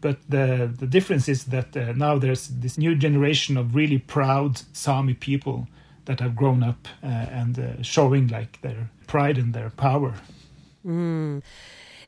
But 0.01 0.19
the 0.29 0.73
the 0.77 0.87
difference 0.87 1.29
is 1.29 1.45
that 1.45 1.77
uh, 1.77 1.93
now 1.93 2.19
there's 2.19 2.49
this 2.49 2.77
new 2.77 2.97
generation 2.97 3.57
of 3.57 3.77
really 3.77 3.99
proud 3.99 4.61
Sami 4.73 5.15
people 5.15 5.69
that 6.07 6.19
have 6.19 6.35
grown 6.35 6.65
up 6.65 6.89
uh, 7.03 7.07
and 7.07 7.59
uh, 7.59 7.83
showing 7.83 8.27
like 8.27 8.61
their 8.63 8.91
pride 9.07 9.39
and 9.39 9.55
their 9.55 9.71
power. 9.71 10.15
Mm. 10.85 11.43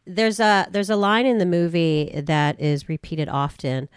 There's 0.07 0.41
a 0.41 0.67
there's 0.71 0.91
a 0.91 0.97
line 0.97 1.27
in 1.27 1.39
the 1.39 1.47
movie 1.47 2.11
that 2.15 2.61
is 2.61 2.89
repeated 2.89 3.29
often 3.29 3.89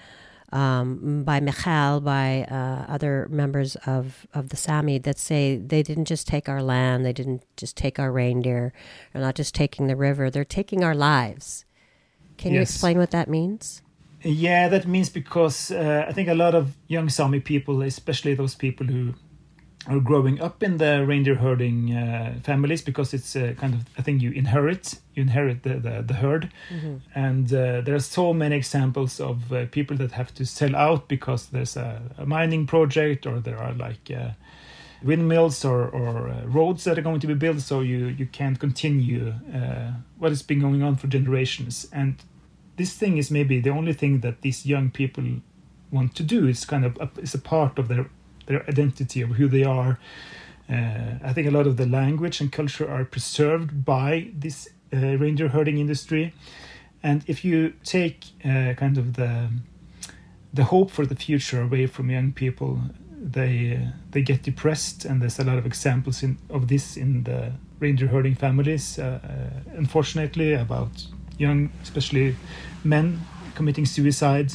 um, 0.52 1.24
by 1.24 1.40
Michael, 1.40 2.00
by 2.00 2.44
uh, 2.50 2.86
other 2.88 3.28
members 3.30 3.76
of, 3.86 4.26
of 4.34 4.50
the 4.50 4.58
Sami 4.58 4.98
that 5.00 5.18
say 5.18 5.58
they 5.58 5.84
didn't 5.84 6.06
just 6.06 6.28
take 6.28 6.48
our 6.48 6.64
land, 6.64 7.06
they 7.06 7.14
didn't 7.14 7.44
just 7.58 7.76
take 7.76 8.00
our 8.00 8.12
reindeer, 8.12 8.74
they're 9.12 9.22
not 9.22 9.36
just 9.36 9.54
taking 9.54 9.88
the 9.88 9.96
river, 9.96 10.30
they're 10.30 10.46
taking 10.46 10.84
our 10.84 10.96
lives. 10.96 11.66
Can 12.38 12.54
yes. 12.54 12.56
you 12.56 12.62
explain 12.62 12.98
what 12.98 13.12
that 13.12 13.28
means? 13.30 13.82
Yeah, 14.24 14.68
that 14.70 14.88
means 14.88 15.10
because 15.10 15.72
uh, 15.72 16.06
I 16.08 16.14
think 16.14 16.28
a 16.28 16.36
lot 16.36 16.56
of 16.56 16.76
young 16.88 17.10
Sami 17.10 17.40
people, 17.40 17.82
especially 17.82 18.34
those 18.34 18.56
people 18.56 18.88
who 18.88 19.14
are 19.88 20.00
growing 20.00 20.42
up 20.42 20.62
in 20.62 20.78
the 20.78 21.06
reindeer 21.06 21.36
herding 21.36 21.94
uh, 21.94 22.36
families 22.44 22.82
because 22.82 23.14
it's 23.14 23.36
a 23.36 23.54
kind 23.54 23.74
of 23.74 23.82
a 23.98 24.04
thing 24.04 24.20
you 24.20 24.32
inherit. 24.32 25.00
You 25.16 25.24
inherit 25.24 25.64
the 25.64 25.76
the, 25.76 26.04
the 26.06 26.14
herd. 26.14 26.52
Mm-hmm. 26.70 26.96
and 27.16 27.54
uh, 27.54 27.82
there 27.82 27.96
are 27.96 28.00
so 28.00 28.34
many 28.34 28.56
examples 28.56 29.20
of 29.20 29.52
uh, 29.52 29.66
people 29.68 29.98
that 29.98 30.12
have 30.12 30.34
to 30.36 30.46
sell 30.46 30.76
out 30.76 31.08
because 31.08 31.48
there's 31.48 31.78
a, 31.78 32.02
a 32.18 32.26
mining 32.26 32.68
project 32.68 33.26
or 33.26 33.40
there 33.40 33.58
are 33.58 33.74
like 33.74 34.12
uh, 34.12 34.32
windmills 35.04 35.64
or, 35.64 35.88
or 35.88 36.30
uh, 36.30 36.46
roads 36.46 36.84
that 36.84 36.98
are 36.98 37.02
going 37.02 37.20
to 37.20 37.28
be 37.28 37.34
built. 37.34 37.62
So 37.62 37.82
you 37.82 38.08
you 38.08 38.26
can't 38.26 38.60
continue 38.60 39.34
uh, 39.54 39.92
what 40.18 40.32
has 40.32 40.44
been 40.44 40.60
going 40.60 40.84
on 40.84 40.96
for 40.96 41.08
generations. 41.08 41.88
And 41.92 42.16
this 42.76 42.94
thing 42.94 43.18
is 43.18 43.32
maybe 43.32 43.60
the 43.60 43.72
only 43.72 43.94
thing 43.94 44.22
that 44.22 44.42
these 44.42 44.66
young 44.66 44.92
people 44.92 45.24
want 45.92 46.16
to 46.16 46.24
do. 46.24 46.48
It's 46.48 46.66
kind 46.66 46.86
of 46.86 46.98
a, 46.98 47.10
it's 47.18 47.34
a 47.34 47.40
part 47.40 47.80
of 47.80 47.88
their 47.88 48.10
their 48.48 48.68
identity 48.68 49.22
of 49.22 49.30
who 49.32 49.48
they 49.48 49.64
are. 49.64 50.00
Uh, 50.70 51.20
I 51.24 51.32
think 51.34 51.48
a 51.48 51.52
lot 51.52 51.68
of 51.68 51.78
the 51.78 51.86
language 51.86 52.42
and 52.42 52.52
culture 52.52 52.90
are 52.90 53.06
preserved 53.06 53.86
by 53.86 54.32
this 54.34 54.68
uh, 54.94 54.98
reindeer 54.98 55.50
herding 55.50 55.78
industry. 55.78 56.34
And 57.04 57.24
if 57.28 57.46
you 57.46 57.74
take 57.84 58.26
uh, 58.44 58.74
kind 58.74 58.98
of 58.98 59.14
the 59.14 59.50
the 60.54 60.64
hope 60.64 60.90
for 60.90 61.06
the 61.06 61.16
future 61.16 61.62
away 61.62 61.86
from 61.86 62.10
young 62.10 62.32
people, 62.32 62.82
they 63.12 63.88
they 64.12 64.22
get 64.22 64.44
depressed, 64.44 65.06
and 65.06 65.22
there's 65.22 65.40
a 65.40 65.44
lot 65.44 65.58
of 65.58 65.66
examples 65.66 66.24
in, 66.24 66.38
of 66.50 66.68
this 66.68 66.98
in 66.98 67.24
the 67.24 67.52
reindeer 67.80 68.08
herding 68.08 68.36
families. 68.36 69.00
Uh, 69.00 69.20
uh, 69.24 69.78
unfortunately, 69.78 70.54
about 70.54 71.08
young, 71.38 71.70
especially 71.84 72.36
men, 72.84 73.22
committing 73.56 73.86
suicide 73.86 74.52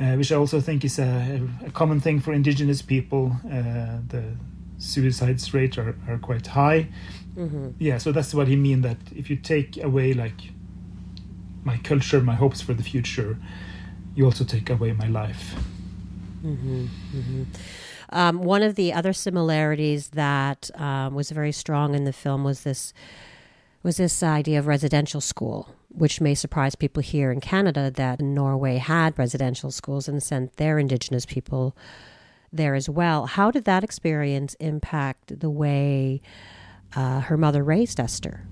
uh, 0.00 0.14
which 0.14 0.30
I 0.32 0.36
also 0.36 0.60
think 0.60 0.84
is 0.84 0.98
a, 0.98 1.40
a, 1.64 1.70
common 1.70 2.00
thing 2.00 2.20
for 2.20 2.32
indigenous 2.32 2.82
people. 2.82 3.36
Uh, 3.46 3.98
the 4.08 4.36
suicides 4.78 5.52
rate 5.52 5.76
are, 5.76 5.96
are 6.08 6.18
quite 6.18 6.46
high. 6.46 6.88
Mm-hmm. 7.36 7.70
Yeah, 7.78 7.98
so 7.98 8.12
that's 8.12 8.32
what 8.34 8.48
he 8.48 8.56
mean 8.56 8.82
that 8.82 8.96
if 9.14 9.28
you 9.28 9.36
take 9.36 9.82
away 9.82 10.12
like 10.12 10.52
my 11.64 11.78
culture, 11.78 12.20
my 12.20 12.34
hopes 12.34 12.60
for 12.60 12.74
the 12.74 12.82
future, 12.82 13.36
you 14.14 14.24
also 14.24 14.44
take 14.44 14.70
away 14.70 14.92
my 14.92 15.08
life. 15.08 15.54
Mm-hmm. 16.44 16.86
Mm-hmm. 17.14 17.42
Um, 18.10 18.38
one 18.38 18.62
of 18.62 18.74
the 18.74 18.92
other 18.92 19.12
similarities 19.12 20.08
that 20.08 20.70
um, 20.74 21.14
was 21.14 21.30
very 21.30 21.52
strong 21.52 21.94
in 21.94 22.04
the 22.04 22.12
film 22.12 22.44
was 22.44 22.62
this 22.62 22.92
was 23.82 23.96
this 23.96 24.22
idea 24.22 24.58
of 24.58 24.66
residential 24.66 25.20
school, 25.20 25.74
which 25.98 26.20
may 26.20 26.34
surprise 26.34 26.74
people 26.74 27.02
here 27.02 27.30
in 27.30 27.40
Canada 27.40 27.90
that 27.90 28.20
Norway 28.20 28.76
had 28.76 29.18
residential 29.18 29.70
schools 29.70 30.08
and 30.08 30.22
sent 30.22 30.56
their 30.56 30.78
Indigenous 30.78 31.26
people 31.26 31.76
there 32.52 32.74
as 32.74 32.88
well. 32.88 33.26
How 33.26 33.50
did 33.50 33.64
that 33.64 33.84
experience 33.84 34.54
impact 34.54 35.40
the 35.40 35.50
way 35.50 36.22
uh, 36.94 37.20
her 37.20 37.36
mother 37.36 37.62
raised 37.62 38.00
Ester? 38.00 38.44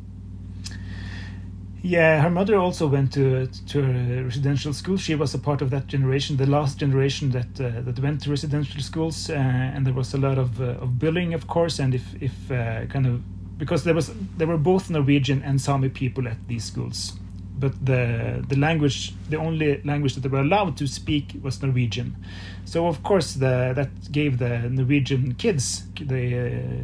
Yeah, 1.83 2.21
her 2.21 2.31
mother 2.31 2.57
also 2.57 2.89
went 2.89 3.13
to 3.13 3.47
to 3.47 3.79
a 3.81 4.23
residential 4.25 4.73
school. 4.73 4.97
She 4.97 5.15
was 5.15 5.35
a 5.35 5.39
part 5.39 5.63
of 5.63 5.71
that 5.71 5.87
generation, 5.87 6.37
the 6.37 6.47
last 6.47 6.79
generation 6.79 7.31
that 7.31 7.61
uh, 7.61 7.81
that 7.83 8.01
went 8.01 8.23
to 8.23 8.31
residential 8.31 8.81
schools, 8.81 9.31
uh, 9.31 9.35
and 9.35 9.87
there 9.87 9.95
was 9.95 10.13
a 10.13 10.19
lot 10.19 10.37
of 10.37 10.61
uh, 10.61 10.83
of 10.83 10.99
bullying, 10.99 11.33
of 11.33 11.47
course. 11.47 11.79
And 11.79 11.95
if 11.95 12.03
if 12.21 12.51
uh, 12.51 12.87
kind 12.87 13.07
of 13.07 13.23
because 13.59 13.85
there 13.85 13.95
was 13.95 14.11
there 14.37 14.49
were 14.49 14.59
both 14.59 14.91
Norwegian 14.91 15.43
and 15.43 15.61
Sami 15.61 15.89
people 15.89 16.27
at 16.27 16.39
these 16.49 16.65
schools, 16.65 17.13
but 17.59 17.73
the 17.85 18.45
the 18.49 18.57
language 18.57 19.15
the 19.31 19.37
only 19.37 19.81
language 19.85 20.15
that 20.15 20.21
they 20.21 20.29
were 20.29 20.41
allowed 20.41 20.77
to 20.77 20.87
speak 20.87 21.35
was 21.43 21.63
Norwegian. 21.63 22.17
So 22.65 22.87
of 22.87 23.03
course 23.03 23.35
the, 23.35 23.73
that 23.75 24.13
gave 24.13 24.39
the 24.39 24.69
Norwegian 24.71 25.35
kids 25.35 25.85
they 26.01 26.35
uh, 26.39 26.83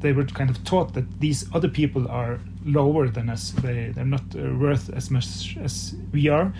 they 0.00 0.12
were 0.12 0.24
kind 0.24 0.50
of 0.50 0.62
taught 0.64 0.94
that 0.94 1.20
these 1.20 1.46
other 1.52 1.68
people 1.68 2.08
are 2.08 2.40
lower 2.64 3.08
than 3.08 3.28
us. 3.28 3.50
They 3.50 3.92
they're 3.94 4.04
not 4.04 4.34
uh, 4.34 4.54
worth 4.58 4.90
as 4.90 5.10
much 5.10 5.56
as 5.62 5.94
we 6.12 6.28
are. 6.28 6.52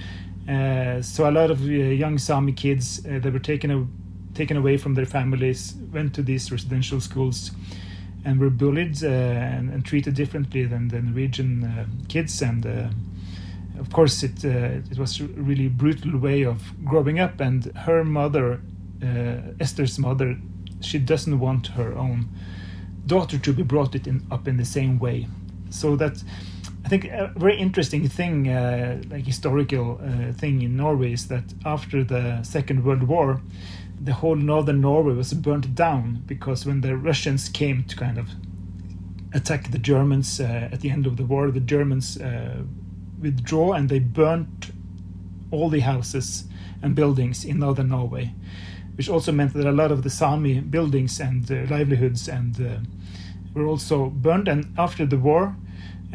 Uh, 0.49 1.03
so 1.03 1.29
a 1.29 1.33
lot 1.33 1.51
of 1.51 1.61
uh, 1.63 1.73
young 1.73 2.19
Sami 2.19 2.53
kids 2.53 3.05
uh, 3.07 3.19
they 3.19 3.31
were 3.31 3.39
taken 3.39 3.71
a, 3.71 3.87
taken 4.35 4.57
away 4.57 4.77
from 4.77 4.95
their 4.95 5.07
families, 5.07 5.75
went 5.93 6.15
to 6.15 6.23
these 6.23 6.51
residential 6.53 7.01
schools 7.01 7.51
and 8.25 8.41
were 8.41 8.51
bullied 8.51 9.03
uh, 9.03 9.09
and, 9.09 9.71
and, 9.71 9.85
treated 9.85 10.15
differently 10.15 10.65
than 10.65 10.89
the 10.89 11.01
Norwegian 11.01 11.65
uh, 11.65 11.87
kids. 12.09 12.43
And 12.43 12.67
uh, 12.67 12.89
of 13.79 13.91
course, 13.93 14.23
it 14.23 14.45
it 14.45 14.99
was 14.99 15.21
a 15.21 15.25
really 15.25 15.69
brutal 15.69 16.19
way 16.19 16.43
of 16.45 16.73
growing 16.85 17.21
up. 17.21 17.41
And 17.41 17.65
her 17.77 18.05
mother, 18.05 18.61
Ester's 19.61 19.99
mother, 19.99 20.37
she 20.81 20.99
doesn't 20.99 21.39
want 21.39 21.69
her 21.69 21.97
own 21.97 22.29
daughter 23.07 23.39
to 23.39 23.53
be 23.53 23.63
brought 23.63 23.95
it 23.95 24.07
in, 24.07 24.27
up 24.31 24.47
in 24.47 24.57
the 24.57 24.65
same 24.65 24.99
way. 24.99 25.27
So 25.71 25.97
that 25.97 26.23
I 26.85 26.89
think 26.89 27.05
a 27.07 27.33
very 27.37 27.59
interesting 27.59 28.09
thing, 28.09 28.49
uh, 28.49 29.03
like 29.11 29.27
historical 29.27 30.01
uh, 30.03 30.33
thing 30.33 30.63
in 30.63 30.77
Norway, 30.77 31.13
is 31.13 31.29
that 31.29 31.45
after 31.65 32.05
the 32.05 32.43
Second 32.43 32.85
World 32.85 33.03
War, 33.03 33.43
the 34.01 34.15
whole 34.15 34.37
northern 34.37 34.81
Norway 34.81 35.15
was 35.15 35.35
burnt 35.35 35.75
down 35.75 36.23
because 36.27 36.65
when 36.65 36.81
the 36.81 36.97
Russians 36.97 37.49
came 37.49 37.85
to 37.85 37.97
kind 37.97 38.17
of 38.17 38.29
attack 39.35 39.71
the 39.71 39.79
Germans 39.79 40.41
uh, 40.41 40.69
at 40.73 40.81
the 40.81 40.91
end 40.91 41.07
of 41.07 41.17
the 41.17 41.25
war, 41.25 41.51
the 41.51 41.61
Germans 41.61 42.17
uh, 42.19 42.63
withdraw 43.21 43.73
and 43.73 43.89
they 43.89 43.99
burnt 43.99 44.71
all 45.51 45.69
the 45.69 45.81
houses 45.81 46.45
and 46.83 46.95
buildings 46.95 47.45
in 47.45 47.59
northern 47.59 47.89
Norway, 47.89 48.35
which 48.97 49.09
also 49.09 49.33
meant 49.33 49.55
that 49.55 49.67
a 49.67 49.73
lot 49.73 49.91
of 49.91 50.03
the 50.03 50.11
Sami 50.11 50.61
buildings 50.61 51.21
and 51.21 51.51
uh, 51.51 51.67
livelihoods 51.69 52.29
and 52.29 52.61
uh, 52.61 52.79
were 53.55 53.67
also 53.67 54.11
burned. 54.11 54.49
And 54.49 54.75
after 54.79 55.07
the 55.07 55.19
war, 55.19 55.57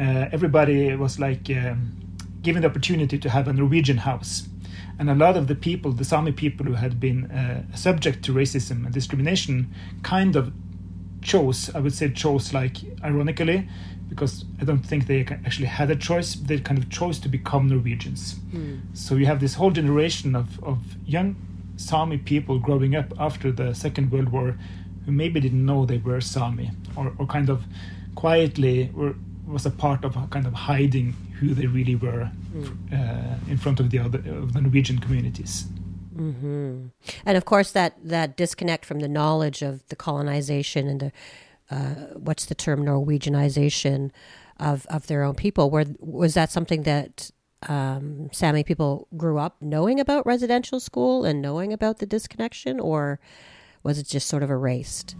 uh, 0.00 0.28
everybody 0.32 0.94
was 0.96 1.18
like 1.18 1.50
um, 1.50 2.16
given 2.42 2.62
the 2.62 2.68
opportunity 2.68 3.18
to 3.18 3.30
have 3.30 3.48
a 3.48 3.52
Norwegian 3.52 3.98
house 3.98 4.48
and 4.98 5.10
a 5.10 5.14
lot 5.14 5.36
of 5.36 5.48
the 5.48 5.54
people, 5.54 5.92
the 5.92 6.04
Sami 6.04 6.32
people 6.32 6.66
who 6.66 6.74
had 6.74 7.00
been 7.00 7.30
uh, 7.30 7.64
subject 7.74 8.24
to 8.24 8.32
racism 8.32 8.84
and 8.84 8.92
discrimination, 8.92 9.72
kind 10.02 10.36
of 10.36 10.52
chose, 11.20 11.74
I 11.74 11.80
would 11.80 11.94
say, 11.94 12.10
chose 12.10 12.52
like 12.54 12.76
ironically, 13.02 13.68
because 14.14 14.44
I 14.60 14.64
don't 14.64 14.84
think 14.84 15.06
they 15.06 15.26
actually 15.46 15.66
had 15.66 15.90
a 15.90 15.96
choice. 15.96 16.34
They 16.34 16.58
kind 16.58 16.78
of 16.78 16.88
chose 16.88 17.18
to 17.20 17.28
become 17.28 17.68
Norwegians. 17.68 18.36
Mm. 18.52 18.80
So 18.94 19.16
you 19.16 19.26
have 19.26 19.40
this 19.40 19.54
whole 19.54 19.70
generation 19.70 20.36
of, 20.36 20.62
of 20.62 20.78
young 21.04 21.36
Sami 21.76 22.18
people 22.18 22.58
growing 22.58 22.94
up 22.94 23.12
after 23.18 23.50
the 23.50 23.74
Second 23.74 24.12
World 24.12 24.28
War 24.28 24.56
who 25.04 25.12
maybe 25.12 25.40
didn't 25.40 25.64
know 25.66 25.84
they 25.84 25.98
were 25.98 26.20
Sami 26.20 26.70
or, 26.96 27.12
or 27.18 27.26
kind 27.26 27.50
of 27.50 27.64
quietly 28.14 28.90
were 28.94 29.14
was 29.46 29.66
a 29.66 29.70
part 29.70 30.04
of 30.04 30.16
kind 30.30 30.46
of 30.46 30.54
hiding 30.54 31.14
who 31.38 31.52
they 31.52 31.66
really 31.66 31.94
were 31.94 32.30
mm. 32.54 32.66
uh, 32.92 33.36
in 33.50 33.58
front 33.58 33.78
of 33.80 33.90
the 33.90 33.98
other 33.98 34.18
of 34.18 34.54
the 34.54 34.60
Norwegian 34.60 34.98
communities. 34.98 35.66
Mm-hmm. 36.16 36.86
And 37.26 37.36
of 37.36 37.44
course, 37.44 37.72
that 37.72 37.96
that 38.04 38.36
disconnect 38.36 38.84
from 38.84 39.00
the 39.00 39.08
knowledge 39.08 39.62
of 39.62 39.86
the 39.88 39.96
colonization 39.96 40.88
and 40.88 41.00
the 41.00 41.12
uh, 41.70 41.94
what's 42.14 42.46
the 42.46 42.54
term 42.54 42.84
Norwegianization 42.84 44.10
of 44.60 44.86
of 44.86 45.06
their 45.06 45.22
own 45.22 45.34
people. 45.34 45.70
Where 45.70 45.86
was 45.98 46.34
that 46.34 46.50
something 46.50 46.82
that 46.82 47.30
um, 47.68 48.28
Sami 48.32 48.64
people 48.64 49.08
grew 49.16 49.38
up 49.38 49.56
knowing 49.60 50.00
about 50.00 50.26
residential 50.26 50.80
school 50.80 51.24
and 51.24 51.40
knowing 51.40 51.72
about 51.72 51.98
the 51.98 52.06
disconnection, 52.06 52.80
or 52.80 53.18
was 53.82 53.98
it 53.98 54.06
just 54.06 54.28
sort 54.28 54.42
of 54.42 54.50
erased? 54.50 55.16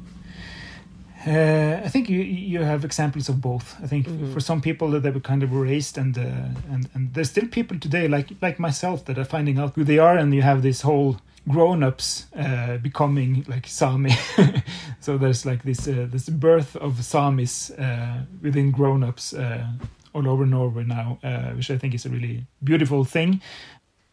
Uh, 1.26 1.80
I 1.82 1.88
think 1.88 2.10
you 2.10 2.20
you 2.20 2.60
have 2.60 2.84
examples 2.84 3.28
of 3.28 3.40
both. 3.40 3.76
I 3.82 3.86
think 3.86 4.06
mm-hmm. 4.06 4.32
for 4.32 4.40
some 4.40 4.60
people 4.60 4.90
that 4.90 5.00
they 5.00 5.10
were 5.10 5.20
kind 5.20 5.42
of 5.42 5.52
erased, 5.52 5.96
and 5.96 6.16
uh, 6.18 6.22
and 6.70 6.88
and 6.94 7.14
there's 7.14 7.30
still 7.30 7.48
people 7.48 7.78
today 7.78 8.08
like 8.08 8.30
like 8.42 8.58
myself 8.58 9.06
that 9.06 9.18
are 9.18 9.24
finding 9.24 9.58
out 9.58 9.74
who 9.74 9.84
they 9.84 9.98
are, 9.98 10.18
and 10.18 10.34
you 10.34 10.42
have 10.42 10.62
this 10.62 10.82
whole 10.82 11.16
grown-ups 11.48 12.26
uh, 12.36 12.78
becoming 12.78 13.44
like 13.48 13.66
Sami. 13.66 14.12
so 15.00 15.18
there's 15.18 15.44
like 15.44 15.62
this 15.62 15.86
uh, 15.86 16.06
this 16.10 16.28
birth 16.28 16.76
of 16.76 16.94
Samis 16.94 17.70
uh, 17.78 18.24
within 18.42 18.70
grown-ups 18.70 19.34
uh, 19.34 19.66
all 20.14 20.28
over 20.28 20.46
Norway 20.46 20.84
now, 20.84 21.18
which 21.54 21.70
I 21.70 21.78
think 21.78 21.94
is 21.94 22.06
a 22.06 22.08
really 22.08 22.46
beautiful 22.62 23.04
thing. 23.04 23.40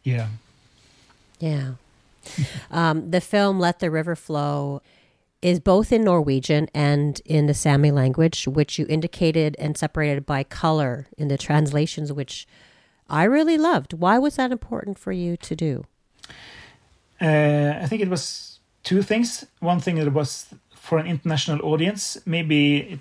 Yeah. 0.02 0.28
Yeah. 1.38 1.72
um, 2.70 3.10
the 3.10 3.20
film 3.20 3.58
"Let 3.58 3.78
the 3.78 3.90
River 3.90 4.16
Flow." 4.16 4.82
is 5.40 5.58
both 5.58 5.90
in 5.92 6.04
Norwegian 6.04 6.68
and 6.72 7.20
in 7.24 7.46
the 7.46 7.54
Sami 7.54 7.90
language, 7.90 8.46
which 8.46 8.78
you 8.78 8.86
indicated 8.88 9.56
and 9.58 9.76
separated 9.76 10.24
by 10.24 10.44
color 10.44 11.08
in 11.18 11.26
the 11.26 11.36
translations, 11.36 12.12
which 12.12 12.46
I 13.10 13.24
really 13.24 13.58
loved. 13.58 13.92
Why 13.92 14.18
was 14.18 14.36
that 14.36 14.52
important 14.52 15.00
for 15.00 15.10
you 15.10 15.36
to 15.38 15.56
do? 15.56 15.84
Uh, 17.22 17.78
I 17.80 17.86
think 17.86 18.02
it 18.02 18.08
was 18.08 18.58
two 18.82 19.02
things. 19.02 19.46
One 19.60 19.80
thing 19.80 19.96
that 19.96 20.12
was 20.12 20.46
for 20.74 20.98
an 20.98 21.06
international 21.06 21.64
audience, 21.64 22.18
maybe 22.26 22.78
it 22.78 22.98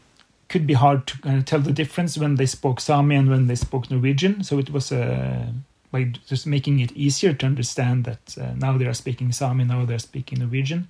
could 0.47 0.67
be 0.67 0.75
hard 0.75 1.07
to 1.07 1.17
kind 1.19 1.37
of 1.39 1.45
tell 1.45 1.59
the 1.59 1.73
difference 1.73 2.17
when 2.17 2.35
they 2.35 2.45
spoke 2.45 2.79
Sami 2.79 3.15
and 3.15 3.29
when 3.29 3.47
they 3.47 3.55
spoke 3.55 3.89
Norwegian. 3.89 4.43
So 4.43 4.59
it 4.59 4.69
was 4.69 4.91
uh, 4.91 5.47
by 5.91 6.03
just 6.27 6.45
making 6.45 6.79
it 6.79 6.91
easier 6.91 7.33
to 7.33 7.45
understand 7.45 8.05
that 8.05 8.37
uh, 8.39 8.53
now 8.55 8.77
they 8.77 8.85
are 8.85 8.93
speaking 8.93 9.31
Sami, 9.31 9.63
now 9.63 9.85
they're 9.85 9.99
speaking 9.99 10.39
Norwegian 10.39 10.87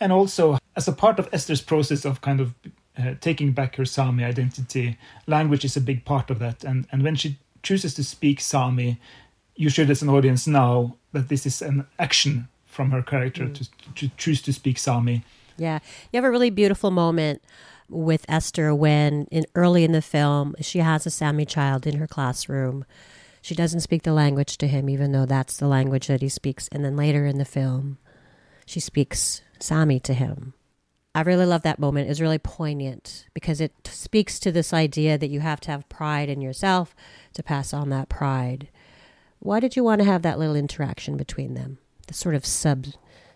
and 0.00 0.12
also 0.12 0.58
as 0.76 0.88
a 0.88 0.92
part 0.92 1.18
of 1.18 1.28
Ester's 1.32 1.60
process 1.60 2.04
of 2.04 2.20
kind 2.20 2.40
of 2.40 2.54
uh, 2.98 3.14
taking 3.20 3.52
back 3.52 3.76
her 3.76 3.84
Sami 3.84 4.24
identity, 4.24 4.98
language 5.26 5.64
is 5.64 5.76
a 5.76 5.80
big 5.80 6.04
part 6.04 6.30
of 6.30 6.38
that. 6.38 6.64
And 6.64 6.86
and 6.92 7.02
when 7.02 7.16
she 7.16 7.38
chooses 7.62 7.94
to 7.94 8.04
speak 8.04 8.40
Sami, 8.40 9.00
you 9.56 9.70
should, 9.70 9.90
as 9.90 10.02
an 10.02 10.08
audience, 10.08 10.46
know 10.46 10.96
that 11.12 11.28
this 11.28 11.46
is 11.46 11.62
an 11.62 11.86
action 11.98 12.48
from 12.76 12.90
her 12.90 13.02
character 13.02 13.46
mm. 13.46 13.54
to, 13.54 13.94
to 13.94 14.14
choose 14.16 14.42
to 14.42 14.52
speak 14.52 14.78
Sami. 14.78 15.24
Yeah, 15.56 15.78
you 16.12 16.18
have 16.18 16.24
a 16.24 16.30
really 16.30 16.50
beautiful 16.50 16.90
moment 16.90 17.42
with 17.88 18.26
Ester 18.28 18.74
when, 18.74 19.26
in 19.30 19.46
early 19.54 19.82
in 19.82 19.92
the 19.92 20.02
film, 20.02 20.54
she 20.60 20.80
has 20.80 21.06
a 21.06 21.10
Sami 21.10 21.46
child 21.46 21.86
in 21.86 21.96
her 21.96 22.06
classroom. 22.06 22.84
She 23.40 23.54
doesn't 23.54 23.80
speak 23.80 24.02
the 24.02 24.12
language 24.12 24.58
to 24.58 24.66
him, 24.66 24.90
even 24.90 25.12
though 25.12 25.24
that's 25.24 25.56
the 25.56 25.68
language 25.68 26.08
that 26.08 26.20
he 26.20 26.28
speaks. 26.28 26.68
And 26.70 26.84
then 26.84 26.96
later 26.96 27.24
in 27.24 27.38
the 27.38 27.44
film, 27.44 27.96
she 28.66 28.80
speaks 28.80 29.40
Sami 29.58 29.98
to 30.00 30.12
him. 30.12 30.52
I 31.14 31.22
really 31.22 31.46
love 31.46 31.62
that 31.62 31.78
moment. 31.78 32.10
It's 32.10 32.20
really 32.20 32.38
poignant 32.38 33.24
because 33.32 33.62
it 33.62 33.72
speaks 33.86 34.38
to 34.40 34.52
this 34.52 34.74
idea 34.74 35.16
that 35.16 35.30
you 35.30 35.40
have 35.40 35.60
to 35.60 35.70
have 35.70 35.88
pride 35.88 36.28
in 36.28 36.42
yourself 36.42 36.94
to 37.32 37.42
pass 37.42 37.72
on 37.72 37.88
that 37.88 38.10
pride. 38.10 38.68
Why 39.38 39.60
did 39.60 39.76
you 39.76 39.84
want 39.84 40.00
to 40.00 40.04
have 40.04 40.20
that 40.22 40.38
little 40.38 40.56
interaction 40.56 41.16
between 41.16 41.54
them? 41.54 41.78
The 42.06 42.14
sort 42.14 42.34
of 42.34 42.46
sub 42.46 42.86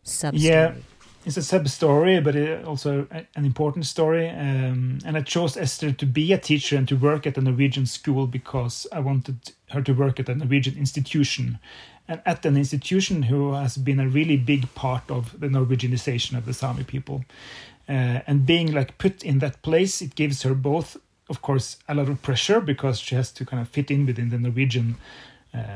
sub 0.02 0.34
Yeah, 0.34 0.74
it's 1.26 1.36
a 1.36 1.42
sub 1.42 1.68
story, 1.68 2.20
but 2.20 2.34
it 2.34 2.64
also 2.64 3.06
an 3.10 3.44
important 3.44 3.86
story. 3.86 4.28
Um, 4.28 4.98
and 5.04 5.16
I 5.16 5.20
chose 5.20 5.56
Ester 5.56 5.92
to 5.92 6.06
be 6.06 6.32
a 6.32 6.38
teacher 6.38 6.76
and 6.76 6.88
to 6.88 6.96
work 6.96 7.26
at 7.26 7.36
a 7.36 7.40
Norwegian 7.40 7.86
school 7.86 8.26
because 8.26 8.86
I 8.92 9.00
wanted 9.00 9.52
her 9.70 9.82
to 9.82 9.92
work 9.92 10.18
at 10.18 10.28
a 10.28 10.34
Norwegian 10.34 10.76
institution 10.78 11.58
and 12.08 12.20
at 12.26 12.44
an 12.44 12.56
institution 12.56 13.22
who 13.22 13.52
has 13.52 13.76
been 13.76 14.00
a 14.00 14.08
really 14.08 14.36
big 14.36 14.74
part 14.74 15.10
of 15.10 15.38
the 15.38 15.46
Norwegianization 15.46 16.36
of 16.36 16.44
the 16.44 16.52
Sami 16.52 16.84
people. 16.84 17.24
Uh, 17.88 18.20
and 18.26 18.46
being 18.46 18.72
like 18.72 18.98
put 18.98 19.22
in 19.22 19.38
that 19.38 19.62
place, 19.62 20.02
it 20.02 20.14
gives 20.14 20.42
her 20.42 20.54
both, 20.54 20.96
of 21.28 21.42
course, 21.42 21.76
a 21.88 21.94
lot 21.94 22.08
of 22.08 22.20
pressure 22.22 22.60
because 22.60 22.98
she 22.98 23.14
has 23.14 23.30
to 23.32 23.44
kind 23.44 23.60
of 23.60 23.68
fit 23.68 23.90
in 23.90 24.06
within 24.06 24.30
the 24.30 24.38
Norwegian 24.38 24.96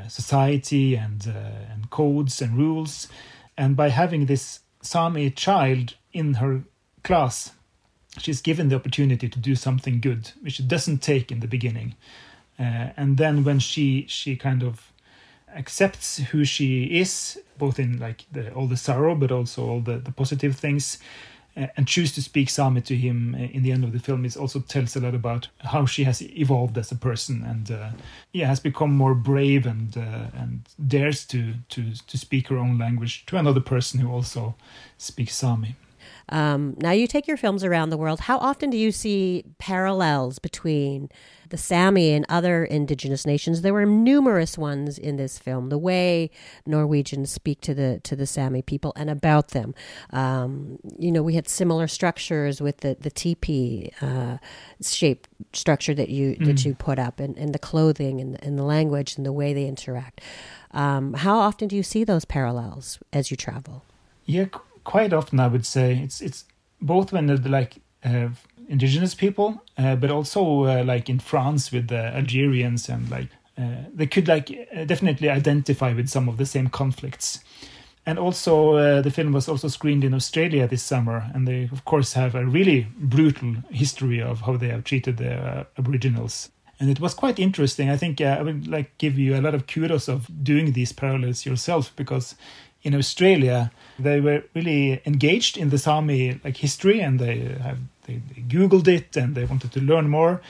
society 0.08 0.94
and 0.94 1.26
uh, 1.26 1.72
and 1.72 1.90
codes 1.90 2.42
and 2.42 2.56
rules. 2.56 3.08
And 3.56 3.76
by 3.76 3.88
having 3.90 4.26
this 4.26 4.60
Sami 4.82 5.30
child 5.30 5.94
in 6.12 6.34
her 6.34 6.62
class, 7.02 7.52
she's 8.18 8.40
given 8.40 8.68
the 8.68 8.76
opportunity 8.76 9.28
to 9.28 9.38
do 9.38 9.54
something 9.54 10.00
good, 10.00 10.32
which 10.42 10.54
she 10.54 10.62
doesn't 10.62 10.98
take 10.98 11.32
in 11.32 11.40
the 11.40 11.48
beginning. 11.48 11.94
Uh, 12.58 12.90
and 12.96 13.16
then 13.16 13.44
when 13.44 13.58
she 13.58 14.06
she 14.08 14.36
kind 14.36 14.62
of 14.62 14.92
accepts 15.54 16.18
who 16.18 16.44
she 16.44 16.84
is, 16.84 17.40
both 17.58 17.78
in 17.78 17.98
like 17.98 18.24
the, 18.32 18.52
all 18.52 18.66
the 18.66 18.76
sorrow, 18.76 19.14
but 19.14 19.30
also 19.30 19.68
all 19.68 19.80
the, 19.80 19.98
the 19.98 20.12
positive 20.12 20.56
things, 20.56 20.98
uh, 20.98 21.33
and 21.56 21.86
choose 21.86 22.12
to 22.12 22.22
speak 22.22 22.50
Sami 22.50 22.80
to 22.82 22.96
him 22.96 23.34
uh, 23.34 23.44
in 23.44 23.62
the 23.62 23.72
end 23.72 23.84
of 23.84 23.92
the 23.92 23.98
film. 23.98 24.24
It 24.24 24.36
also 24.36 24.60
tells 24.60 24.96
a 24.96 25.00
lot 25.00 25.14
about 25.14 25.48
how 25.58 25.86
she 25.86 26.04
has 26.04 26.22
evolved 26.22 26.76
as 26.78 26.90
a 26.90 26.96
person, 26.96 27.44
and 27.44 27.70
uh, 27.70 27.90
yeah, 28.32 28.46
has 28.46 28.60
become 28.60 28.96
more 28.96 29.14
brave 29.14 29.66
and 29.66 29.96
uh, 29.96 30.26
and 30.34 30.62
dares 30.86 31.24
to 31.26 31.54
to 31.70 31.92
to 32.06 32.18
speak 32.18 32.48
her 32.48 32.58
own 32.58 32.78
language 32.78 33.24
to 33.26 33.36
another 33.36 33.60
person 33.60 34.00
who 34.00 34.10
also 34.10 34.54
speaks 34.98 35.34
Sami. 35.34 35.76
Um, 36.28 36.74
now, 36.78 36.90
you 36.92 37.06
take 37.06 37.28
your 37.28 37.36
films 37.36 37.64
around 37.64 37.90
the 37.90 37.96
world. 37.96 38.20
How 38.20 38.38
often 38.38 38.70
do 38.70 38.76
you 38.76 38.92
see 38.92 39.44
parallels 39.58 40.38
between 40.38 41.10
the 41.50 41.58
Sami 41.58 42.12
and 42.12 42.24
other 42.28 42.64
indigenous 42.64 43.26
nations? 43.26 43.62
There 43.62 43.74
were 43.74 43.84
numerous 43.84 44.56
ones 44.56 44.98
in 44.98 45.16
this 45.16 45.38
film. 45.38 45.68
The 45.68 45.78
way 45.78 46.30
Norwegians 46.66 47.30
speak 47.30 47.60
to 47.62 47.74
the 47.74 48.00
to 48.04 48.16
the 48.16 48.26
Sami 48.26 48.62
people 48.62 48.92
and 48.96 49.10
about 49.10 49.48
them. 49.48 49.74
Um, 50.10 50.78
you 50.98 51.12
know, 51.12 51.22
we 51.22 51.34
had 51.34 51.48
similar 51.48 51.86
structures 51.86 52.60
with 52.60 52.78
the 52.78 52.96
the 52.98 53.10
teepee 53.10 53.92
uh, 54.00 54.38
shape 54.80 55.26
structure 55.52 55.94
that 55.94 56.08
you 56.08 56.36
mm. 56.36 56.46
that 56.46 56.64
you 56.64 56.74
put 56.74 56.98
up, 56.98 57.20
and, 57.20 57.36
and 57.36 57.54
the 57.54 57.58
clothing 57.58 58.20
and, 58.20 58.42
and 58.42 58.58
the 58.58 58.64
language 58.64 59.16
and 59.16 59.26
the 59.26 59.32
way 59.32 59.52
they 59.52 59.66
interact. 59.66 60.20
Um, 60.70 61.14
how 61.14 61.38
often 61.38 61.68
do 61.68 61.76
you 61.76 61.84
see 61.84 62.02
those 62.02 62.24
parallels 62.24 62.98
as 63.12 63.30
you 63.30 63.36
travel? 63.36 63.84
Yeah 64.24 64.46
quite 64.84 65.12
often 65.12 65.40
I 65.40 65.48
would 65.48 65.66
say 65.66 66.00
it's 66.02 66.20
it's 66.20 66.44
both 66.80 67.12
when 67.12 67.26
they're 67.26 67.36
like 67.36 67.76
uh, 68.04 68.28
indigenous 68.68 69.14
people, 69.14 69.62
uh, 69.78 69.96
but 69.96 70.10
also 70.10 70.64
uh, 70.64 70.84
like 70.84 71.08
in 71.08 71.18
France 71.18 71.72
with 71.72 71.88
the 71.88 72.14
Algerians 72.16 72.88
and 72.88 73.10
like 73.10 73.28
uh, 73.58 73.84
they 73.92 74.06
could 74.06 74.28
like 74.28 74.50
uh, 74.76 74.84
definitely 74.84 75.28
identify 75.28 75.92
with 75.92 76.08
some 76.08 76.28
of 76.28 76.36
the 76.36 76.46
same 76.46 76.68
conflicts. 76.68 77.40
And 78.06 78.18
also, 78.18 78.74
uh, 78.74 79.00
the 79.00 79.10
film 79.10 79.32
was 79.32 79.48
also 79.48 79.68
screened 79.68 80.04
in 80.04 80.12
Australia 80.12 80.68
this 80.68 80.82
summer, 80.82 81.30
and 81.32 81.48
they, 81.48 81.70
of 81.72 81.86
course, 81.86 82.12
have 82.12 82.34
a 82.34 82.44
really 82.44 82.86
brutal 82.98 83.54
history 83.70 84.20
of 84.20 84.42
how 84.42 84.58
they 84.58 84.68
have 84.68 84.84
treated 84.84 85.16
the 85.16 85.66
Aboriginals 85.78 86.50
and 86.80 86.90
it 86.90 87.00
was 87.00 87.14
quite 87.14 87.38
interesting. 87.38 87.88
I 87.88 87.96
think 87.96 88.20
I 88.20 88.42
would 88.42 88.66
like 88.66 88.98
give 88.98 89.18
you 89.18 89.36
a 89.36 89.40
lot 89.40 89.54
of 89.54 89.66
kudos 89.66 90.08
of 90.08 90.28
doing 90.44 90.72
these 90.72 90.92
parallels 90.92 91.46
yourself 91.46 91.92
because 91.96 92.34
in 92.84 92.94
Australia, 92.94 93.72
they 93.98 94.20
were 94.20 94.44
really 94.54 95.00
engaged 95.06 95.56
in 95.56 95.70
the 95.70 95.78
Sami 95.78 96.38
like 96.44 96.58
history, 96.58 97.00
and 97.00 97.18
they 97.18 97.38
have 97.62 97.78
they, 98.06 98.20
they, 98.28 98.42
googled 98.42 98.86
it 98.86 99.16
and 99.16 99.34
they 99.34 99.44
wanted 99.44 99.72
to 99.72 99.80
learn 99.80 100.08
more. 100.08 100.42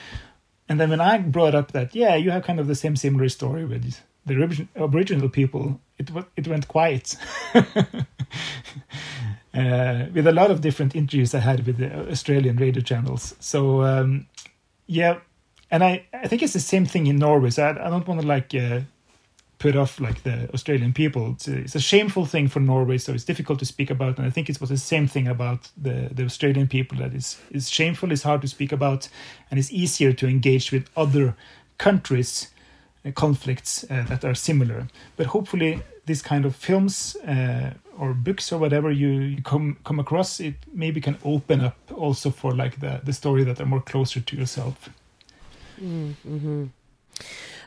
And 0.67 0.79
then 0.79 0.89
when 0.89 0.99
I 0.99 1.17
brought 1.19 1.55
up 1.55 1.71
that, 1.71 1.95
yeah, 1.95 2.15
you 2.15 2.31
have 2.31 2.43
kind 2.43 2.59
of 2.59 2.67
the 2.67 2.75
same 2.75 2.95
similar 2.95 3.29
story 3.29 3.65
with 3.65 3.95
the 4.25 4.67
Aboriginal 4.75 5.29
people, 5.29 5.79
it 5.97 6.09
it 6.35 6.47
went 6.47 6.67
quiet. 6.67 7.15
uh, 7.55 7.61
with 10.13 10.27
a 10.27 10.33
lot 10.33 10.51
of 10.51 10.61
different 10.61 10.95
interviews 10.95 11.33
I 11.33 11.39
had 11.39 11.65
with 11.65 11.77
the 11.77 12.09
Australian 12.11 12.57
radio 12.57 12.81
channels. 12.81 13.35
So 13.39 13.83
um, 13.83 14.27
yeah, 14.87 15.19
and 15.71 15.83
I 15.83 16.05
I 16.11 16.27
think 16.27 16.43
it's 16.43 16.53
the 16.53 16.59
same 16.59 16.85
thing 16.85 17.07
in 17.07 17.15
Norway. 17.17 17.51
So 17.51 17.63
I, 17.63 17.87
I 17.87 17.89
don't 17.89 18.07
want 18.07 18.21
to 18.21 18.27
like. 18.27 18.53
Uh, 18.53 18.81
put 19.65 19.75
off 19.75 19.99
like 19.99 20.21
the 20.21 20.47
Australian 20.53 20.93
people. 20.93 21.31
It's 21.31 21.47
a, 21.47 21.57
it's 21.57 21.75
a, 21.75 21.79
shameful 21.79 22.25
thing 22.27 22.47
for 22.47 22.59
Norway, 22.59 22.99
so 22.99 23.13
it's 23.13 23.23
difficult 23.23 23.57
to 23.59 23.65
speak 23.65 23.89
about. 23.89 24.19
And 24.19 24.27
I 24.27 24.29
think 24.29 24.47
it 24.47 24.61
was 24.61 24.69
the 24.69 24.77
same 24.77 25.07
thing 25.07 25.27
about 25.27 25.71
the, 25.75 26.09
the 26.11 26.23
Australian 26.23 26.67
people 26.67 26.99
that 26.99 27.13
is 27.15 27.39
is 27.49 27.69
shameful, 27.69 28.11
it's 28.11 28.23
hard 28.23 28.41
to 28.41 28.47
speak 28.47 28.71
about, 28.71 29.09
and 29.49 29.59
it's 29.59 29.71
easier 29.71 30.13
to 30.13 30.27
engage 30.27 30.71
with 30.71 30.83
other 30.95 31.35
countries' 31.77 32.51
uh, 33.05 33.11
conflicts 33.11 33.83
uh, 33.89 34.05
that 34.09 34.23
are 34.23 34.35
similar. 34.35 34.87
But 35.17 35.25
hopefully, 35.25 35.81
this 36.05 36.21
kind 36.21 36.45
of 36.45 36.55
films 36.55 37.15
uh, 37.27 37.71
or 37.97 38.13
books 38.13 38.51
or 38.51 38.59
whatever 38.59 38.91
you, 38.91 39.09
you 39.35 39.41
come 39.41 39.77
come 39.83 39.99
across, 39.99 40.39
it 40.39 40.55
maybe 40.73 41.01
can 41.01 41.17
open 41.23 41.61
up 41.61 41.77
also 41.91 42.29
for 42.31 42.51
like 42.63 42.75
the 42.79 43.01
the 43.03 43.13
story 43.13 43.43
that 43.45 43.59
are 43.59 43.69
more 43.69 43.83
closer 43.83 44.21
to 44.21 44.35
yourself. 44.35 44.89
Mm 45.81 46.15
-hmm. 46.23 46.69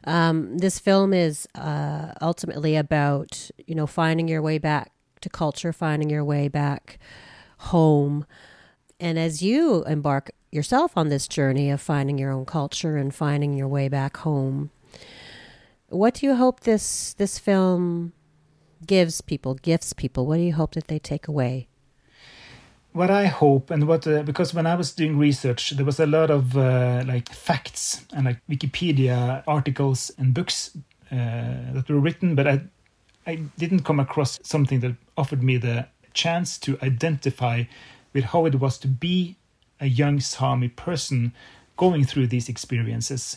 Um, 0.09 0.57
this 0.57 0.79
film 0.79 1.13
is 1.13 1.47
uh, 1.55 2.13
ultimately 2.23 2.77
about 2.77 3.51
you 3.67 3.75
know 3.75 3.87
finding 3.87 4.27
your 4.27 4.41
way 4.41 4.57
back 4.57 4.91
to 5.21 5.29
culture, 5.29 5.73
finding 5.73 6.09
your 6.09 6.25
way 6.25 6.49
back 6.49 6.99
home. 7.59 8.25
and 8.99 9.19
as 9.19 9.43
you 9.43 9.85
embark 9.85 10.31
yourself 10.51 10.97
on 10.97 11.09
this 11.09 11.29
journey 11.29 11.71
of 11.71 11.81
finding 11.81 12.17
your 12.19 12.33
own 12.33 12.47
culture 12.47 12.97
and 12.97 13.15
finding 13.15 13.53
your 13.53 13.69
way 13.69 13.89
back 13.89 14.17
home, 14.19 14.71
what 15.91 16.15
do 16.15 16.27
you 16.27 16.35
hope 16.37 16.61
this 16.61 17.13
this 17.15 17.39
film 17.39 18.13
gives 18.87 19.21
people, 19.21 19.55
gifts 19.55 19.93
people? 19.93 20.27
What 20.27 20.37
do 20.37 20.43
you 20.43 20.55
hope 20.55 20.73
that 20.75 20.89
they 20.89 20.99
take 20.99 21.29
away? 21.29 21.68
What 22.99 23.13
I 23.13 23.27
hope, 23.27 23.71
and 23.71 23.87
what 23.87 24.09
uh, 24.09 24.25
because 24.25 24.53
when 24.53 24.67
I 24.67 24.75
was 24.75 24.91
doing 24.91 25.17
research, 25.17 25.71
there 25.71 25.87
was 25.87 26.01
a 26.01 26.07
lot 26.07 26.31
of 26.33 26.57
uh, 26.57 27.05
like 27.07 27.29
facts 27.29 28.05
and 28.13 28.25
like 28.25 28.39
Wikipedia 28.51 29.45
articles 29.47 30.11
and 30.19 30.35
books 30.35 30.77
uh, 31.13 31.15
that 31.75 31.85
were 31.89 32.01
written, 32.01 32.35
but 32.35 32.49
I 32.49 32.61
I 33.25 33.37
didn't 33.57 33.85
come 33.85 34.01
across 34.01 34.41
something 34.43 34.81
that 34.81 34.97
offered 35.17 35.45
me 35.45 35.59
the 35.59 35.87
chance 36.13 36.59
to 36.59 36.77
identify 36.83 37.63
with 38.15 38.25
how 38.25 38.47
it 38.47 38.57
was 38.57 38.79
to 38.79 38.89
be 38.89 39.37
a 39.79 39.87
young 39.87 40.19
Sami 40.19 40.67
person 40.67 41.33
going 41.77 42.03
through 42.03 42.27
these 42.27 42.49
experiences. 42.49 43.37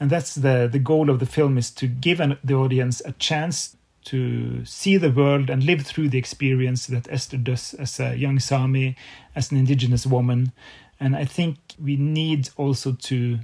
And 0.00 0.10
that's 0.10 0.34
the, 0.34 0.68
the 0.70 0.80
goal 0.80 1.10
of 1.10 1.20
the 1.20 1.26
film 1.26 1.58
is 1.58 1.70
to 1.70 1.86
give 1.86 2.18
an, 2.18 2.38
the 2.42 2.54
audience 2.54 3.00
a 3.04 3.12
chance 3.12 3.76
to 4.06 4.64
see 4.64 4.96
the 4.96 5.10
world 5.10 5.50
and 5.50 5.64
live 5.64 5.82
through 5.82 6.08
the 6.08 6.18
experience 6.18 6.86
that 6.86 7.10
Ester 7.10 7.36
does 7.36 7.74
as 7.74 7.98
a 7.98 8.16
young 8.16 8.38
Sami, 8.38 8.96
as 9.34 9.50
an 9.50 9.58
indigenous 9.58 10.06
woman. 10.06 10.52
And 11.00 11.16
I 11.16 11.24
think 11.24 11.56
we 11.82 11.96
need 11.96 12.48
also 12.56 12.92
to 12.92 13.40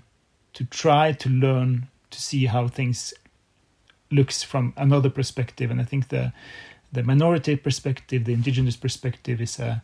to 0.55 0.65
try 0.65 1.13
to 1.13 1.29
learn 1.31 1.89
to 2.11 2.21
see 2.21 2.47
how 2.47 2.69
things 2.69 3.15
looks 4.11 4.43
from 4.43 4.75
another 4.77 5.11
perspective. 5.11 5.71
And 5.71 5.81
I 5.81 5.85
think 5.85 6.09
the 6.09 6.33
the 6.93 7.03
minority 7.03 7.57
perspective, 7.57 8.25
the 8.25 8.35
indigenous 8.35 8.77
perspective, 8.77 9.41
is 9.41 9.59
uh, 9.59 9.81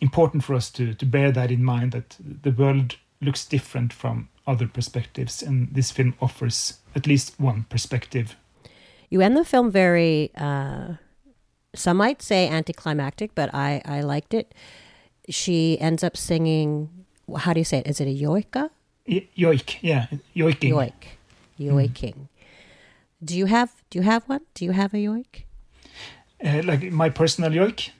important 0.00 0.44
for 0.44 0.54
us 0.54 0.70
to 0.72 0.94
to 0.94 1.06
bear 1.06 1.32
that 1.32 1.50
in 1.50 1.64
mind. 1.64 1.92
That 1.92 2.16
the 2.20 2.52
world 2.52 2.96
looks 3.20 3.46
different 3.46 3.92
from 3.92 4.28
other 4.46 4.68
perspectives, 4.68 5.42
and 5.42 5.74
this 5.74 5.90
film 5.90 6.14
offers 6.20 6.80
at 6.94 7.06
least 7.06 7.40
one 7.40 7.64
perspective. 7.70 8.36
You 9.12 9.20
end 9.20 9.36
the 9.36 9.44
film 9.44 9.70
very, 9.70 10.30
uh, 10.38 10.94
some 11.74 11.98
might 11.98 12.22
say 12.22 12.48
anticlimactic, 12.48 13.34
but 13.34 13.52
I, 13.52 13.82
I 13.84 14.00
liked 14.00 14.32
it. 14.32 14.54
She 15.28 15.78
ends 15.78 16.02
up 16.02 16.16
singing, 16.16 16.88
how 17.36 17.52
do 17.52 17.60
you 17.60 17.64
say 17.64 17.80
it? 17.80 17.86
Is 17.86 18.00
it 18.00 18.06
a 18.06 18.16
yoika? 18.24 18.70
Y- 19.06 19.28
yoik, 19.36 19.76
yeah, 19.82 20.06
yoiking. 20.34 20.72
Yoik. 20.72 21.02
Yoiking. 21.60 22.14
Mm. 22.14 22.28
Do 23.22 23.36
you 23.36 23.44
have 23.46 23.70
do 23.90 23.98
you 23.98 24.02
have 24.02 24.26
one? 24.30 24.40
Do 24.54 24.64
you 24.64 24.72
have 24.72 24.94
a 24.94 24.96
yoik? 24.96 25.44
Uh, 26.42 26.62
like 26.64 26.90
my 26.90 27.10
personal 27.10 27.50
yoik? 27.50 27.90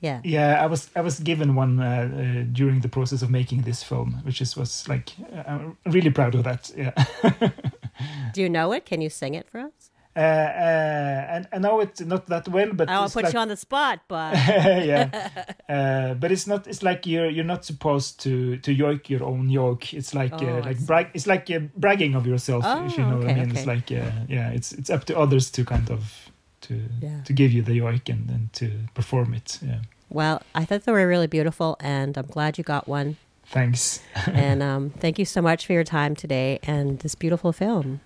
Yeah. 0.00 0.20
Yeah, 0.24 0.64
I 0.64 0.66
was 0.66 0.88
I 0.96 1.02
was 1.02 1.20
given 1.20 1.54
one 1.54 1.78
uh, 1.78 1.84
uh, 1.84 2.44
during 2.50 2.80
the 2.80 2.88
process 2.88 3.20
of 3.20 3.28
making 3.28 3.62
this 3.62 3.82
film, 3.82 4.22
which 4.24 4.40
is 4.40 4.56
was 4.56 4.88
like 4.88 5.12
I'm 5.46 5.76
really 5.84 6.10
proud 6.10 6.34
of 6.34 6.44
that. 6.44 6.70
Yeah. 6.74 6.92
Do 8.32 8.40
you 8.40 8.48
know 8.48 8.72
it? 8.72 8.86
Can 8.86 9.02
you 9.02 9.10
sing 9.10 9.34
it 9.34 9.46
for 9.50 9.60
us? 9.60 9.73
Uh, 10.16 10.20
uh, 10.20 11.26
and 11.34 11.48
I 11.52 11.58
know 11.58 11.80
it 11.80 12.00
not 12.06 12.26
that 12.26 12.48
well, 12.48 12.72
but 12.72 12.88
I'll 12.88 13.10
put 13.10 13.24
like, 13.24 13.32
you 13.34 13.40
on 13.40 13.48
the 13.48 13.56
spot, 13.56 14.00
but 14.06 14.34
yeah, 14.86 15.10
uh, 15.68 16.14
but 16.14 16.30
it's 16.30 16.46
not. 16.46 16.66
It's 16.68 16.82
like 16.82 17.04
you're 17.04 17.28
you're 17.28 17.44
not 17.44 17.64
supposed 17.64 18.20
to 18.22 18.56
to 18.58 18.70
yoik 18.74 19.08
your 19.08 19.24
own 19.24 19.48
yoik. 19.48 19.92
It's 19.92 20.14
like 20.14 20.34
Oh, 20.40 20.46
uh, 20.46 20.62
like 20.64 20.78
brag. 20.86 21.08
It's 21.14 21.26
like 21.26 21.50
uh, 21.50 21.60
bragging 21.76 22.14
of 22.14 22.26
yourself, 22.26 22.64
if 22.64 22.96
you 22.96 23.04
Oh, 23.04 23.10
know 23.10 23.16
what 23.18 23.26
I 23.26 23.32
okay, 23.32 23.40
mean. 23.40 23.50
It's 23.56 23.66
like 23.66 23.90
uh, 23.90 24.10
yeah, 24.28 24.50
it's 24.50 24.72
it's 24.72 24.90
up 24.90 25.04
to 25.06 25.18
others 25.18 25.50
to 25.50 25.64
kind 25.64 25.90
of 25.90 26.30
to 26.62 26.74
Yeah. 27.00 27.20
to 27.24 27.32
give 27.32 27.52
you 27.52 27.62
the 27.62 27.72
yoik 27.80 28.08
and, 28.08 28.30
and 28.30 28.52
to 28.52 28.70
perform 28.94 29.34
it. 29.34 29.58
Yeah, 29.62 29.80
well, 30.10 30.42
I 30.54 30.64
thought 30.64 30.84
they 30.84 30.92
were 30.92 31.08
really 31.08 31.26
beautiful, 31.28 31.76
and 31.80 32.16
I'm 32.16 32.26
glad 32.26 32.56
you 32.58 32.62
got 32.64 32.86
one. 32.86 33.16
thanks. 33.50 34.00
and 34.32 34.62
um, 34.62 34.90
thank 35.00 35.18
you 35.18 35.24
so 35.24 35.42
much 35.42 35.66
for 35.66 35.72
your 35.74 35.84
time 35.84 36.14
today 36.14 36.58
and 36.62 37.00
this 37.00 37.14
beautiful 37.16 37.52
film. 37.52 38.00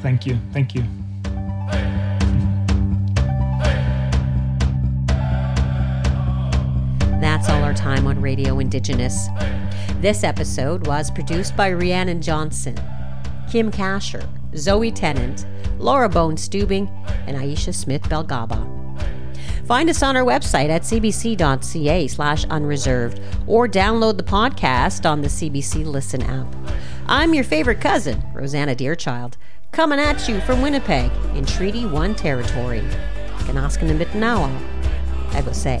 Thank 0.00 0.26
you, 0.26 0.38
thank 0.52 0.74
you. 0.76 0.84
Time 7.78 8.08
on 8.08 8.20
Radio 8.20 8.58
Indigenous. 8.58 9.28
This 10.00 10.24
episode 10.24 10.88
was 10.88 11.12
produced 11.12 11.56
by 11.56 11.70
Rhiannon 11.70 12.20
Johnson, 12.20 12.74
Kim 13.48 13.70
Kaschor, 13.70 14.28
Zoe 14.56 14.90
Tennant, 14.90 15.46
Laura 15.78 16.08
Bone 16.08 16.34
Stubing, 16.34 16.90
and 17.28 17.36
Aicha 17.36 17.72
Smith 17.72 18.02
Belghaba. 18.02 18.66
Find 19.64 19.88
us 19.88 20.02
on 20.02 20.16
our 20.16 20.24
website 20.24 20.70
at 20.70 20.82
cbc.ca 20.82 22.08
slash 22.08 22.44
unreserved 22.46 23.20
or 23.46 23.68
download 23.68 24.16
the 24.16 24.24
podcast 24.24 25.08
on 25.08 25.22
the 25.22 25.28
CBC 25.28 25.86
Listen 25.86 26.22
app. 26.22 26.52
I'm 27.06 27.32
your 27.32 27.44
favorite 27.44 27.80
cousin, 27.80 28.20
Rosanna 28.34 28.74
Deerchild, 28.74 29.34
coming 29.70 30.00
at 30.00 30.28
you 30.28 30.40
from 30.40 30.62
Winnipeg 30.62 31.12
in 31.36 31.46
Treaty 31.46 31.86
1 31.86 32.16
territory. 32.16 32.82
Ganaskan 33.46 33.96
Mitnawa, 33.96 34.50
I 35.32 35.42
will 35.42 35.54
say. 35.54 35.80